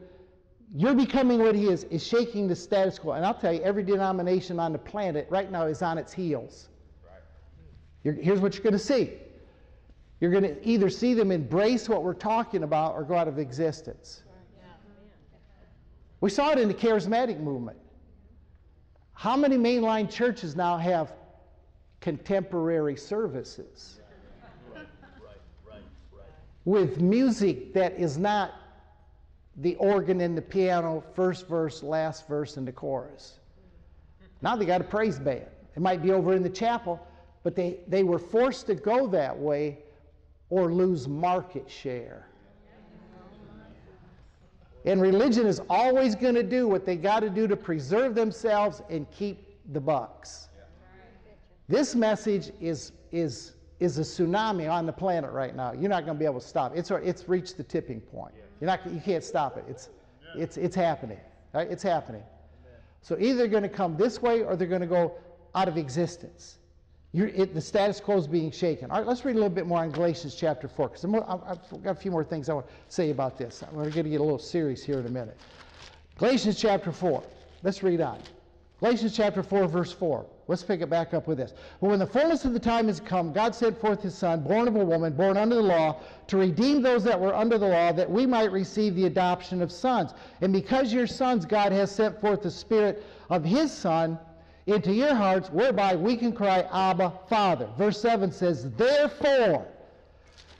you're 0.73 0.93
becoming 0.93 1.39
what 1.39 1.55
he 1.55 1.67
is, 1.67 1.83
is 1.85 2.05
shaking 2.05 2.47
the 2.47 2.55
status 2.55 2.99
quo. 2.99 3.13
And 3.13 3.25
I'll 3.25 3.33
tell 3.33 3.53
you, 3.53 3.61
every 3.61 3.83
denomination 3.83 4.59
on 4.59 4.71
the 4.71 4.77
planet 4.77 5.27
right 5.29 5.51
now 5.51 5.63
is 5.63 5.81
on 5.81 5.97
its 5.97 6.13
heels. 6.13 6.69
Right. 8.03 8.17
here's 8.21 8.39
what 8.39 8.53
you're 8.53 8.63
going 8.63 8.73
to 8.73 8.79
see 8.79 9.13
you're 10.21 10.31
going 10.31 10.43
to 10.43 10.67
either 10.67 10.89
see 10.89 11.13
them 11.13 11.29
embrace 11.31 11.89
what 11.89 12.01
we're 12.01 12.13
talking 12.13 12.63
about 12.63 12.95
or 12.95 13.03
go 13.03 13.15
out 13.15 13.27
of 13.27 13.37
existence. 13.37 14.23
We 16.21 16.29
saw 16.29 16.51
it 16.51 16.57
in 16.57 16.69
the 16.69 16.73
charismatic 16.73 17.39
movement. 17.39 17.77
How 19.13 19.35
many 19.35 19.57
mainline 19.57 20.09
churches 20.09 20.55
now 20.55 20.77
have 20.77 21.13
contemporary 21.99 22.95
services? 22.95 23.99
With 26.65 26.99
music 26.99 27.73
that 27.73 27.93
is 27.93 28.17
not 28.17 28.51
the 29.57 29.75
organ 29.75 30.21
and 30.21 30.37
the 30.37 30.41
piano, 30.41 31.03
first 31.13 31.47
verse, 31.47 31.81
last 31.81 32.27
verse, 32.27 32.57
and 32.57 32.67
the 32.67 32.71
chorus. 32.71 33.39
Now 34.41 34.55
they 34.55 34.65
got 34.65 34.81
a 34.81 34.85
praise 34.85 35.19
band. 35.19 35.45
It 35.75 35.81
might 35.81 36.01
be 36.01 36.11
over 36.11 36.33
in 36.33 36.43
the 36.43 36.49
chapel, 36.49 37.05
but 37.43 37.55
they, 37.55 37.79
they 37.87 38.03
were 38.03 38.19
forced 38.19 38.67
to 38.67 38.75
go 38.75 39.07
that 39.07 39.37
way 39.37 39.79
or 40.49 40.71
lose 40.71 41.07
market 41.07 41.69
share. 41.69 42.27
And 44.85 45.01
religion 45.01 45.47
is 45.47 45.61
always 45.69 46.13
going 46.15 46.35
to 46.35 46.43
do 46.43 46.67
what 46.67 46.85
they 46.85 46.95
got 46.95 47.21
to 47.21 47.29
do 47.29 47.47
to 47.47 47.57
preserve 47.57 48.13
themselves 48.13 48.83
and 48.89 49.09
keep 49.09 49.57
the 49.73 49.79
bucks. 49.79 50.49
This 51.67 51.95
message 51.95 52.51
is, 52.61 52.91
is, 53.11 53.53
is 53.79 53.97
a 53.97 54.01
tsunami 54.01 54.71
on 54.71 54.85
the 54.85 54.93
planet 54.93 55.31
right 55.31 55.55
now. 55.55 55.73
You're 55.73 55.89
not 55.89 56.05
going 56.05 56.17
to 56.17 56.19
be 56.19 56.25
able 56.25 56.39
to 56.39 56.47
stop 56.47 56.75
it. 56.75 56.79
It's, 56.79 56.91
it's 56.91 57.27
reached 57.27 57.57
the 57.57 57.63
tipping 57.63 57.99
point. 57.99 58.33
You're 58.61 58.67
not, 58.67 58.79
you 58.89 59.01
can't 59.01 59.23
stop 59.23 59.57
it. 59.57 59.65
It's, 59.67 59.89
it's, 60.35 60.57
it's 60.57 60.75
happening. 60.75 61.19
Right? 61.53 61.69
It's 61.69 61.83
happening. 61.83 62.23
So 63.01 63.17
either 63.19 63.37
they're 63.37 63.47
going 63.47 63.63
to 63.63 63.69
come 63.69 63.97
this 63.97 64.21
way 64.21 64.43
or 64.43 64.55
they're 64.55 64.67
going 64.67 64.81
to 64.81 64.87
go 64.87 65.13
out 65.53 65.67
of 65.67 65.77
existence. 65.77 66.57
It, 67.13 67.53
the 67.53 67.61
status 67.61 68.01
quo 68.01 68.17
is 68.17 68.27
being 68.27 68.51
shaken. 68.51 68.91
All 68.91 68.97
right, 68.97 69.07
let's 69.07 69.23
read 69.23 69.33
a 69.33 69.39
little 69.39 69.49
bit 69.49 69.65
more 69.65 69.79
on 69.79 69.91
Galatians 69.91 70.35
chapter 70.35 70.67
4, 70.67 70.89
because 70.89 71.05
I've 71.05 71.83
got 71.83 71.91
a 71.91 71.95
few 71.95 72.11
more 72.11 72.25
things 72.25 72.49
I 72.49 72.55
want 72.55 72.67
to 72.67 72.73
say 72.89 73.09
about 73.09 73.37
this. 73.37 73.63
We're 73.71 73.83
going 73.83 74.03
to 74.03 74.09
get 74.09 74.19
a 74.19 74.23
little 74.23 74.37
serious 74.37 74.83
here 74.83 74.99
in 74.99 75.05
a 75.05 75.09
minute. 75.09 75.37
Galatians 76.17 76.59
chapter 76.59 76.91
4. 76.91 77.23
Let's 77.63 77.83
read 77.83 78.01
on. 78.01 78.19
Galatians 78.81 79.15
chapter 79.15 79.43
4, 79.43 79.67
verse 79.67 79.93
4. 79.93 80.25
Let's 80.47 80.61
pick 80.61 80.81
it 80.81 80.89
back 80.89 81.13
up 81.15 81.27
with 81.27 81.39
this. 81.39 81.53
But 81.81 81.89
when 81.89 81.97
the 81.97 82.05
fullness 82.05 82.45
of 82.45 82.53
the 82.53 82.59
time 82.59 82.87
has 82.87 82.99
come, 82.99 83.33
God 83.33 83.55
sent 83.55 83.79
forth 83.79 84.03
his 84.03 84.15
Son, 84.15 84.43
born 84.43 84.67
of 84.67 84.75
a 84.75 84.85
woman, 84.85 85.13
born 85.13 85.37
under 85.37 85.55
the 85.55 85.61
law, 85.61 85.99
to 86.27 86.37
redeem 86.37 86.83
those 86.83 87.03
that 87.03 87.19
were 87.19 87.33
under 87.33 87.57
the 87.57 87.67
law, 87.67 87.91
that 87.91 88.09
we 88.09 88.27
might 88.27 88.51
receive 88.51 88.95
the 88.95 89.05
adoption 89.05 89.61
of 89.61 89.71
sons. 89.71 90.13
And 90.41 90.53
because 90.53 90.93
you're 90.93 91.07
sons, 91.07 91.45
God 91.45 91.71
has 91.71 91.89
sent 91.89 92.21
forth 92.21 92.43
the 92.43 92.51
Spirit 92.51 93.03
of 93.31 93.43
his 93.43 93.71
Son 93.71 94.19
into 94.67 94.93
your 94.93 95.15
hearts, 95.15 95.49
whereby 95.49 95.95
we 95.95 96.15
can 96.15 96.31
cry, 96.31 96.67
Abba, 96.71 97.13
Father. 97.27 97.67
Verse 97.75 97.99
7 97.99 98.31
says, 98.31 98.69
Therefore, 98.71 99.65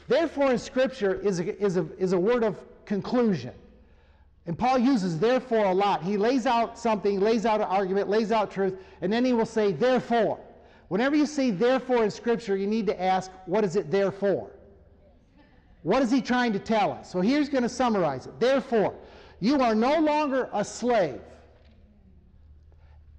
therefore 0.08 0.52
in 0.52 0.58
Scripture 0.58 1.14
is 1.22 1.40
a, 1.40 1.64
is 1.64 1.78
a, 1.78 1.88
is 2.00 2.14
a 2.14 2.20
word 2.20 2.44
of 2.44 2.58
conclusion. 2.86 3.54
And 4.48 4.58
Paul 4.58 4.78
uses 4.78 5.18
therefore 5.20 5.66
a 5.66 5.74
lot. 5.74 6.04
He 6.04 6.18
lays 6.18 6.46
out 6.46 6.78
something, 6.78 7.20
lays 7.20 7.46
out 7.46 7.62
an 7.62 7.68
argument, 7.68 8.10
lays 8.10 8.32
out 8.32 8.52
truth, 8.52 8.76
and 9.02 9.12
then 9.12 9.26
he 9.26 9.34
will 9.34 9.46
say 9.46 9.72
therefore. 9.72 10.40
Whenever 10.88 11.16
you 11.16 11.26
see 11.26 11.50
therefore 11.50 12.04
in 12.04 12.12
Scripture, 12.12 12.56
you 12.56 12.68
need 12.68 12.86
to 12.86 13.02
ask, 13.02 13.32
what 13.48 13.64
is 13.64 13.76
it 13.76 13.90
there 13.90 14.12
for? 14.12 14.52
What 15.82 16.04
is 16.04 16.12
he 16.12 16.22
trying 16.22 16.54
to 16.54 16.60
tell 16.60 16.92
us? 16.92 17.12
So 17.12 17.22
here's 17.22 17.50
going 17.50 17.64
to 17.64 17.70
summarize 17.70 18.28
it. 18.28 18.40
Therefore, 18.40 18.94
you 19.40 19.62
are 19.62 19.74
no 19.74 20.00
longer 20.00 20.50
a 20.54 20.64
slave. 20.64 21.22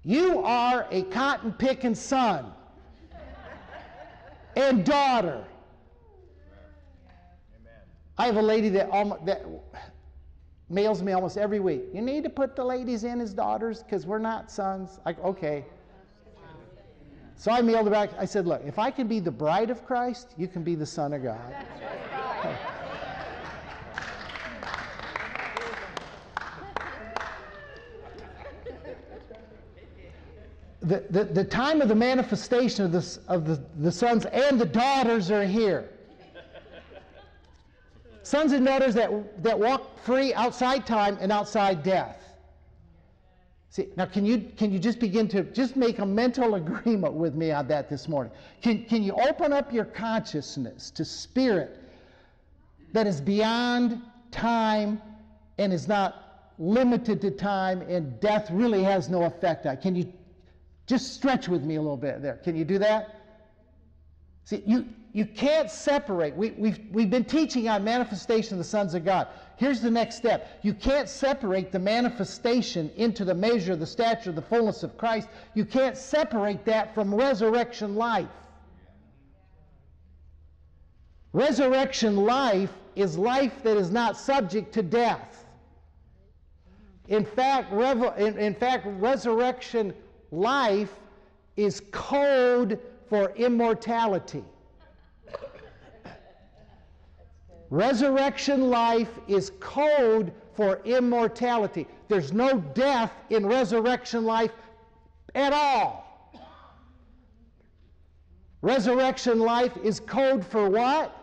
You 0.05 0.41
are 0.45 0.87
a 0.93 1.03
cotton 1.05 1.53
picking 1.53 1.97
son 1.97 2.53
and 4.57 4.85
daughter. 4.85 5.45
I 8.17 8.27
have 8.27 8.37
a 8.37 8.43
lady 8.43 8.69
that, 8.71 8.89
almost, 8.91 9.27
that 9.27 9.45
mails 10.69 11.03
me 11.03 11.13
almost 11.13 11.37
every 11.37 11.61
week. 11.61 11.83
You 11.93 12.03
need 12.03 12.25
to 12.25 12.31
put 12.31 12.57
the 12.57 12.65
ladies 12.65 13.05
in 13.05 13.21
as 13.21 13.33
daughters 13.33 13.83
because 13.83 14.07
we're 14.07 14.19
not 14.19 14.51
sons. 14.51 14.99
I, 15.07 15.13
okay. 15.13 15.65
So 17.37 17.53
I 17.53 17.61
mailed 17.61 17.85
her 17.85 17.91
back. 17.91 18.11
I 18.19 18.25
said, 18.25 18.47
Look, 18.47 18.63
if 18.65 18.79
I 18.79 18.91
can 18.91 19.07
be 19.07 19.21
the 19.21 19.31
bride 19.31 19.71
of 19.71 19.85
Christ, 19.85 20.35
you 20.37 20.49
can 20.49 20.63
be 20.63 20.75
the 20.75 20.87
son 20.87 21.13
of 21.13 21.23
God. 21.23 21.55
The, 30.83 31.05
the, 31.11 31.25
the 31.25 31.43
time 31.43 31.81
of 31.81 31.89
the 31.89 31.97
manifestation 31.97 32.85
of, 32.85 32.93
this, 32.93 33.19
of 33.27 33.45
the, 33.45 33.61
the 33.79 33.91
sons 33.91 34.25
and 34.27 34.61
the 34.61 34.67
daughters 34.67 35.33
are 35.33 35.45
here. 35.45 35.91
Sons 38.27 38.51
and 38.51 38.67
daughters 38.67 38.93
that, 38.95 39.41
that 39.45 39.57
walk 39.57 40.01
free 40.01 40.35
outside 40.35 40.85
time 40.85 41.17
and 41.21 41.31
outside 41.31 41.85
death. 41.85 42.21
See, 43.71 43.87
now 43.95 44.07
can 44.07 44.27
you, 44.27 44.51
can 44.57 44.73
you 44.73 44.81
just 44.81 44.99
begin 44.99 45.29
to 45.29 45.45
just 45.45 45.77
make 45.77 46.01
a 46.01 46.07
mental 46.07 46.55
agreement 46.63 47.15
with 47.15 47.37
me 47.37 47.53
on 47.53 47.69
that 47.69 47.89
this 47.89 48.09
morning? 48.09 48.33
Can, 48.63 48.85
can 48.87 49.05
you 49.05 49.13
open 49.13 49.53
up 49.53 49.73
your 49.73 49.85
consciousness 49.85 50.91
to 50.91 51.05
spirit 51.05 51.79
that 52.93 53.07
is 53.07 53.21
beyond 53.21 54.03
time 54.33 55.01
and 55.59 55.73
is 55.73 55.87
not 55.87 56.51
limited 56.59 57.21
to 57.21 57.31
time 57.31 57.81
and 57.83 58.19
death 58.19 58.51
really 58.51 58.83
has 58.83 59.09
no 59.09 59.23
effect 59.23 59.67
on? 59.67 59.77
Can 59.77 59.95
you 59.95 60.13
just 60.89 61.15
stretch 61.15 61.47
with 61.47 61.63
me 61.63 61.77
a 61.77 61.81
little 61.81 61.97
bit 61.97 62.23
there? 62.23 62.41
Can 62.43 62.57
you 62.57 62.65
do 62.65 62.79
that? 62.81 63.21
See, 64.47 64.65
you, 64.67 64.85
you 65.17 65.25
can't 65.25 65.71
separate. 65.71 66.37
We, 66.37 66.51
we've, 66.59 66.79
we've 66.93 67.09
been 67.09 67.25
teaching 67.25 67.71
on 67.71 67.83
manifestation 67.83 68.53
of 68.53 68.59
the 68.59 68.65
sons 68.65 68.93
of 68.93 69.03
God. 69.03 69.29
Here's 69.57 69.81
the 69.81 69.91
next 69.91 70.17
step. 70.17 70.61
You 70.61 70.75
can't 70.75 71.09
separate 71.09 71.73
the 71.73 71.79
manifestation 71.79 72.91
into 72.97 73.25
the 73.25 73.33
measure, 73.33 73.77
the 73.77 73.87
stature, 73.87 74.31
the 74.31 74.43
fullness 74.43 74.83
of 74.83 74.99
Christ. 74.99 75.31
You 75.55 75.65
can't 75.65 75.97
separate 75.97 76.67
that 76.67 76.95
from 76.95 77.15
resurrection 77.15 77.95
life. 77.95 78.29
Resurrection 81.33 82.17
life 82.17 82.75
is 82.95 83.17
life 83.17 83.63
that 83.63 83.79
is 83.79 83.91
not 83.91 84.19
subject 84.19 84.75
to 84.75 84.83
death. 84.83 85.47
In 87.09 87.25
fact, 87.25 87.73
in, 87.73 88.37
in 88.37 88.55
fact 88.55 88.87
resurrection 88.87 89.95
life 90.31 90.93
is 91.57 91.81
code 91.91 92.79
for 93.09 93.31
immortality. 93.37 94.45
Resurrection 97.71 98.71
life 98.71 99.19
is 99.27 99.53
code 99.61 100.33
for 100.55 100.81
immortality. 100.85 101.87
There's 102.09 102.33
no 102.33 102.61
death 102.75 103.13
in 103.31 103.47
resurrection 103.47 104.25
life 104.25 104.53
at 105.35 105.53
all. 105.53 106.07
Resurrection 108.63 109.39
life 109.41 109.77
is 109.83 110.01
code 110.01 110.45
for 110.45 110.69
what? 110.69 111.15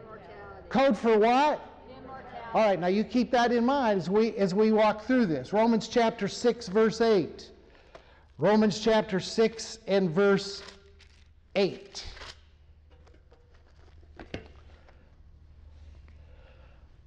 Immortality. 0.00 0.68
Code 0.68 0.96
for 0.96 1.18
what? 1.18 1.60
Immortality. 1.98 2.48
All 2.54 2.66
right, 2.66 2.80
now 2.80 2.86
you 2.86 3.02
keep 3.04 3.30
that 3.32 3.52
in 3.52 3.64
mind 3.64 3.98
as 4.00 4.08
we 4.08 4.34
as 4.36 4.54
we 4.54 4.70
walk 4.72 5.04
through 5.04 5.26
this. 5.26 5.52
Romans 5.52 5.88
chapter 5.88 6.28
6 6.28 6.68
verse 6.68 7.00
8. 7.00 7.50
Romans 8.38 8.78
chapter 8.78 9.18
6 9.18 9.78
and 9.88 10.10
verse 10.10 10.62
8. 11.56 12.04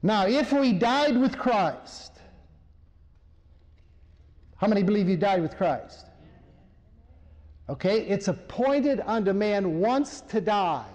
Now, 0.04 0.26
if 0.26 0.52
we 0.52 0.74
died 0.74 1.16
with 1.18 1.38
Christ, 1.38 2.14
how 4.58 4.68
many 4.68 4.84
believe 4.84 5.08
you 5.08 5.18
died 5.18 5.41
with 5.41 5.56
Christ? 5.58 6.08
Okay, 7.70 8.02
it's 8.02 8.28
appointed 8.28 9.02
unto 9.06 9.32
man 9.34 9.80
once 9.80 10.22
to 10.22 10.41
die. 10.41 10.86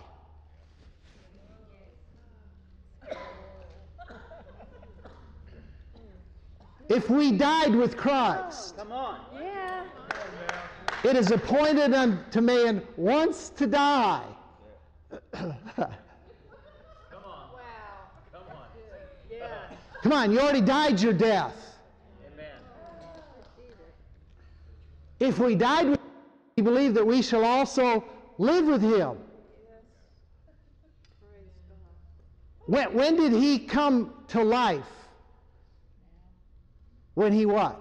If 6.89 7.11
we 7.11 7.33
died 7.33 7.75
with 7.75 7.97
Christ, 7.97 8.77
Come 8.77 8.93
on. 8.93 9.21
Yeah. 9.35 9.85
it 11.03 11.17
is 11.17 11.31
appointed 11.33 11.93
unto 11.95 12.41
man 12.41 12.83
once 12.97 13.51
to 13.51 13.67
die. 13.67 14.25
Wow. 15.33 15.91
Come 18.33 18.43
on. 18.51 18.67
Yeah. 19.31 19.69
Come 20.07 20.13
on, 20.13 20.31
you 20.31 20.39
already 20.39 20.61
died 20.61 21.01
your 21.01 21.13
death. 21.13 21.81
Amen. 22.33 22.47
If 25.19 25.41
we 25.41 25.57
died 25.57 25.89
with 25.89 25.99
him, 25.99 26.11
we 26.57 26.63
believe 26.63 26.95
that 26.95 27.05
we 27.05 27.23
shall 27.23 27.45
also 27.45 28.05
live 28.39 28.67
with 28.67 28.83
him. 28.83 29.17
When, 32.67 32.95
when 32.95 33.17
did 33.17 33.33
he 33.33 33.59
come 33.59 34.15
to 34.29 34.45
life? 34.45 34.85
When 37.15 37.33
he 37.33 37.45
what? 37.45 37.77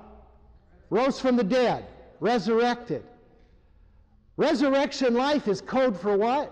Rose 0.90 1.20
from 1.20 1.36
the 1.36 1.44
dead, 1.44 1.86
resurrected. 2.22 3.04
Resurrection 4.36 5.14
life 5.14 5.48
is 5.48 5.62
code 5.62 5.96
for 5.96 6.18
what? 6.18 6.52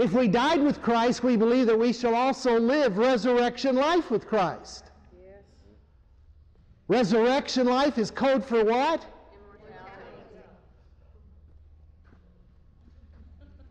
If 0.00 0.14
we 0.14 0.28
died 0.28 0.62
with 0.62 0.80
Christ, 0.80 1.22
we 1.22 1.36
believe 1.36 1.66
that 1.66 1.78
we 1.78 1.92
shall 1.92 2.14
also 2.14 2.58
live 2.58 2.96
resurrection 2.96 3.76
life 3.76 4.10
with 4.10 4.26
Christ. 4.26 4.84
Yes. 5.22 5.42
Resurrection 6.88 7.66
life 7.66 7.98
is 7.98 8.10
code 8.10 8.42
for 8.42 8.64
what? 8.64 9.04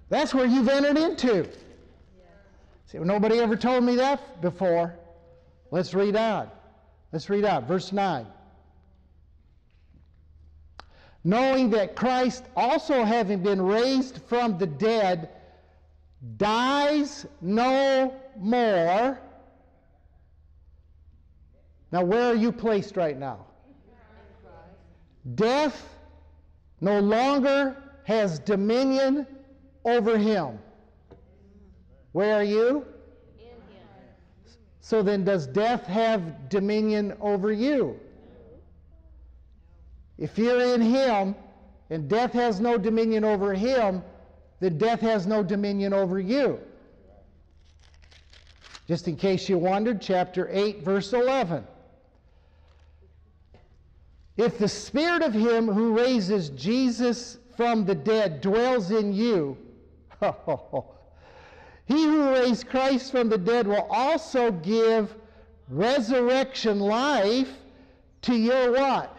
That's 0.10 0.32
where 0.32 0.46
you've 0.46 0.70
entered 0.70 1.00
into. 1.00 1.50
See, 2.86 3.00
nobody 3.00 3.40
ever 3.40 3.56
told 3.56 3.84
me 3.84 3.96
that 3.96 4.40
before. 4.40 4.94
Let's 5.72 5.96
read 5.96 6.16
on. 6.16 6.48
Let's 7.12 7.28
read 7.28 7.44
on. 7.44 7.66
Verse 7.66 7.92
9. 7.92 8.28
Knowing 11.24 11.72
that 11.72 11.96
Christ, 11.96 12.44
also 12.56 13.04
having 13.04 13.42
been 13.42 13.60
raised 13.60 14.22
from 14.28 14.60
the 14.60 14.68
dead, 14.68 15.30
dies 16.38 17.26
no 17.41 18.13
more. 18.38 19.20
Now, 21.91 22.03
where 22.03 22.32
are 22.32 22.36
you 22.36 22.51
placed 22.51 22.97
right 22.97 23.17
now? 23.17 23.45
Death 25.36 25.97
no 26.82 26.99
longer 26.99 27.76
has 28.03 28.39
dominion 28.39 29.28
over 29.86 30.17
him. 30.17 30.59
Where 32.11 32.36
are 32.36 32.43
you? 32.43 32.86
So 34.82 35.03
then, 35.03 35.24
does 35.24 35.45
death 35.45 35.86
have 35.86 36.49
dominion 36.49 37.13
over 37.22 37.51
you? 37.51 37.99
If 40.17 40.38
you're 40.38 40.74
in 40.74 40.82
him 40.82 41.36
and 41.91 42.09
death 42.09 42.34
has 42.34 42.59
no 42.59 42.78
dominion 42.78 43.24
over 43.24 43.53
him, 43.53 44.03
then 44.60 44.78
death 44.78 45.01
has 45.01 45.26
no 45.26 45.43
dominion 45.43 45.93
over 45.93 46.20
you. 46.20 46.60
Just 48.88 49.07
in 49.07 49.16
case 49.16 49.47
you 49.47 49.57
wondered, 49.57 50.01
chapter 50.01 50.49
8, 50.51 50.84
verse 50.84 51.14
11. 51.14 51.66
If 54.36 54.57
the 54.57 54.68
spirit 54.68 55.22
of 55.22 55.34
him 55.34 55.68
who 55.68 55.95
raises 55.95 56.49
Jesus 56.49 57.38
from 57.55 57.86
the 57.86 57.93
dead 57.93 58.41
dwells 58.41 58.89
in 58.89 59.14
you, 59.14 59.57
he 61.86 62.03
who 62.03 62.32
raised 62.32 62.68
Christ 62.68 63.12
from 63.12 63.30
the 63.30 63.38
dead 63.38 63.68
will 63.68 63.88
also 63.91 64.51
give 64.51 65.14
resurrection 65.70 66.80
life 66.80 67.49
to 68.24 68.36
your 68.36 68.72
what? 68.72 69.18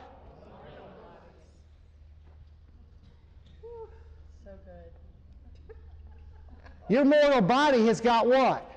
Your 6.91 7.05
mortal 7.05 7.41
body 7.41 7.87
has 7.87 8.01
got 8.01 8.27
what? 8.27 8.69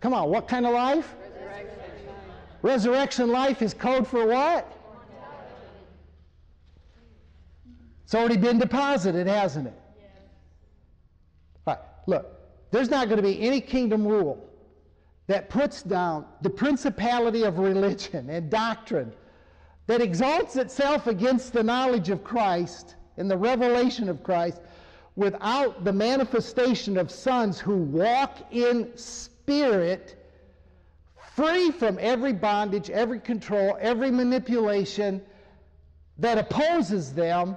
Come 0.00 0.12
on, 0.12 0.28
what 0.28 0.46
kind 0.46 0.66
of 0.66 0.74
life? 0.74 1.14
Resurrection 2.60 3.30
life 3.30 3.62
is 3.62 3.72
code 3.72 4.06
for 4.06 4.26
what? 4.26 4.70
It's 8.04 8.14
already 8.14 8.36
been 8.36 8.58
deposited, 8.58 9.26
hasn't 9.26 9.68
it? 9.68 9.80
All 11.66 11.74
right, 11.74 11.82
look, 12.06 12.26
there's 12.70 12.90
not 12.90 13.08
going 13.08 13.16
to 13.16 13.22
be 13.22 13.40
any 13.40 13.62
kingdom 13.62 14.06
rule 14.06 14.46
that 15.28 15.48
puts 15.48 15.82
down 15.82 16.26
the 16.42 16.50
principality 16.50 17.44
of 17.44 17.58
religion 17.58 18.28
and 18.28 18.50
doctrine 18.50 19.10
that 19.86 20.02
exalts 20.02 20.56
itself 20.56 21.06
against 21.06 21.54
the 21.54 21.62
knowledge 21.62 22.10
of 22.10 22.22
Christ 22.22 22.96
and 23.16 23.30
the 23.30 23.36
revelation 23.38 24.10
of 24.10 24.22
Christ 24.22 24.60
without 25.16 25.84
the 25.84 25.92
manifestation 25.92 26.96
of 26.96 27.10
sons 27.10 27.58
who 27.58 27.76
walk 27.76 28.38
in 28.50 28.90
spirit, 28.96 30.16
free 31.34 31.70
from 31.70 31.98
every 32.00 32.32
bondage, 32.32 32.90
every 32.90 33.20
control, 33.20 33.76
every 33.80 34.10
manipulation 34.10 35.22
that 36.18 36.38
opposes 36.38 37.12
them 37.12 37.56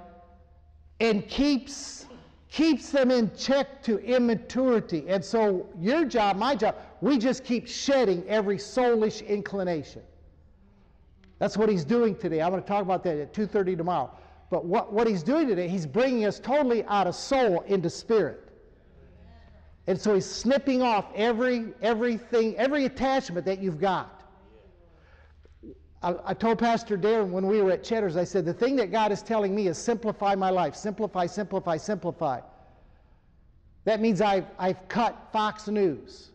and 1.00 1.28
keeps 1.28 2.06
keeps 2.50 2.90
them 2.90 3.10
in 3.10 3.30
check 3.36 3.82
to 3.82 3.98
immaturity. 3.98 5.04
And 5.08 5.22
so 5.22 5.68
your 5.78 6.06
job, 6.06 6.36
my 6.36 6.54
job, 6.54 6.76
we 7.02 7.18
just 7.18 7.44
keep 7.44 7.68
shedding 7.68 8.26
every 8.28 8.56
soulish 8.56 9.26
inclination. 9.26 10.00
That's 11.38 11.58
what 11.58 11.68
he's 11.68 11.84
doing 11.84 12.16
today. 12.16 12.40
I'm 12.40 12.50
going 12.50 12.62
to 12.62 12.68
talk 12.68 12.80
about 12.80 13.02
that 13.04 13.18
at 13.18 13.34
2:30 13.34 13.76
tomorrow. 13.76 14.10
But 14.50 14.64
what, 14.64 14.92
what 14.92 15.06
he's 15.06 15.22
doing 15.22 15.48
today, 15.48 15.68
he's 15.68 15.86
bringing 15.86 16.24
us 16.24 16.38
totally 16.38 16.84
out 16.84 17.06
of 17.06 17.14
soul 17.14 17.62
into 17.62 17.90
spirit. 17.90 18.42
And 19.88 20.00
so 20.00 20.14
he's 20.14 20.26
snipping 20.26 20.82
off 20.82 21.06
every 21.14 21.72
everything, 21.80 22.56
every 22.56 22.84
attachment 22.84 23.46
that 23.46 23.60
you've 23.60 23.80
got. 23.80 24.24
I, 26.02 26.14
I 26.24 26.34
told 26.34 26.58
Pastor 26.58 26.98
Darren 26.98 27.30
when 27.30 27.46
we 27.46 27.62
were 27.62 27.72
at 27.72 27.84
Cheddar's, 27.84 28.16
I 28.16 28.24
said, 28.24 28.44
the 28.44 28.54
thing 28.54 28.76
that 28.76 28.90
God 28.90 29.12
is 29.12 29.22
telling 29.22 29.54
me 29.54 29.68
is 29.68 29.78
simplify 29.78 30.34
my 30.34 30.50
life. 30.50 30.74
Simplify, 30.74 31.26
simplify, 31.26 31.76
simplify. 31.76 32.40
That 33.84 34.00
means 34.00 34.20
I've, 34.20 34.46
I've 34.58 34.88
cut 34.88 35.28
Fox 35.32 35.68
News. 35.68 36.30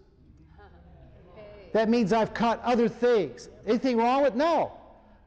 That 1.74 1.90
means 1.90 2.12
I've 2.12 2.34
cut 2.34 2.62
other 2.64 2.90
things. 2.90 3.50
Anything 3.66 3.98
wrong 3.98 4.24
with? 4.24 4.36
No. 4.36 4.74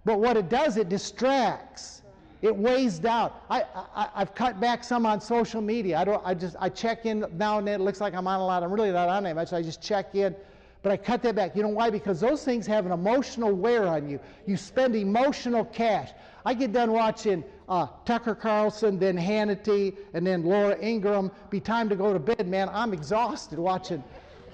But 0.04 0.20
what 0.20 0.36
it 0.36 0.48
does, 0.48 0.76
it 0.76 0.88
distracts. 0.88 2.02
It 2.44 2.54
weighs 2.54 2.98
down. 2.98 3.32
I, 3.48 3.62
I, 3.96 4.08
I've 4.16 4.34
cut 4.34 4.60
back 4.60 4.84
some 4.84 5.06
on 5.06 5.18
social 5.18 5.62
media. 5.62 5.96
I 5.98 6.04
don't. 6.04 6.22
I 6.26 6.34
just 6.34 6.56
I 6.60 6.68
check 6.68 7.06
in 7.06 7.24
now 7.38 7.56
and 7.56 7.66
then. 7.66 7.80
It 7.80 7.84
looks 7.84 8.02
like 8.02 8.12
I'm 8.12 8.26
on 8.26 8.38
a 8.38 8.44
lot. 8.44 8.62
I'm 8.62 8.70
really 8.70 8.92
not 8.92 9.08
on 9.08 9.22
that 9.22 9.34
much. 9.34 9.54
I 9.54 9.62
just 9.62 9.80
check 9.80 10.14
in, 10.14 10.36
but 10.82 10.92
I 10.92 10.98
cut 10.98 11.22
that 11.22 11.36
back. 11.36 11.56
You 11.56 11.62
know 11.62 11.70
why? 11.70 11.88
Because 11.88 12.20
those 12.20 12.44
things 12.44 12.66
have 12.66 12.84
an 12.84 12.92
emotional 12.92 13.50
wear 13.50 13.88
on 13.88 14.10
you. 14.10 14.20
You 14.44 14.58
spend 14.58 14.94
emotional 14.94 15.64
cash. 15.64 16.10
I 16.44 16.52
get 16.52 16.74
done 16.74 16.92
watching 16.92 17.42
uh, 17.66 17.86
Tucker 18.04 18.34
Carlson, 18.34 18.98
then 18.98 19.16
Hannity, 19.16 19.96
and 20.12 20.26
then 20.26 20.44
Laura 20.44 20.76
Ingraham. 20.84 21.30
Be 21.48 21.60
time 21.60 21.88
to 21.88 21.96
go 21.96 22.12
to 22.12 22.18
bed, 22.18 22.46
man. 22.46 22.68
I'm 22.74 22.92
exhausted 22.92 23.58
watching 23.58 24.04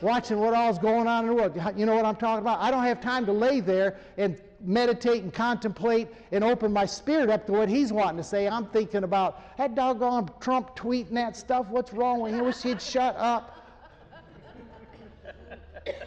watching 0.00 0.38
what 0.38 0.54
all's 0.54 0.78
going 0.78 1.08
on 1.08 1.24
in 1.24 1.30
the 1.30 1.34
world. 1.34 1.60
You 1.76 1.86
know 1.86 1.96
what 1.96 2.04
I'm 2.04 2.14
talking 2.14 2.42
about? 2.42 2.60
I 2.60 2.70
don't 2.70 2.84
have 2.84 3.00
time 3.00 3.26
to 3.26 3.32
lay 3.32 3.58
there 3.58 3.98
and 4.16 4.40
meditate 4.62 5.22
and 5.22 5.32
contemplate 5.32 6.08
and 6.32 6.44
open 6.44 6.72
my 6.72 6.86
spirit 6.86 7.30
up 7.30 7.46
to 7.46 7.52
what 7.52 7.68
he's 7.68 7.92
wanting 7.92 8.18
to 8.18 8.24
say. 8.24 8.48
I'm 8.48 8.66
thinking 8.66 9.04
about 9.04 9.56
that 9.58 9.74
doggone 9.74 10.30
Trump 10.40 10.76
tweeting 10.76 11.14
that 11.14 11.36
stuff. 11.36 11.66
What's 11.68 11.92
wrong 11.92 12.20
with 12.20 12.34
him? 12.34 12.44
Wish 12.44 12.62
he'd 12.62 12.80
shut 12.80 13.16
up. 13.16 13.56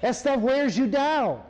That 0.02 0.16
stuff 0.16 0.40
wears 0.40 0.78
you 0.78 0.88
down. 0.88 1.42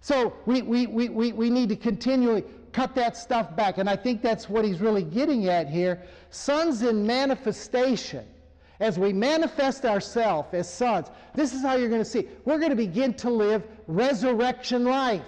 So 0.00 0.34
we, 0.44 0.62
we, 0.62 0.86
we, 0.86 1.08
we, 1.08 1.32
we 1.32 1.50
need 1.50 1.70
to 1.70 1.76
continually 1.76 2.44
cut 2.72 2.94
that 2.96 3.16
stuff 3.16 3.56
back. 3.56 3.78
And 3.78 3.88
I 3.88 3.96
think 3.96 4.20
that's 4.20 4.48
what 4.48 4.64
he's 4.64 4.80
really 4.80 5.02
getting 5.02 5.48
at 5.48 5.68
here. 5.68 6.02
Sons 6.30 6.82
in 6.82 7.06
manifestation 7.06 8.26
as 8.80 8.98
we 8.98 9.12
manifest 9.12 9.84
ourselves 9.84 10.52
as 10.52 10.70
sons, 10.70 11.06
this 11.34 11.54
is 11.54 11.62
how 11.62 11.76
you're 11.76 11.88
going 11.88 12.02
to 12.02 12.08
see. 12.08 12.28
We're 12.44 12.58
going 12.58 12.70
to 12.70 12.76
begin 12.76 13.14
to 13.14 13.30
live 13.30 13.62
resurrection 13.86 14.84
life. 14.84 15.22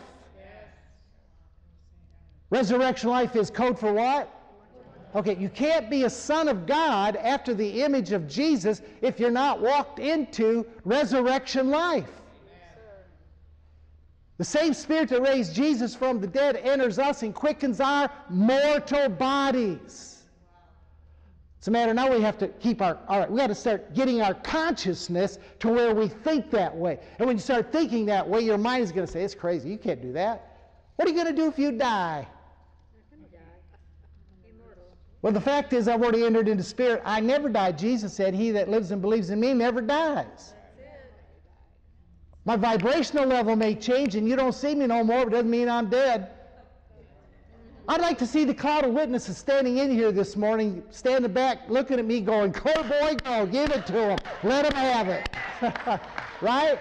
Resurrection 2.51 3.11
life 3.11 3.35
is 3.37 3.51
code 3.51 3.79
for 3.79 3.93
what? 3.93 4.33
Okay, 5.15 5.37
you 5.37 5.49
can't 5.49 5.89
be 5.89 6.05
a 6.05 6.11
son 6.11 6.47
of 6.49 6.67
God 6.67 7.17
after 7.17 7.55
the 7.55 7.83
image 7.83 8.13
of 8.13 8.29
Jesus 8.29 8.83
if 9.01 9.19
you're 9.19 9.31
not 9.31 9.61
walked 9.61 9.99
into 9.99 10.67
resurrection 10.85 11.71
life. 11.71 12.11
The 14.39 14.45
same 14.45 14.75
spirit 14.75 15.09
that 15.09 15.23
raised 15.23 15.55
Jesus 15.55 15.95
from 15.95 16.21
the 16.21 16.27
dead 16.27 16.57
enters 16.57 16.99
us 16.99 17.23
and 17.23 17.35
quickens 17.35 17.81
our 17.81 18.11
mortal 18.29 19.09
bodies. 19.09 20.25
It's 21.59 21.69
a 21.69 21.71
matter 21.71 21.95
now 21.95 22.13
we 22.13 22.21
have 22.21 22.37
to 22.39 22.49
keep 22.49 22.83
our, 22.83 22.99
all 23.09 23.19
right, 23.19 23.31
we 23.31 23.39
got 23.39 23.47
to 23.47 23.55
start 23.55 23.95
getting 23.95 24.21
our 24.21 24.35
consciousness 24.35 25.39
to 25.61 25.69
where 25.69 25.95
we 25.95 26.09
think 26.09 26.51
that 26.51 26.77
way. 26.77 27.01
And 27.19 27.27
when 27.27 27.37
you 27.37 27.41
start 27.41 27.73
thinking 27.73 28.05
that 28.07 28.29
way, 28.29 28.41
your 28.41 28.59
mind 28.59 28.85
is 28.85 28.93
going 28.93 29.07
to 29.07 29.13
say, 29.13 29.25
it's 29.25 29.35
crazy, 29.35 29.71
you 29.71 29.79
can't 29.79 30.03
do 30.03 30.13
that. 30.13 30.59
What 30.97 31.09
are 31.09 31.11
you 31.11 31.17
going 31.17 31.35
to 31.35 31.43
do 31.43 31.49
if 31.49 31.59
you 31.59 31.73
die? 31.73 32.29
Well, 35.27 35.33
the 35.33 35.41
fact 35.41 35.73
is, 35.73 35.89
I've 35.89 36.05
already 36.05 36.25
entered 36.25 36.47
into 36.47 36.63
spirit. 36.63 37.03
I 37.05 37.19
never 37.19 37.49
die. 37.49 37.73
Jesus 37.73 38.15
said, 38.15 38.33
He 38.33 38.53
that 38.53 38.69
lives 38.69 38.93
and 38.93 39.03
believes 39.03 39.31
in 39.31 39.41
me 39.41 39.55
never 39.55 39.81
dies. 39.81 40.55
My 42.45 42.55
vibrational 42.55 43.27
level 43.27 43.57
may 43.57 43.75
change 43.75 44.15
and 44.15 44.29
you 44.29 44.37
don't 44.37 44.53
see 44.53 44.77
me 44.77 44.87
no 44.87 45.03
more, 45.03 45.25
but 45.25 45.27
it 45.27 45.31
doesn't 45.31 45.51
mean 45.51 45.69
I'm 45.69 45.91
dead. 45.91 46.31
I'd 47.89 48.01
like 48.01 48.19
to 48.19 48.27
see 48.29 48.45
the 48.45 48.55
cloud 48.55 48.85
of 48.85 48.93
witnesses 48.93 49.37
standing 49.37 49.79
in 49.79 49.91
here 49.91 50.13
this 50.13 50.37
morning, 50.37 50.85
standing 50.91 51.33
back, 51.33 51.59
looking 51.69 51.99
at 51.99 52.05
me, 52.05 52.21
going, 52.21 52.53
Go, 52.53 52.85
boy, 52.85 53.17
go, 53.25 53.47
give 53.47 53.73
it 53.73 53.85
to 53.87 53.93
them. 53.93 54.19
Let 54.45 54.63
them 54.63 54.75
have 54.77 55.09
it. 55.09 55.29
right? 56.41 56.79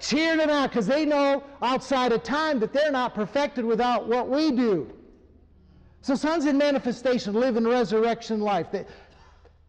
Cheering 0.00 0.38
them 0.38 0.48
out 0.48 0.70
because 0.70 0.86
they 0.86 1.04
know 1.04 1.44
outside 1.60 2.12
of 2.12 2.22
time 2.22 2.60
that 2.60 2.72
they're 2.72 2.90
not 2.90 3.14
perfected 3.14 3.62
without 3.62 4.08
what 4.08 4.30
we 4.30 4.52
do. 4.52 4.90
So, 6.02 6.16
sons 6.16 6.46
in 6.46 6.58
manifestation 6.58 7.32
live 7.34 7.56
in 7.56 7.66
resurrection 7.66 8.40
life. 8.40 8.66
They, 8.72 8.84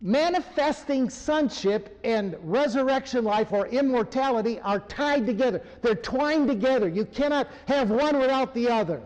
manifesting 0.02 1.10
sonship 1.10 1.98
and 2.04 2.36
resurrection 2.42 3.24
life 3.24 3.54
or 3.54 3.68
immortality 3.68 4.60
are 4.60 4.80
tied 4.80 5.26
together. 5.26 5.62
They're 5.82 5.96
twined 5.96 6.50
together. 6.50 6.90
You 6.90 7.06
cannot 7.06 7.48
have 7.68 7.90
one 7.90 8.20
without 8.20 8.54
the 8.54 8.68
other. 8.68 9.02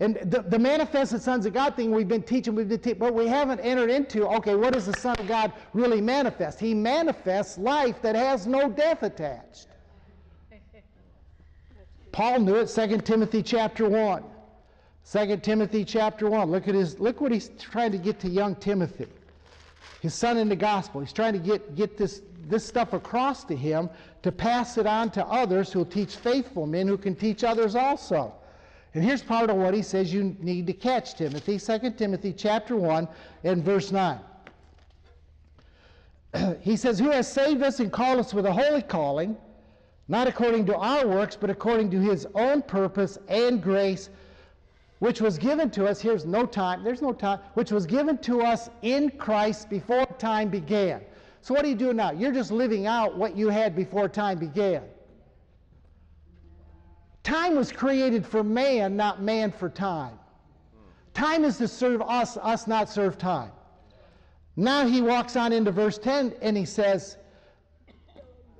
And 0.00 0.16
the, 0.24 0.42
the 0.42 0.58
manifested 0.58 1.20
sons 1.20 1.46
of 1.46 1.52
God 1.52 1.76
thing 1.76 1.92
we've 1.92 2.08
been 2.08 2.22
teaching, 2.22 2.54
we've 2.54 2.68
been 2.68 2.80
teaching, 2.80 2.98
but 2.98 3.12
we 3.14 3.26
haven't 3.26 3.60
entered 3.60 3.90
into, 3.90 4.26
okay, 4.26 4.54
what 4.54 4.72
does 4.72 4.86
the 4.86 4.98
Son 4.98 5.14
of 5.18 5.28
God 5.28 5.52
really 5.74 6.00
manifest? 6.00 6.58
He 6.58 6.74
manifests 6.74 7.58
life 7.58 8.00
that 8.02 8.16
has 8.16 8.46
no 8.46 8.68
death 8.68 9.02
attached. 9.02 9.68
Paul 12.10 12.40
knew 12.40 12.56
it, 12.56 12.66
2 12.66 12.98
Timothy 12.98 13.42
chapter 13.42 13.88
1. 13.88 14.24
2 15.10 15.36
Timothy 15.38 15.84
chapter 15.84 16.28
1. 16.28 16.50
Look 16.50 16.68
at 16.68 16.74
his 16.74 16.98
look 16.98 17.20
what 17.20 17.32
he's 17.32 17.50
trying 17.58 17.92
to 17.92 17.98
get 17.98 18.20
to 18.20 18.28
young 18.28 18.54
Timothy. 18.56 19.06
His 20.00 20.14
son 20.14 20.36
in 20.36 20.48
the 20.48 20.56
gospel. 20.56 21.00
He's 21.00 21.12
trying 21.12 21.32
to 21.32 21.38
get, 21.38 21.76
get 21.76 21.96
this, 21.96 22.22
this 22.48 22.64
stuff 22.64 22.92
across 22.92 23.44
to 23.44 23.56
him 23.56 23.88
to 24.22 24.32
pass 24.32 24.78
it 24.78 24.86
on 24.86 25.10
to 25.10 25.24
others 25.26 25.72
who'll 25.72 25.84
teach 25.84 26.16
faithful 26.16 26.66
men 26.66 26.88
who 26.88 26.96
can 26.96 27.14
teach 27.14 27.44
others 27.44 27.76
also. 27.76 28.34
And 28.94 29.02
here's 29.02 29.22
part 29.22 29.48
of 29.48 29.56
what 29.56 29.74
he 29.74 29.82
says 29.82 30.12
you 30.12 30.36
need 30.40 30.66
to 30.66 30.72
catch, 30.72 31.14
Timothy. 31.14 31.58
2 31.58 31.92
Timothy 31.92 32.32
chapter 32.32 32.76
1 32.76 33.08
and 33.44 33.64
verse 33.64 33.90
9. 33.90 34.18
he 36.60 36.76
says, 36.76 36.98
Who 36.98 37.10
has 37.10 37.30
saved 37.30 37.62
us 37.62 37.80
and 37.80 37.92
called 37.92 38.18
us 38.18 38.34
with 38.34 38.46
a 38.46 38.52
holy 38.52 38.82
calling, 38.82 39.36
not 40.08 40.26
according 40.26 40.66
to 40.66 40.76
our 40.76 41.06
works, 41.06 41.36
but 41.36 41.48
according 41.48 41.90
to 41.92 42.00
his 42.00 42.26
own 42.34 42.60
purpose 42.62 43.18
and 43.28 43.62
grace, 43.62 44.10
which 45.02 45.20
was 45.20 45.36
given 45.36 45.68
to 45.68 45.84
us, 45.84 46.00
here's 46.00 46.24
no 46.24 46.46
time, 46.46 46.84
there's 46.84 47.02
no 47.02 47.12
time, 47.12 47.40
which 47.54 47.72
was 47.72 47.86
given 47.86 48.16
to 48.18 48.40
us 48.40 48.70
in 48.82 49.10
Christ 49.10 49.68
before 49.68 50.06
time 50.16 50.48
began. 50.48 51.00
So 51.40 51.52
what 51.54 51.64
are 51.64 51.68
you 51.68 51.74
doing 51.74 51.96
now? 51.96 52.12
You're 52.12 52.30
just 52.30 52.52
living 52.52 52.86
out 52.86 53.18
what 53.18 53.36
you 53.36 53.48
had 53.48 53.74
before 53.74 54.08
time 54.08 54.38
began. 54.38 54.84
Time 57.24 57.56
was 57.56 57.72
created 57.72 58.24
for 58.24 58.44
man, 58.44 58.94
not 58.94 59.20
man 59.20 59.50
for 59.50 59.68
time. 59.68 60.20
Time 61.14 61.44
is 61.44 61.56
to 61.56 61.66
serve 61.66 62.00
us, 62.02 62.36
us 62.36 62.68
not 62.68 62.88
serve 62.88 63.18
time. 63.18 63.50
Now 64.54 64.86
he 64.86 65.02
walks 65.02 65.34
on 65.34 65.52
into 65.52 65.72
verse 65.72 65.98
10 65.98 66.34
and 66.40 66.56
he 66.56 66.64
says, 66.64 67.16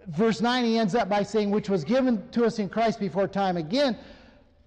verse 0.09 0.41
9, 0.41 0.65
he 0.65 0.77
ends 0.77 0.97
up 0.97 1.09
by 1.09 1.23
saying, 1.23 1.53
which 1.53 1.71
was 1.71 1.85
given 1.85 2.29
to 2.31 2.45
us 2.45 2.59
in 2.59 2.69
Christ 2.69 2.99
before 2.99 3.29
time 3.29 3.57
again, 3.57 3.97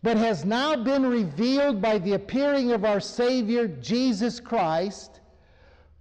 but 0.06 0.18
has 0.18 0.46
now 0.46 0.76
been 0.76 1.04
revealed 1.04 1.82
by 1.82 1.98
the 1.98 2.14
appearing 2.14 2.72
of 2.72 2.86
our 2.86 3.00
Savior 3.00 3.68
Jesus 3.68 4.40
Christ, 4.40 5.20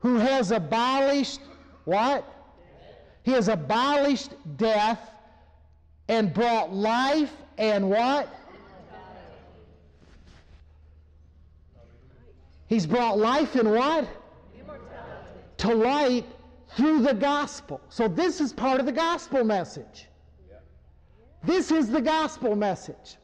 who 0.01 0.17
has 0.17 0.51
abolished 0.51 1.41
what? 1.87 2.23
He 3.23 3.31
has 3.31 3.49
abolished 3.49 4.33
death 4.59 5.11
and 6.09 6.35
brought 6.35 6.71
life 6.71 7.33
and 7.57 7.89
what? 7.89 8.29
He's 12.67 12.85
brought 12.85 13.17
life 13.17 13.55
and 13.55 13.73
what? 13.73 14.07
To 15.57 15.75
light 15.75 16.27
through 16.77 17.01
the 17.01 17.15
gospel. 17.15 17.81
So 17.89 18.07
this 18.07 18.43
is 18.43 18.53
part 18.53 18.81
of 18.81 18.85
the 18.85 18.93
gospel 18.93 19.45
message. 19.45 20.09
This 21.43 21.71
is 21.71 21.89
the 21.89 22.03
gospel 22.03 22.55
message. 22.55 23.17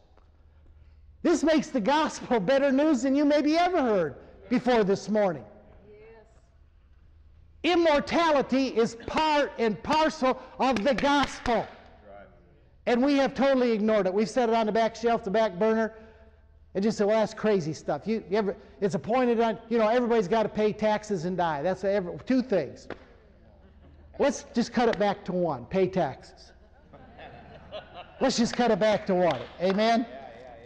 This 1.22 1.42
makes 1.42 1.68
the 1.68 1.80
gospel 1.80 2.40
better 2.40 2.72
news 2.72 3.02
than 3.02 3.14
you 3.14 3.24
maybe 3.24 3.56
ever 3.56 3.80
heard 3.82 4.14
before 4.48 4.84
this 4.84 5.08
morning. 5.08 5.44
Immortality 7.62 8.68
is 8.68 8.96
part 9.06 9.52
and 9.58 9.80
parcel 9.82 10.40
of 10.58 10.82
the 10.82 10.94
gospel. 10.94 11.66
And 12.86 13.04
we 13.04 13.16
have 13.16 13.34
totally 13.34 13.72
ignored 13.72 14.06
it. 14.06 14.14
We've 14.14 14.30
set 14.30 14.48
it 14.48 14.54
on 14.54 14.66
the 14.66 14.72
back 14.72 14.96
shelf, 14.96 15.24
the 15.24 15.30
back 15.30 15.58
burner, 15.58 15.92
and 16.74 16.82
just 16.82 16.96
said, 16.96 17.06
well, 17.06 17.20
that's 17.20 17.34
crazy 17.34 17.74
stuff. 17.74 18.06
You, 18.06 18.24
you 18.30 18.38
ever, 18.38 18.56
it's 18.80 18.94
appointed 18.94 19.40
on, 19.40 19.58
you 19.68 19.76
know, 19.76 19.88
everybody's 19.88 20.28
got 20.28 20.44
to 20.44 20.48
pay 20.48 20.72
taxes 20.72 21.26
and 21.26 21.36
die. 21.36 21.62
That's 21.62 21.84
every, 21.84 22.16
two 22.26 22.42
things. 22.42 22.88
Let's 24.18 24.46
just 24.54 24.72
cut 24.72 24.88
it 24.88 24.98
back 24.98 25.24
to 25.26 25.32
one 25.32 25.66
pay 25.66 25.86
taxes. 25.86 26.52
Let's 28.20 28.36
just 28.36 28.54
cut 28.54 28.70
it 28.70 28.78
back 28.78 29.06
to 29.06 29.14
one. 29.14 29.40
Amen? 29.60 30.06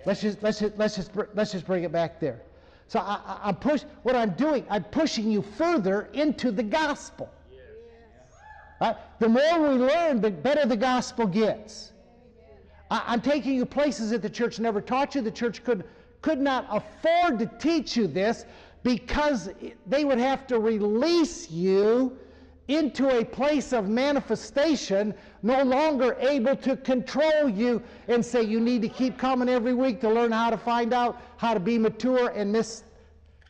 Let's 0.06 0.20
just, 0.20 0.42
let's 0.42 0.60
just, 0.60 0.76
let's 0.76 0.96
just, 0.96 1.10
let's 1.34 1.52
just 1.52 1.66
bring 1.66 1.84
it 1.84 1.92
back 1.92 2.20
there. 2.20 2.40
So 2.88 3.00
I, 3.00 3.38
I, 3.42 3.48
am 3.48 3.56
push, 3.56 3.82
what 4.02 4.14
I'm 4.14 4.30
doing, 4.30 4.66
I'm 4.68 4.84
pushing 4.84 5.30
you 5.30 5.42
further 5.42 6.08
into 6.12 6.50
the 6.50 6.62
gospel. 6.62 7.30
Right? 8.80 8.96
The 9.18 9.28
more 9.28 9.60
we 9.60 9.76
learn, 9.76 10.20
the 10.20 10.30
better 10.30 10.66
the 10.66 10.76
gospel 10.76 11.26
gets. 11.26 11.92
I, 12.90 13.14
am 13.14 13.20
taking 13.20 13.54
you 13.54 13.64
places 13.64 14.10
that 14.10 14.20
the 14.20 14.30
church 14.30 14.60
never 14.60 14.80
taught 14.80 15.14
you. 15.14 15.22
The 15.22 15.30
church 15.30 15.64
could, 15.64 15.84
could 16.20 16.40
not 16.40 16.66
afford 16.70 17.38
to 17.38 17.46
teach 17.58 17.96
you 17.96 18.06
this 18.06 18.44
because 18.82 19.48
they 19.86 20.04
would 20.04 20.18
have 20.18 20.46
to 20.48 20.58
release 20.58 21.50
you 21.50 22.18
into 22.68 23.18
a 23.18 23.24
place 23.24 23.72
of 23.72 23.88
manifestation, 23.88 25.14
no 25.42 25.62
longer 25.62 26.16
able 26.20 26.56
to 26.56 26.76
control 26.76 27.48
you 27.48 27.82
and 28.08 28.24
say 28.24 28.42
you 28.42 28.58
need 28.60 28.82
to 28.82 28.88
keep 28.88 29.18
coming 29.18 29.48
every 29.48 29.74
week 29.74 30.00
to 30.00 30.08
learn 30.08 30.32
how 30.32 30.50
to 30.50 30.56
find 30.56 30.92
out 30.92 31.20
how 31.36 31.52
to 31.52 31.60
be 31.60 31.76
mature 31.78 32.28
and 32.30 32.50
miss 32.50 32.84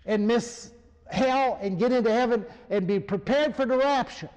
and 0.07 0.27
miss 0.27 0.73
hell 1.07 1.59
and 1.63 1.79
get 1.79 1.93
into 1.93 2.13
heaven 2.13 2.45
and 2.71 2.87
be 2.87 2.99
prepared 2.99 3.55
for 3.55 3.67
the 3.67 3.77
rapture. 3.79 4.29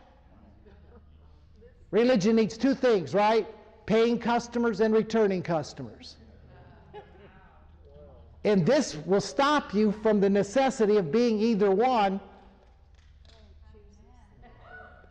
Religion 1.91 2.35
needs 2.35 2.57
two 2.57 2.75
things, 2.75 3.13
right? 3.13 3.47
Paying 3.85 4.19
customers 4.19 4.81
and 4.81 4.93
returning 4.93 5.41
customers. 5.41 6.17
And 8.43 8.65
this 8.65 8.95
will 9.05 9.21
stop 9.21 9.73
you 9.73 9.91
from 9.91 10.19
the 10.19 10.29
necessity 10.29 10.97
of 10.97 11.11
being 11.11 11.39
either 11.39 11.71
one 11.71 12.19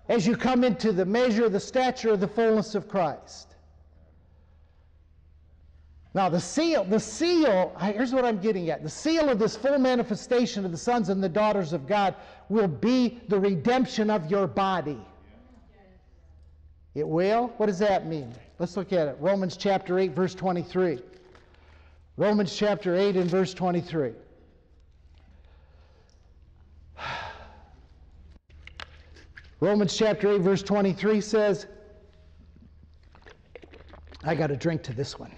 as 0.08 0.26
you 0.26 0.36
come 0.36 0.64
into 0.64 0.92
the 0.92 1.04
measure, 1.04 1.48
the 1.48 1.60
stature, 1.60 2.10
of 2.10 2.20
the 2.20 2.28
fullness 2.28 2.74
of 2.74 2.88
Christ. 2.88 3.54
Now, 6.14 6.30
the 6.30 6.40
seal, 6.40 6.84
the 6.84 6.98
seal, 6.98 7.76
here's 7.78 8.12
what 8.12 8.24
I'm 8.24 8.38
getting 8.38 8.70
at. 8.70 8.82
The 8.82 8.88
seal 8.88 9.28
of 9.28 9.38
this 9.38 9.54
full 9.54 9.78
manifestation 9.78 10.64
of 10.64 10.70
the 10.70 10.78
sons 10.78 11.10
and 11.10 11.22
the 11.22 11.28
daughters 11.28 11.74
of 11.74 11.86
God 11.86 12.14
will 12.48 12.68
be 12.68 13.20
the 13.28 13.38
redemption 13.38 14.08
of 14.08 14.30
your 14.30 14.46
body. 14.46 14.98
It 16.94 17.06
will? 17.06 17.48
What 17.58 17.66
does 17.66 17.78
that 17.80 18.06
mean? 18.06 18.32
Let's 18.58 18.78
look 18.78 18.94
at 18.94 19.08
it. 19.08 19.18
Romans 19.20 19.58
chapter 19.58 19.98
8, 19.98 20.12
verse 20.12 20.34
23. 20.34 21.00
Romans 22.16 22.56
chapter 22.56 22.96
8 22.96 23.16
and 23.16 23.30
verse 23.30 23.52
23. 23.52 24.12
Romans 29.60 29.96
chapter 29.96 30.32
8, 30.32 30.42
verse 30.42 30.62
23 30.62 31.20
says, 31.20 31.66
I 34.22 34.34
got 34.34 34.48
to 34.48 34.56
drink 34.56 34.82
to 34.82 34.92
this 34.92 35.18
one. 35.18 35.32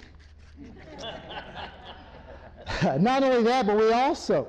Not 2.99 3.23
only 3.23 3.45
that, 3.45 3.67
but 3.67 3.77
we 3.77 3.93
also 3.93 4.49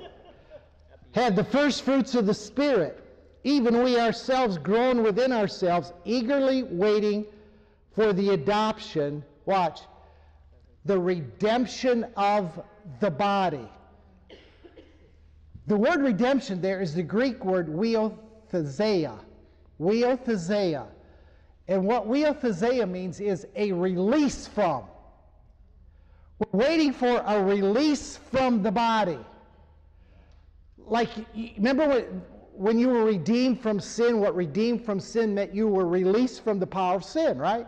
had 1.12 1.36
the 1.36 1.44
first 1.44 1.84
fruits 1.84 2.16
of 2.16 2.26
the 2.26 2.34
Spirit, 2.34 3.04
even 3.44 3.84
we 3.84 4.00
ourselves 4.00 4.58
grown 4.58 5.04
within 5.04 5.32
ourselves, 5.32 5.94
eagerly 6.04 6.64
waiting 6.64 7.26
for 7.94 8.12
the 8.12 8.30
adoption, 8.30 9.24
watch, 9.46 9.82
the 10.86 10.98
redemption 10.98 12.08
of 12.18 12.60
the 13.00 13.12
body. 13.12 13.70
The 15.68 15.78
word 15.78 16.02
redemption 16.02 16.60
there 16.60 16.82
is 16.82 16.96
the 16.96 17.04
Greek 17.04 17.46
word 17.46 17.68
huiothesia 17.68 19.20
Huiothesia. 19.80 20.88
And 21.68 21.86
what 21.86 22.08
huiothesia 22.08 22.90
means 22.90 23.20
is 23.20 23.48
a 23.56 23.72
release 23.72 24.48
from. 24.48 24.84
We're 26.40 26.68
waiting 26.68 26.94
for 26.94 27.22
a 27.26 27.44
release 27.44 28.18
from 28.18 28.64
the 28.64 28.72
body. 28.72 29.20
Like, 30.78 31.10
remember 31.58 31.88
what, 31.88 32.10
when 32.54 32.80
you 32.80 32.90
were 32.90 33.04
redeemed 33.04 33.62
from 33.62 33.80
sin, 33.80 34.20
what 34.20 34.36
redeemed 34.36 34.84
from 34.84 35.00
sin 35.00 35.36
meant 35.36 35.54
you 35.54 35.68
were 35.68 35.86
released 35.88 36.44
from 36.44 36.60
the 36.60 36.68
power 36.68 36.96
of 36.96 37.04
sin, 37.04 37.38
right? 37.38 37.68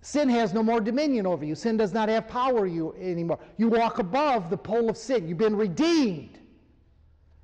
Sin 0.00 0.28
has 0.28 0.54
no 0.54 0.62
more 0.62 0.80
dominion 0.80 1.26
over 1.26 1.44
you. 1.44 1.54
Sin 1.54 1.76
does 1.76 1.92
not 1.92 2.08
have 2.08 2.28
power 2.28 2.66
you 2.66 2.94
anymore. 2.98 3.38
You 3.58 3.68
walk 3.68 3.98
above 3.98 4.48
the 4.48 4.56
pole 4.56 4.88
of 4.88 4.96
sin. 4.96 5.28
You've 5.28 5.38
been 5.38 5.56
redeemed. 5.56 6.38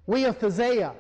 Huiothesia. 0.09 0.95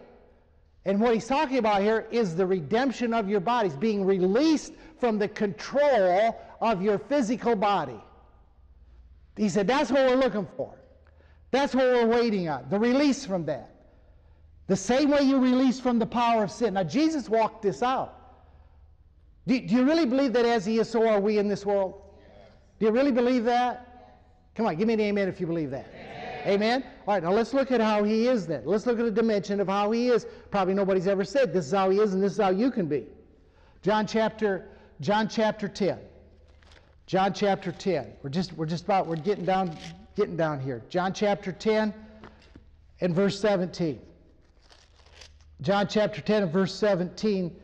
And 0.86 1.00
what 1.00 1.14
he's 1.14 1.26
talking 1.26 1.58
about 1.58 1.80
here 1.80 2.06
is 2.10 2.36
the 2.36 2.46
redemption 2.46 3.14
of 3.14 3.28
your 3.28 3.40
bodies, 3.40 3.74
being 3.74 4.04
released 4.04 4.74
from 4.98 5.18
the 5.18 5.28
control 5.28 6.38
of 6.60 6.82
your 6.82 6.98
physical 6.98 7.56
body. 7.56 8.00
He 9.36 9.48
said, 9.48 9.66
That's 9.66 9.90
what 9.90 10.06
we're 10.06 10.16
looking 10.16 10.46
for. 10.56 10.74
That's 11.50 11.74
what 11.74 11.84
we're 11.84 12.06
waiting 12.06 12.48
on, 12.48 12.66
the 12.68 12.78
release 12.78 13.24
from 13.24 13.46
that. 13.46 13.70
The 14.66 14.76
same 14.76 15.10
way 15.10 15.22
you 15.22 15.38
release 15.38 15.78
from 15.78 15.98
the 15.98 16.06
power 16.06 16.42
of 16.42 16.50
sin. 16.50 16.74
Now, 16.74 16.84
Jesus 16.84 17.28
walked 17.28 17.62
this 17.62 17.82
out. 17.82 18.18
Do, 19.46 19.60
do 19.60 19.74
you 19.74 19.84
really 19.84 20.06
believe 20.06 20.32
that 20.32 20.46
as 20.46 20.64
He 20.64 20.78
is, 20.78 20.88
so 20.88 21.06
are 21.06 21.20
we 21.20 21.38
in 21.38 21.48
this 21.48 21.64
world? 21.64 22.00
Do 22.78 22.86
you 22.86 22.92
really 22.92 23.12
believe 23.12 23.44
that? 23.44 24.20
Come 24.54 24.66
on, 24.66 24.76
give 24.76 24.88
me 24.88 24.94
an 24.94 25.00
amen 25.00 25.28
if 25.28 25.40
you 25.40 25.46
believe 25.46 25.70
that. 25.70 25.86
Amen? 26.46 26.84
All 27.06 27.12
right, 27.12 27.22
now 27.22 27.32
let's 27.32 27.52
look 27.52 27.70
at 27.70 27.82
how 27.82 28.02
he 28.02 28.28
is 28.28 28.46
then. 28.46 28.62
Let's 28.64 28.86
look 28.86 28.98
at 28.98 29.04
a 29.04 29.10
dimension 29.10 29.60
of 29.60 29.68
how 29.68 29.90
he 29.90 30.08
is. 30.08 30.26
Probably 30.50 30.72
nobody's 30.72 31.06
ever 31.06 31.22
said 31.22 31.52
this 31.52 31.66
is 31.66 31.72
how 31.72 31.90
he 31.90 31.98
is 31.98 32.14
and 32.14 32.22
this 32.22 32.32
is 32.32 32.38
how 32.38 32.48
you 32.50 32.70
can 32.70 32.86
be. 32.86 33.04
John 33.82 34.06
chapter, 34.06 34.68
John 35.00 35.28
chapter 35.28 35.68
10. 35.68 35.98
John 37.06 37.34
chapter 37.34 37.72
10. 37.72 38.06
We're 38.22 38.30
just, 38.30 38.54
we're 38.54 38.64
just 38.64 38.84
about, 38.84 39.06
we're 39.06 39.16
getting 39.16 39.44
down, 39.44 39.76
getting 40.16 40.36
down 40.36 40.60
here. 40.60 40.82
John 40.88 41.12
chapter 41.12 41.52
10 41.52 41.92
and 43.02 43.14
verse 43.14 43.38
17. 43.38 44.00
John 45.60 45.86
chapter 45.86 46.22
10 46.22 46.44
and 46.44 46.52
verse 46.52 46.74
17 46.74 47.54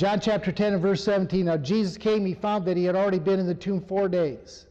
John 0.00 0.18
chapter 0.18 0.50
10 0.50 0.72
and 0.72 0.82
verse 0.82 1.04
17. 1.04 1.44
Now 1.44 1.58
Jesus 1.58 1.98
came, 1.98 2.24
he 2.24 2.32
found 2.32 2.64
that 2.64 2.74
he 2.74 2.84
had 2.84 2.96
already 2.96 3.18
been 3.18 3.38
in 3.38 3.46
the 3.46 3.54
tomb 3.54 3.82
four 3.82 4.08
days. 4.08 4.64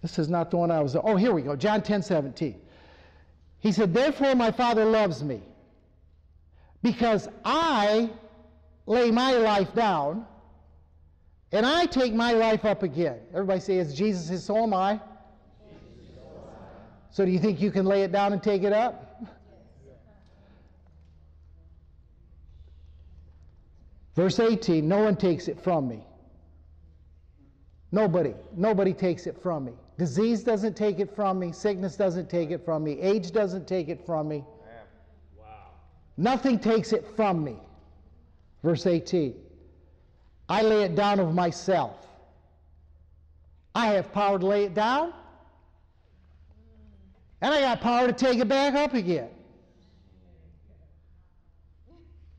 This 0.00 0.16
is 0.16 0.28
not 0.28 0.52
the 0.52 0.56
one 0.56 0.70
I 0.70 0.80
was. 0.80 0.94
Oh, 0.94 1.16
here 1.16 1.32
we 1.32 1.42
go. 1.42 1.56
John 1.56 1.82
10 1.82 2.04
17. 2.04 2.60
He 3.58 3.72
said, 3.72 3.92
Therefore 3.92 4.36
my 4.36 4.52
Father 4.52 4.84
loves 4.84 5.24
me, 5.24 5.42
because 6.80 7.28
I 7.44 8.08
lay 8.86 9.10
my 9.10 9.32
life 9.32 9.74
down 9.74 10.26
and 11.50 11.66
I 11.66 11.86
take 11.86 12.14
my 12.14 12.34
life 12.34 12.64
up 12.64 12.84
again. 12.84 13.18
Everybody 13.32 13.58
say, 13.58 13.78
As 13.80 13.94
Jesus 13.96 14.30
is, 14.30 14.44
so 14.44 14.58
am 14.58 14.74
I. 14.74 15.00
So 17.10 17.24
do 17.24 17.32
you 17.32 17.40
think 17.40 17.60
you 17.60 17.72
can 17.72 17.84
lay 17.84 18.04
it 18.04 18.12
down 18.12 18.32
and 18.32 18.40
take 18.40 18.62
it 18.62 18.72
up? 18.72 19.09
Verse 24.20 24.38
18 24.38 24.86
No 24.86 24.98
one 25.04 25.16
takes 25.16 25.48
it 25.48 25.58
from 25.58 25.88
me. 25.88 26.04
Nobody. 27.90 28.34
Nobody 28.54 28.92
takes 28.92 29.26
it 29.26 29.42
from 29.42 29.64
me. 29.64 29.72
Disease 29.96 30.42
doesn't 30.44 30.76
take 30.76 30.98
it 30.98 31.16
from 31.16 31.38
me. 31.38 31.52
Sickness 31.52 31.96
doesn't 31.96 32.28
take 32.28 32.50
it 32.50 32.62
from 32.62 32.84
me. 32.84 33.00
Age 33.00 33.32
doesn't 33.32 33.66
take 33.66 33.88
it 33.88 34.04
from 34.04 34.28
me. 34.28 34.44
Wow. 35.38 35.44
Nothing 36.18 36.58
takes 36.58 36.92
it 36.92 37.06
from 37.16 37.42
me. 37.42 37.56
Verse 38.62 38.84
18 38.86 39.34
I 40.50 40.60
lay 40.64 40.82
it 40.82 40.94
down 40.94 41.18
of 41.18 41.34
myself. 41.34 42.06
I 43.74 43.86
have 43.94 44.12
power 44.12 44.38
to 44.38 44.46
lay 44.46 44.64
it 44.64 44.74
down, 44.74 45.14
and 47.40 47.54
I 47.54 47.62
got 47.62 47.80
power 47.80 48.06
to 48.06 48.12
take 48.12 48.38
it 48.38 48.48
back 48.48 48.74
up 48.74 48.92
again. 48.92 49.30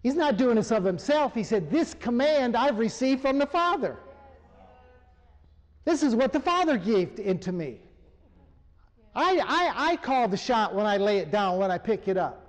He's 0.03 0.15
not 0.15 0.37
doing 0.37 0.55
this 0.55 0.71
of 0.71 0.83
himself. 0.83 1.35
He 1.35 1.43
said, 1.43 1.69
This 1.69 1.93
command 1.93 2.55
I've 2.55 2.79
received 2.79 3.21
from 3.21 3.37
the 3.37 3.45
Father. 3.45 3.97
This 5.85 6.03
is 6.03 6.15
what 6.15 6.33
the 6.33 6.39
Father 6.39 6.77
gave 6.77 7.19
into 7.19 7.51
me. 7.51 7.79
I, 9.13 9.41
I, 9.45 9.91
I 9.91 9.95
call 9.97 10.27
the 10.27 10.37
shot 10.37 10.73
when 10.73 10.85
I 10.85 10.97
lay 10.97 11.17
it 11.17 11.31
down, 11.31 11.57
when 11.57 11.69
I 11.69 11.77
pick 11.77 12.07
it 12.07 12.17
up. 12.17 12.41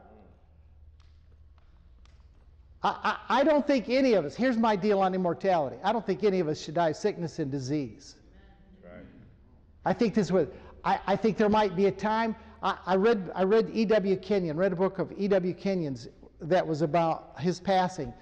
I, 2.82 3.16
I, 3.28 3.40
I 3.40 3.44
don't 3.44 3.66
think 3.66 3.88
any 3.88 4.14
of 4.14 4.24
us, 4.24 4.34
here's 4.34 4.57
my 4.57 4.76
deal 4.76 5.00
on 5.00 5.14
immortality. 5.14 5.76
I 5.82 5.92
don't 5.92 6.07
think 6.07 6.24
any 6.24 6.40
of 6.40 6.48
us 6.48 6.61
should 6.61 6.74
die 6.74 6.90
of 6.90 6.96
sickness 6.96 7.38
and 7.38 7.50
disease. 7.50 8.16
Right. 8.84 9.05
I 9.84 9.92
think 9.92 10.14
this 10.14 10.30
was, 10.30 10.48
I, 10.84 11.00
I 11.07 11.16
think 11.16 11.36
there 11.36 11.48
might 11.48 11.74
be 11.74 11.86
a 11.86 11.92
time. 11.92 12.36
I, 12.62 12.76
I 12.86 12.96
read, 12.96 13.30
I 13.34 13.42
read 13.42 13.70
E.W. 13.72 14.16
Kenyon, 14.16 14.57
read 14.57 14.72
a 14.72 14.76
book 14.76 14.98
of 14.98 15.12
E.W. 15.16 15.55
Kenyon's 15.55 16.09
that 16.43 16.66
was 16.66 16.82
about 16.82 17.34
his 17.38 17.61
passing. 17.61 18.12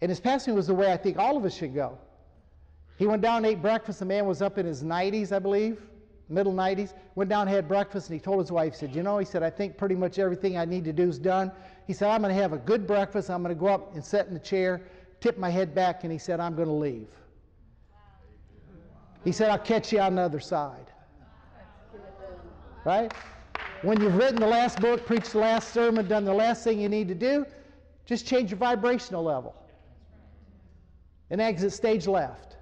And 0.00 0.08
his 0.08 0.20
passing 0.20 0.54
was 0.54 0.66
the 0.66 0.74
way 0.74 0.92
I 0.92 0.96
think 0.96 1.18
all 1.18 1.36
of 1.36 1.44
us 1.44 1.54
should 1.54 1.74
go. 1.74 1.98
He 2.96 3.06
went 3.06 3.22
down 3.22 3.38
and 3.38 3.46
ate 3.46 3.62
breakfast. 3.62 4.00
The 4.00 4.04
man 4.04 4.26
was 4.26 4.42
up 4.42 4.58
in 4.58 4.66
his 4.66 4.82
90s, 4.82 5.32
I 5.32 5.38
believe, 5.38 5.82
middle 6.28 6.52
90s. 6.52 6.94
Went 7.14 7.30
down 7.30 7.42
and 7.42 7.50
had 7.50 7.68
breakfast, 7.68 8.08
and 8.08 8.14
he 8.14 8.20
told 8.20 8.40
his 8.40 8.50
wife, 8.50 8.72
he 8.72 8.78
said, 8.78 8.94
You 8.94 9.02
know, 9.02 9.18
he 9.18 9.24
said, 9.24 9.42
I 9.42 9.50
think 9.50 9.76
pretty 9.76 9.94
much 9.94 10.18
everything 10.18 10.56
I 10.56 10.64
need 10.64 10.84
to 10.84 10.92
do 10.92 11.08
is 11.08 11.18
done. 11.18 11.52
He 11.86 11.92
said, 11.92 12.10
I'm 12.10 12.22
going 12.22 12.34
to 12.34 12.40
have 12.40 12.52
a 12.52 12.58
good 12.58 12.86
breakfast. 12.86 13.30
I'm 13.30 13.42
going 13.42 13.54
to 13.54 13.60
go 13.60 13.68
up 13.68 13.94
and 13.94 14.04
sit 14.04 14.26
in 14.26 14.34
the 14.34 14.40
chair, 14.40 14.82
tip 15.20 15.38
my 15.38 15.50
head 15.50 15.74
back, 15.74 16.04
and 16.04 16.12
he 16.12 16.18
said, 16.18 16.40
I'm 16.40 16.54
going 16.54 16.68
to 16.68 16.74
leave. 16.74 17.08
He 19.24 19.32
said, 19.32 19.50
I'll 19.50 19.58
catch 19.58 19.92
you 19.92 20.00
on 20.00 20.14
the 20.14 20.22
other 20.22 20.40
side. 20.40 20.86
Right? 22.84 23.12
When 23.82 24.00
you've 24.00 24.16
written 24.16 24.36
the 24.36 24.46
last 24.46 24.80
book, 24.80 25.06
preached 25.06 25.32
the 25.32 25.38
last 25.38 25.72
sermon, 25.72 26.08
done 26.08 26.24
the 26.24 26.34
last 26.34 26.64
thing 26.64 26.80
you 26.80 26.88
need 26.88 27.08
to 27.08 27.14
do, 27.14 27.46
just 28.06 28.26
change 28.26 28.50
your 28.50 28.58
vibrational 28.58 29.22
level 29.22 29.54
and 31.30 31.40
exit 31.40 31.72
stage 31.72 32.06
left. 32.06 32.56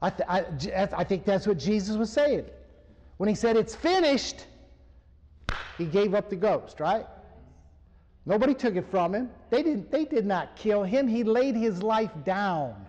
I, 0.00 0.10
th- 0.10 0.28
I, 0.28 0.88
I 0.96 1.04
think 1.04 1.24
that's 1.24 1.46
what 1.46 1.58
Jesus 1.58 1.96
was 1.96 2.10
saying. 2.10 2.44
When 3.18 3.28
he 3.28 3.34
said, 3.34 3.56
It's 3.56 3.74
finished, 3.74 4.46
he 5.76 5.84
gave 5.84 6.14
up 6.14 6.30
the 6.30 6.36
ghost, 6.36 6.80
right? 6.80 7.06
Nobody 8.26 8.54
took 8.54 8.76
it 8.76 8.84
from 8.90 9.14
him. 9.14 9.30
They, 9.50 9.62
didn't, 9.62 9.90
they 9.90 10.04
did 10.04 10.26
not 10.26 10.56
kill 10.56 10.82
him. 10.82 11.08
He 11.08 11.24
laid 11.24 11.54
his 11.54 11.82
life 11.82 12.10
down. 12.24 12.87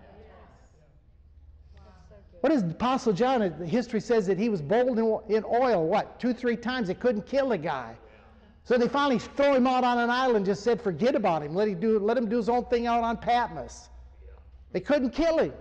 What 2.41 2.53
is 2.53 2.63
Apostle 2.63 3.13
John? 3.13 3.41
History 3.65 3.99
says 3.99 4.25
that 4.27 4.37
he 4.37 4.49
was 4.49 4.61
boiled 4.61 4.97
in 5.29 5.43
oil, 5.43 5.85
what, 5.85 6.19
two, 6.19 6.33
three 6.33 6.55
times. 6.55 6.87
They 6.87 6.93
couldn't 6.93 7.25
kill 7.25 7.49
the 7.49 7.57
guy. 7.57 7.95
So 8.63 8.77
they 8.77 8.87
finally 8.87 9.19
throw 9.19 9.55
him 9.55 9.67
out 9.67 9.83
on 9.83 9.97
an 9.97 10.09
island, 10.09 10.45
just 10.45 10.63
said, 10.63 10.81
forget 10.81 11.15
about 11.15 11.41
him. 11.41 11.55
Let 11.55 11.67
him 11.67 11.79
do, 11.79 11.99
let 11.99 12.17
him 12.17 12.29
do 12.29 12.37
his 12.37 12.49
own 12.49 12.65
thing 12.65 12.87
out 12.87 13.03
on 13.03 13.17
Patmos. 13.17 13.89
They 14.71 14.79
couldn't 14.79 15.09
kill 15.09 15.39
him. 15.39 15.53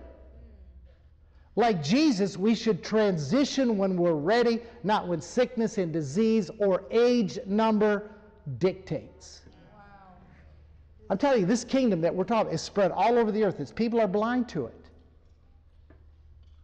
Like 1.55 1.83
Jesus, 1.83 2.37
we 2.37 2.55
should 2.55 2.83
transition 2.83 3.77
when 3.77 3.97
we're 3.97 4.13
ready, 4.13 4.61
not 4.83 5.07
when 5.07 5.19
sickness 5.19 5.77
and 5.77 5.91
disease 5.91 6.49
or 6.59 6.83
age 6.91 7.39
number 7.45 8.11
dictates. 8.59 9.41
Wow. 9.73 9.81
I'm 11.09 11.17
telling 11.17 11.41
you, 11.41 11.45
this 11.45 11.65
kingdom 11.65 11.99
that 12.01 12.15
we're 12.15 12.23
talking 12.23 12.53
is 12.53 12.61
spread 12.61 12.91
all 12.91 13.17
over 13.17 13.31
the 13.31 13.43
earth. 13.43 13.59
Its 13.59 13.73
people 13.73 13.99
are 13.99 14.07
blind 14.07 14.47
to 14.49 14.67
it. 14.67 14.78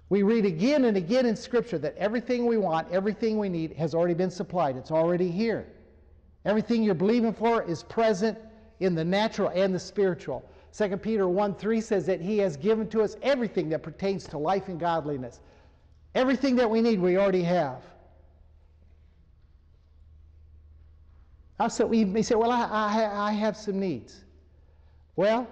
We 0.10 0.22
read 0.22 0.46
again 0.46 0.86
and 0.86 0.98
again 0.98 1.26
in 1.26 1.36
Scripture 1.36 1.80
that 1.80 1.96
everything 1.98 2.46
we 2.46 2.58
want, 2.58 2.92
everything 2.92 3.40
we 3.40 3.50
need 3.50 3.74
has 3.74 3.96
already 3.96 4.14
been 4.14 4.30
supplied. 4.30 4.78
It's 4.78 4.92
already 4.92 5.32
here. 5.32 5.68
Everything 6.46 6.84
you're 6.84 6.94
believing 6.94 7.34
for 7.34 7.64
is 7.64 7.82
present 7.84 8.38
in 8.80 8.94
the 8.94 9.04
natural 9.04 9.50
and 9.50 9.74
the 9.74 9.80
spiritual. 9.80 10.48
2 10.78 10.98
Peter 10.98 11.28
1 11.28 11.56
3 11.56 11.82
says 11.82 12.06
that 12.06 12.22
He 12.22 12.38
has 12.38 12.56
given 12.56 12.88
to 12.90 13.02
us 13.02 13.18
everything 13.24 13.68
that 13.70 13.82
pertains 13.82 14.28
to 14.28 14.38
life 14.38 14.68
and 14.68 14.80
godliness. 14.80 15.40
Everything 16.14 16.56
that 16.58 16.70
we 16.70 16.82
need, 16.82 17.00
we 17.00 17.18
already 17.18 17.44
have. 17.44 17.82
Also, 21.60 21.86
we 21.86 22.06
may 22.06 22.22
say, 22.22 22.36
Well, 22.36 22.52
I, 22.52 22.66
I, 22.66 23.30
I 23.30 23.32
have 23.32 23.58
some 23.58 23.80
needs. 23.80 24.24
Well, 25.16 25.48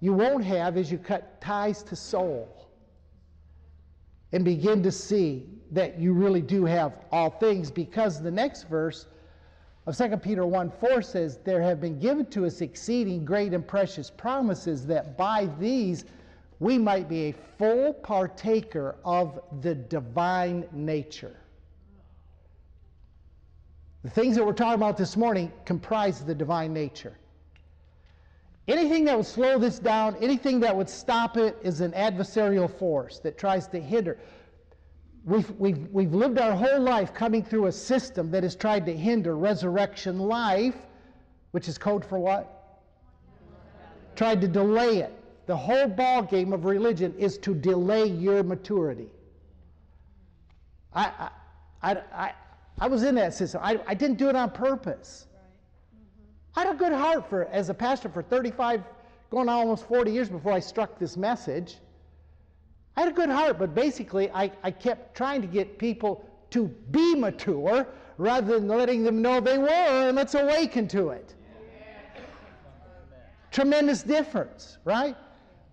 you 0.00 0.12
won't 0.12 0.44
have 0.44 0.76
as 0.76 0.92
you 0.92 0.98
cut 0.98 1.40
ties 1.40 1.82
to 1.84 1.96
soul 1.96 2.57
and 4.32 4.44
begin 4.44 4.82
to 4.82 4.92
see 4.92 5.46
that 5.70 5.98
you 5.98 6.12
really 6.12 6.40
do 6.40 6.64
have 6.64 6.92
all 7.12 7.30
things 7.30 7.70
because 7.70 8.22
the 8.22 8.30
next 8.30 8.64
verse 8.64 9.06
of 9.86 9.96
2 9.96 10.16
Peter 10.18 10.44
1 10.44 10.70
4 10.70 11.02
says, 11.02 11.38
There 11.44 11.62
have 11.62 11.80
been 11.80 11.98
given 11.98 12.26
to 12.26 12.44
us 12.46 12.60
exceeding 12.60 13.24
great 13.24 13.54
and 13.54 13.66
precious 13.66 14.10
promises 14.10 14.86
that 14.86 15.16
by 15.16 15.48
these 15.58 16.04
we 16.60 16.76
might 16.76 17.08
be 17.08 17.28
a 17.28 17.34
full 17.56 17.92
partaker 17.94 18.96
of 19.04 19.40
the 19.62 19.74
divine 19.74 20.66
nature. 20.72 21.36
The 24.02 24.10
things 24.10 24.36
that 24.36 24.44
we're 24.44 24.52
talking 24.52 24.74
about 24.74 24.96
this 24.96 25.16
morning 25.16 25.52
comprise 25.64 26.24
the 26.24 26.34
divine 26.34 26.72
nature. 26.72 27.16
Anything 28.68 29.06
that 29.06 29.16
would 29.16 29.26
slow 29.26 29.58
this 29.58 29.78
down, 29.78 30.14
anything 30.20 30.60
that 30.60 30.76
would 30.76 30.90
stop 30.90 31.38
it, 31.38 31.56
is 31.62 31.80
an 31.80 31.92
adversarial 31.92 32.70
force 32.70 33.18
that 33.20 33.38
tries 33.38 33.66
to 33.68 33.80
hinder. 33.80 34.18
We've, 35.24 35.50
we've, 35.52 35.88
we've 35.90 36.12
lived 36.12 36.38
our 36.38 36.52
whole 36.52 36.80
life 36.80 37.14
coming 37.14 37.42
through 37.42 37.66
a 37.66 37.72
system 37.72 38.30
that 38.30 38.42
has 38.42 38.54
tried 38.54 38.84
to 38.84 38.94
hinder 38.94 39.36
resurrection 39.36 40.18
life, 40.18 40.76
which 41.52 41.66
is 41.66 41.78
code 41.78 42.04
for 42.04 42.18
what? 42.18 42.82
Tried 44.16 44.42
to 44.42 44.48
delay 44.48 44.98
it. 44.98 45.14
The 45.46 45.56
whole 45.56 45.88
ball 45.88 46.22
game 46.22 46.52
of 46.52 46.66
religion 46.66 47.14
is 47.18 47.38
to 47.38 47.54
delay 47.54 48.04
your 48.06 48.42
maturity. 48.42 49.08
I, 50.92 51.30
I, 51.82 51.92
I, 51.92 52.02
I, 52.12 52.32
I 52.80 52.86
was 52.86 53.02
in 53.02 53.14
that 53.14 53.32
system. 53.32 53.62
I, 53.64 53.80
I 53.86 53.94
didn't 53.94 54.18
do 54.18 54.28
it 54.28 54.36
on 54.36 54.50
purpose. 54.50 55.27
I 56.58 56.62
had 56.62 56.74
a 56.74 56.76
good 56.76 56.92
heart 56.92 57.30
for 57.30 57.44
as 57.44 57.68
a 57.68 57.74
pastor 57.74 58.08
for 58.08 58.20
35, 58.20 58.82
going 59.30 59.48
on 59.48 59.54
almost 59.60 59.86
40 59.86 60.10
years 60.10 60.28
before 60.28 60.52
I 60.52 60.58
struck 60.58 60.98
this 60.98 61.16
message. 61.16 61.76
I 62.96 63.02
had 63.02 63.10
a 63.10 63.14
good 63.14 63.30
heart, 63.30 63.60
but 63.60 63.76
basically 63.76 64.28
I, 64.32 64.50
I 64.64 64.72
kept 64.72 65.16
trying 65.16 65.40
to 65.40 65.46
get 65.46 65.78
people 65.78 66.28
to 66.50 66.66
be 66.90 67.14
mature 67.14 67.86
rather 68.16 68.58
than 68.58 68.66
letting 68.66 69.04
them 69.04 69.22
know 69.22 69.38
they 69.38 69.56
were 69.56 69.68
and 69.68 70.16
let's 70.16 70.34
awaken 70.34 70.88
to 70.88 71.10
it. 71.10 71.32
Tremendous 73.52 74.02
difference, 74.02 74.78
right? 74.84 75.16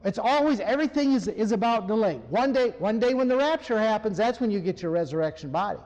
It's 0.03 0.19
always 0.19 0.59
everything 0.59 1.13
is, 1.13 1.27
is 1.27 1.51
about 1.51 1.87
delay. 1.87 2.21
One 2.29 2.53
day, 2.53 2.75
one 2.77 2.99
day 2.99 3.15
when 3.15 3.27
the 3.27 3.37
rapture 3.37 3.79
happens, 3.79 4.17
that's 4.17 4.39
when 4.39 4.51
you 4.51 4.59
get 4.59 4.83
your 4.83 4.91
resurrection 4.91 5.49
body. 5.49 5.79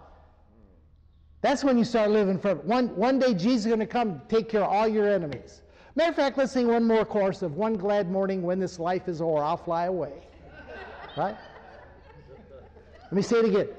That's 1.42 1.64
when 1.64 1.78
you 1.78 1.86
start 1.86 2.12
living 2.12 2.38
forever. 2.38 2.62
One, 2.66 2.88
one 2.96 3.18
day 3.18 3.34
Jesus 3.34 3.62
is 3.62 3.68
going 3.68 3.80
to 3.80 3.86
come 3.86 4.22
take 4.28 4.50
care 4.50 4.62
of 4.64 4.70
all 4.70 4.88
your 4.88 5.08
enemies. 5.08 5.62
Matter 5.96 6.10
of 6.10 6.16
fact, 6.16 6.38
let's 6.38 6.52
sing 6.52 6.68
one 6.68 6.86
more 6.86 7.06
chorus 7.06 7.42
of 7.42 7.56
One 7.56 7.76
Glad 7.76 8.12
Morning 8.12 8.42
When 8.42 8.60
This 8.60 8.78
Life 8.78 9.08
Is 9.08 9.22
O'er, 9.22 9.44
I'll 9.44 9.58
Fly 9.58 9.86
Away. 9.86 10.14
Right? 11.18 11.36
Let 13.04 13.14
me 13.14 13.22
say 13.22 13.38
it 13.38 13.46
again. 13.46 13.70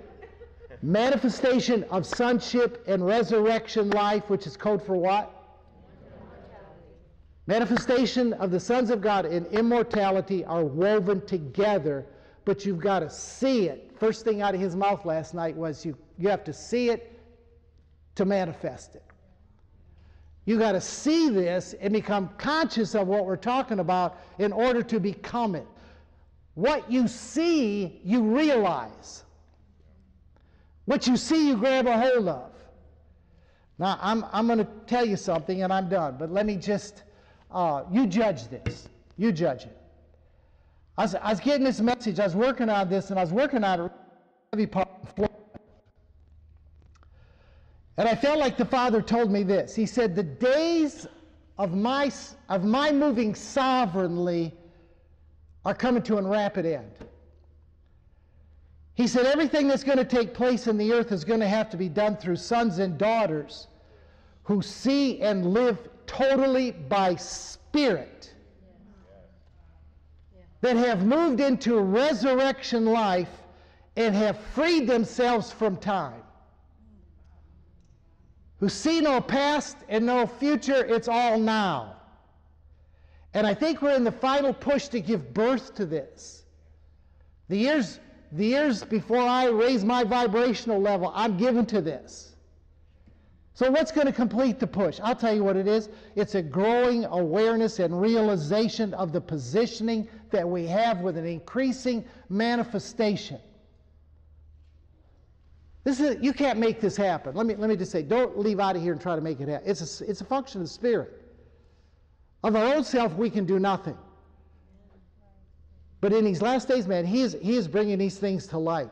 Manifestation 0.83 1.85
of 1.85 2.07
sonship 2.07 2.83
and 2.89 3.05
resurrection 3.05 3.91
life, 3.91 4.29
which 4.29 4.47
is 4.47 4.57
code 4.57 4.83
for 4.83 4.97
what? 4.97 5.31
Manifestation 7.47 8.33
of 8.35 8.51
the 8.51 8.61
sons 8.61 8.91
of 8.91 9.01
God 9.01 9.27
and 9.27 9.47
immortality 9.49 10.45
are 10.45 10.65
woven 10.65 11.25
together, 11.27 12.07
but 12.45 12.65
you've 12.65 12.81
got 12.81 13.01
to 13.01 13.11
see 13.11 13.69
it. 13.69 13.91
First 13.99 14.25
thing 14.25 14.41
out 14.41 14.55
of 14.55 14.61
his 14.61 14.75
mouth 14.75 15.05
last 15.05 15.35
night 15.35 15.55
was 15.55 15.85
you, 15.85 15.97
you 16.19 16.29
have 16.29 16.45
to 16.45 16.53
see 16.53 16.91
it 16.91 17.20
to 18.21 18.27
manifest 18.27 18.97
it. 18.97 19.03
You 20.45 20.59
got 20.59 20.73
to 20.73 20.81
see 20.81 21.31
this 21.31 21.75
and 21.81 21.91
become 21.91 22.29
conscious 22.37 22.95
of 22.95 23.07
what 23.09 23.25
we're 23.25 23.37
talking 23.37 23.79
about 23.79 24.19
in 24.39 24.53
order 24.53 24.83
to 24.83 25.01
become 25.01 25.55
it. 25.55 25.67
What 26.53 26.91
you 26.93 27.09
see, 27.09 27.99
you 28.05 28.23
realize. 28.23 29.25
What 30.85 31.07
you 31.07 31.17
see, 31.17 31.49
you 31.49 31.57
grab 31.57 31.87
a 31.87 31.99
hold 31.99 32.29
of. 32.29 32.53
Now, 33.79 33.99
I'm, 34.03 34.27
I'm 34.33 34.47
going 34.47 34.59
to 34.59 34.69
tell 34.87 35.07
you 35.07 35.17
something 35.17 35.63
and 35.63 35.73
I'm 35.73 35.89
done, 35.89 36.17
but 36.19 36.31
let 36.31 36.45
me 36.45 36.57
just, 36.57 37.05
uh, 37.51 37.85
you 37.91 38.07
judge 38.07 38.49
this. 38.49 38.87
You 39.17 39.33
judge 39.33 39.63
it. 39.63 39.79
I 40.99 41.03
was, 41.05 41.15
I 41.15 41.31
was 41.31 41.41
getting 41.41 41.65
this 41.65 41.81
message. 41.81 42.21
I 42.21 42.25
was 42.25 42.37
working 42.37 42.69
on 42.69 42.91
this, 42.91 43.09
and 43.09 43.19
I 43.19 43.23
was 43.23 43.33
working 43.33 43.65
on 43.65 43.81
a 43.81 43.91
heavy 44.53 44.67
part. 44.67 44.89
And 47.97 48.09
I 48.09 48.15
felt 48.15 48.39
like 48.39 48.57
the 48.57 48.65
Father 48.65 49.03
told 49.03 49.31
me 49.31 49.43
this. 49.43 49.75
He 49.75 49.87
said, 49.87 50.17
"The 50.17 50.23
days 50.23 51.07
of 51.59 51.75
my 51.75 52.11
of 52.49 52.65
my 52.65 52.93
moving 52.93 53.35
sovereignly 53.35 54.55
are 55.65 55.75
coming 55.75 56.03
to 56.05 56.19
a 56.19 56.23
rapid 56.23 56.67
end." 56.67 56.93
He 58.95 59.07
said, 59.07 59.27
"Everything 59.27 59.69
that's 59.69 59.85
going 59.85 59.99
to 59.99 60.05
take 60.05 60.35
place 60.35 60.67
in 60.67 60.79
the 60.79 60.93
earth 60.93 61.13
is 61.13 61.25
going 61.25 61.41
to 61.41 61.49
have 61.49 61.71
to 61.71 61.77
be 61.77 61.89
done 61.89 62.17
through 62.17 62.37
sons 62.37 62.79
and 62.79 62.97
daughters 62.97 63.69
who 64.45 64.63
see 64.63 65.21
and 65.21 65.53
live 65.53 65.89
totally 66.07 66.71
by 66.73 67.17
spirit." 67.17 68.35
that 70.61 70.77
have 70.77 71.05
moved 71.07 71.41
into 71.41 71.79
resurrection 71.81 72.85
life 72.85 73.43
and 73.97 74.15
have 74.15 74.39
freed 74.39 74.87
themselves 74.87 75.51
from 75.51 75.77
time. 75.77 76.23
Who 78.61 78.69
see 78.69 79.01
no 79.01 79.21
past 79.23 79.79
and 79.89 80.05
no 80.05 80.27
future, 80.27 80.85
it's 80.85 81.09
all 81.09 81.39
now. 81.39 81.97
And 83.33 83.47
I 83.47 83.55
think 83.55 83.81
we're 83.81 83.97
in 83.97 84.05
the 84.05 84.13
final 84.13 84.53
push 84.53 84.89
to 84.89 85.01
give 85.01 85.33
birth 85.33 85.75
to 85.77 85.87
this. 85.87 86.45
The 87.49 87.57
years, 87.57 88.01
the 88.33 88.45
years 88.45 88.85
before 88.85 89.23
I 89.23 89.47
raise 89.47 89.83
my 89.83 90.05
vibrational 90.05 90.81
level, 90.81 91.11
I'm 91.15 91.39
given 91.39 91.65
to 91.67 91.81
this. 91.81 92.37
So, 93.55 93.71
what's 93.71 93.93
going 93.93 94.07
to 94.07 94.13
complete 94.13 94.59
the 94.59 94.67
push? 94.67 95.01
I'll 95.03 95.17
tell 95.17 95.35
you 95.35 95.45
what 95.45 95.57
it 95.57 95.67
is. 95.67 95.89
It's 96.15 96.35
a 96.35 96.43
growing 96.43 97.05
awareness 97.07 97.79
and 97.79 98.01
realization 98.01 98.95
of 98.95 99.13
the 99.13 99.21
positioning 99.21 100.09
that 100.31 100.49
we 100.49 100.67
have 100.67 101.01
with 101.01 101.17
an 101.17 101.27
increasing 101.27 102.05
manifestation. 102.29 103.39
This 105.83 105.99
is, 106.01 106.23
you 106.23 106.33
can't 106.33 106.59
make 106.59 106.81
this 106.81 106.97
happen. 106.97 107.35
Let 107.35 107.47
me, 107.47 107.55
let 107.55 107.71
me 107.71 107.77
just 107.77 107.91
say, 107.91 108.03
don't 108.03 108.39
leave 108.39 108.61
out 108.61 108.77
of 108.77 108.83
here 108.83 108.93
and 108.93 109.01
try 109.01 109.17
to 109.17 109.23
make 109.23 109.41
it 109.41 109.49
happen. 109.49 109.69
It's 109.69 110.01
a, 110.01 110.05
it's 110.11 110.21
a 110.21 110.25
function 110.25 110.61
of 110.61 110.69
Spirit. 110.69 111.17
Of 112.43 112.57
our 112.57 112.75
own 112.75 112.85
self, 112.85 113.15
we 113.15 113.31
can 113.31 113.47
do 113.47 113.59
nothing. 113.59 113.97
But 116.01 116.13
in 116.13 116.25
these 116.25 116.41
last 116.41 116.69
days, 116.69 116.87
man, 116.87 117.05
he 117.05 117.23
is, 117.23 117.37
he 117.41 117.57
is 117.57 117.69
bringing 117.69 117.99
these 117.99 118.19
things 118.19 118.47
to 118.49 118.59
light. 118.59 118.91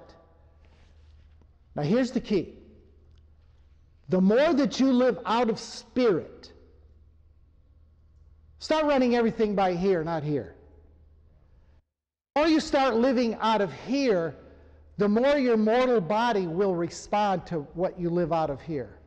Now, 1.74 1.82
here's 1.82 2.10
the 2.10 2.20
key 2.20 2.54
the 4.08 4.20
more 4.20 4.54
that 4.54 4.80
you 4.80 4.90
live 4.90 5.18
out 5.26 5.50
of 5.50 5.58
spirit, 5.58 6.52
start 8.58 8.84
running 8.86 9.14
everything 9.14 9.54
by 9.54 9.74
here, 9.74 10.02
not 10.02 10.22
here. 10.22 10.54
More 12.36 12.48
you 12.48 12.60
start 12.60 12.94
living 12.94 13.34
out 13.40 13.60
of 13.60 13.72
here, 13.72 14.34
the 14.98 15.08
more 15.08 15.38
your 15.38 15.56
mortal 15.56 16.00
body 16.00 16.48
will 16.48 16.74
respond 16.74 17.46
to 17.46 17.60
what 17.74 17.98
you 17.98 18.10
live 18.10 18.32
out 18.32 18.50
of 18.50 18.60
here. 18.60 18.98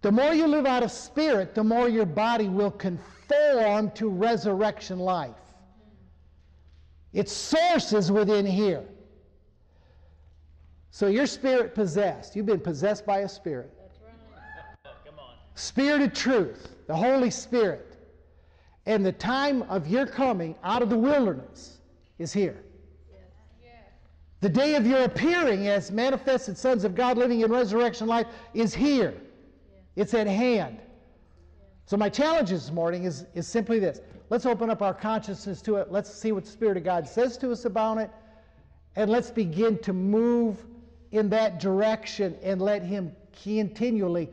The 0.00 0.10
more 0.10 0.32
you 0.32 0.46
live 0.46 0.64
out 0.64 0.82
of 0.82 0.90
spirit, 0.90 1.54
the 1.54 1.62
more 1.62 1.88
your 1.88 2.06
body 2.06 2.48
will 2.48 2.70
conform 2.70 3.90
to 3.92 4.08
resurrection 4.08 4.98
life. 4.98 5.34
Its 7.12 7.32
source 7.32 7.92
is 7.92 8.10
within 8.10 8.46
here. 8.46 8.84
So 10.90 11.08
you're 11.08 11.26
spirit 11.26 11.74
possessed. 11.74 12.34
You've 12.34 12.46
been 12.46 12.60
possessed 12.60 13.04
by 13.04 13.18
a 13.18 13.28
spirit. 13.28 13.72
Spirit 15.56 16.02
of 16.02 16.14
truth, 16.14 16.74
the 16.86 16.96
Holy 16.96 17.30
Spirit. 17.30 17.98
And 18.86 19.04
the 19.04 19.12
time 19.12 19.62
of 19.62 19.88
your 19.88 20.06
coming 20.06 20.54
out 20.62 20.80
of 20.80 20.88
the 20.88 20.96
wilderness 20.96 21.78
is 22.18 22.32
here. 22.32 22.62
The 24.40 24.48
day 24.48 24.74
of 24.74 24.86
your 24.86 25.04
appearing 25.04 25.66
as 25.68 25.90
manifested 25.90 26.58
sons 26.58 26.84
of 26.84 26.94
God 26.94 27.16
living 27.16 27.40
in 27.40 27.50
resurrection 27.50 28.06
life 28.06 28.26
is 28.52 28.74
here. 28.74 29.14
It's 29.96 30.12
at 30.12 30.26
hand. 30.26 30.78
So, 31.86 31.96
my 31.96 32.08
challenge 32.08 32.50
this 32.50 32.70
morning 32.70 33.04
is, 33.04 33.26
is 33.34 33.46
simply 33.46 33.78
this 33.78 34.00
let's 34.28 34.44
open 34.44 34.68
up 34.68 34.82
our 34.82 34.92
consciousness 34.92 35.62
to 35.62 35.76
it. 35.76 35.90
Let's 35.90 36.12
see 36.12 36.32
what 36.32 36.44
the 36.44 36.50
Spirit 36.50 36.76
of 36.76 36.84
God 36.84 37.08
says 37.08 37.38
to 37.38 37.50
us 37.50 37.64
about 37.64 37.98
it. 37.98 38.10
And 38.96 39.10
let's 39.10 39.30
begin 39.30 39.78
to 39.78 39.92
move 39.92 40.64
in 41.12 41.28
that 41.30 41.60
direction 41.60 42.36
and 42.42 42.60
let 42.60 42.82
Him 42.82 43.12
continually 43.42 44.28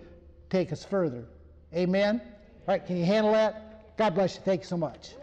take 0.49 0.71
us 0.71 0.83
further. 0.83 1.25
Amen? 1.73 2.21
All 2.67 2.73
right, 2.73 2.85
can 2.85 2.97
you 2.97 3.05
handle 3.05 3.33
that? 3.33 3.97
God 3.97 4.15
bless 4.15 4.35
you. 4.35 4.41
Thank 4.43 4.61
you 4.61 4.67
so 4.67 4.77
much. 4.77 5.13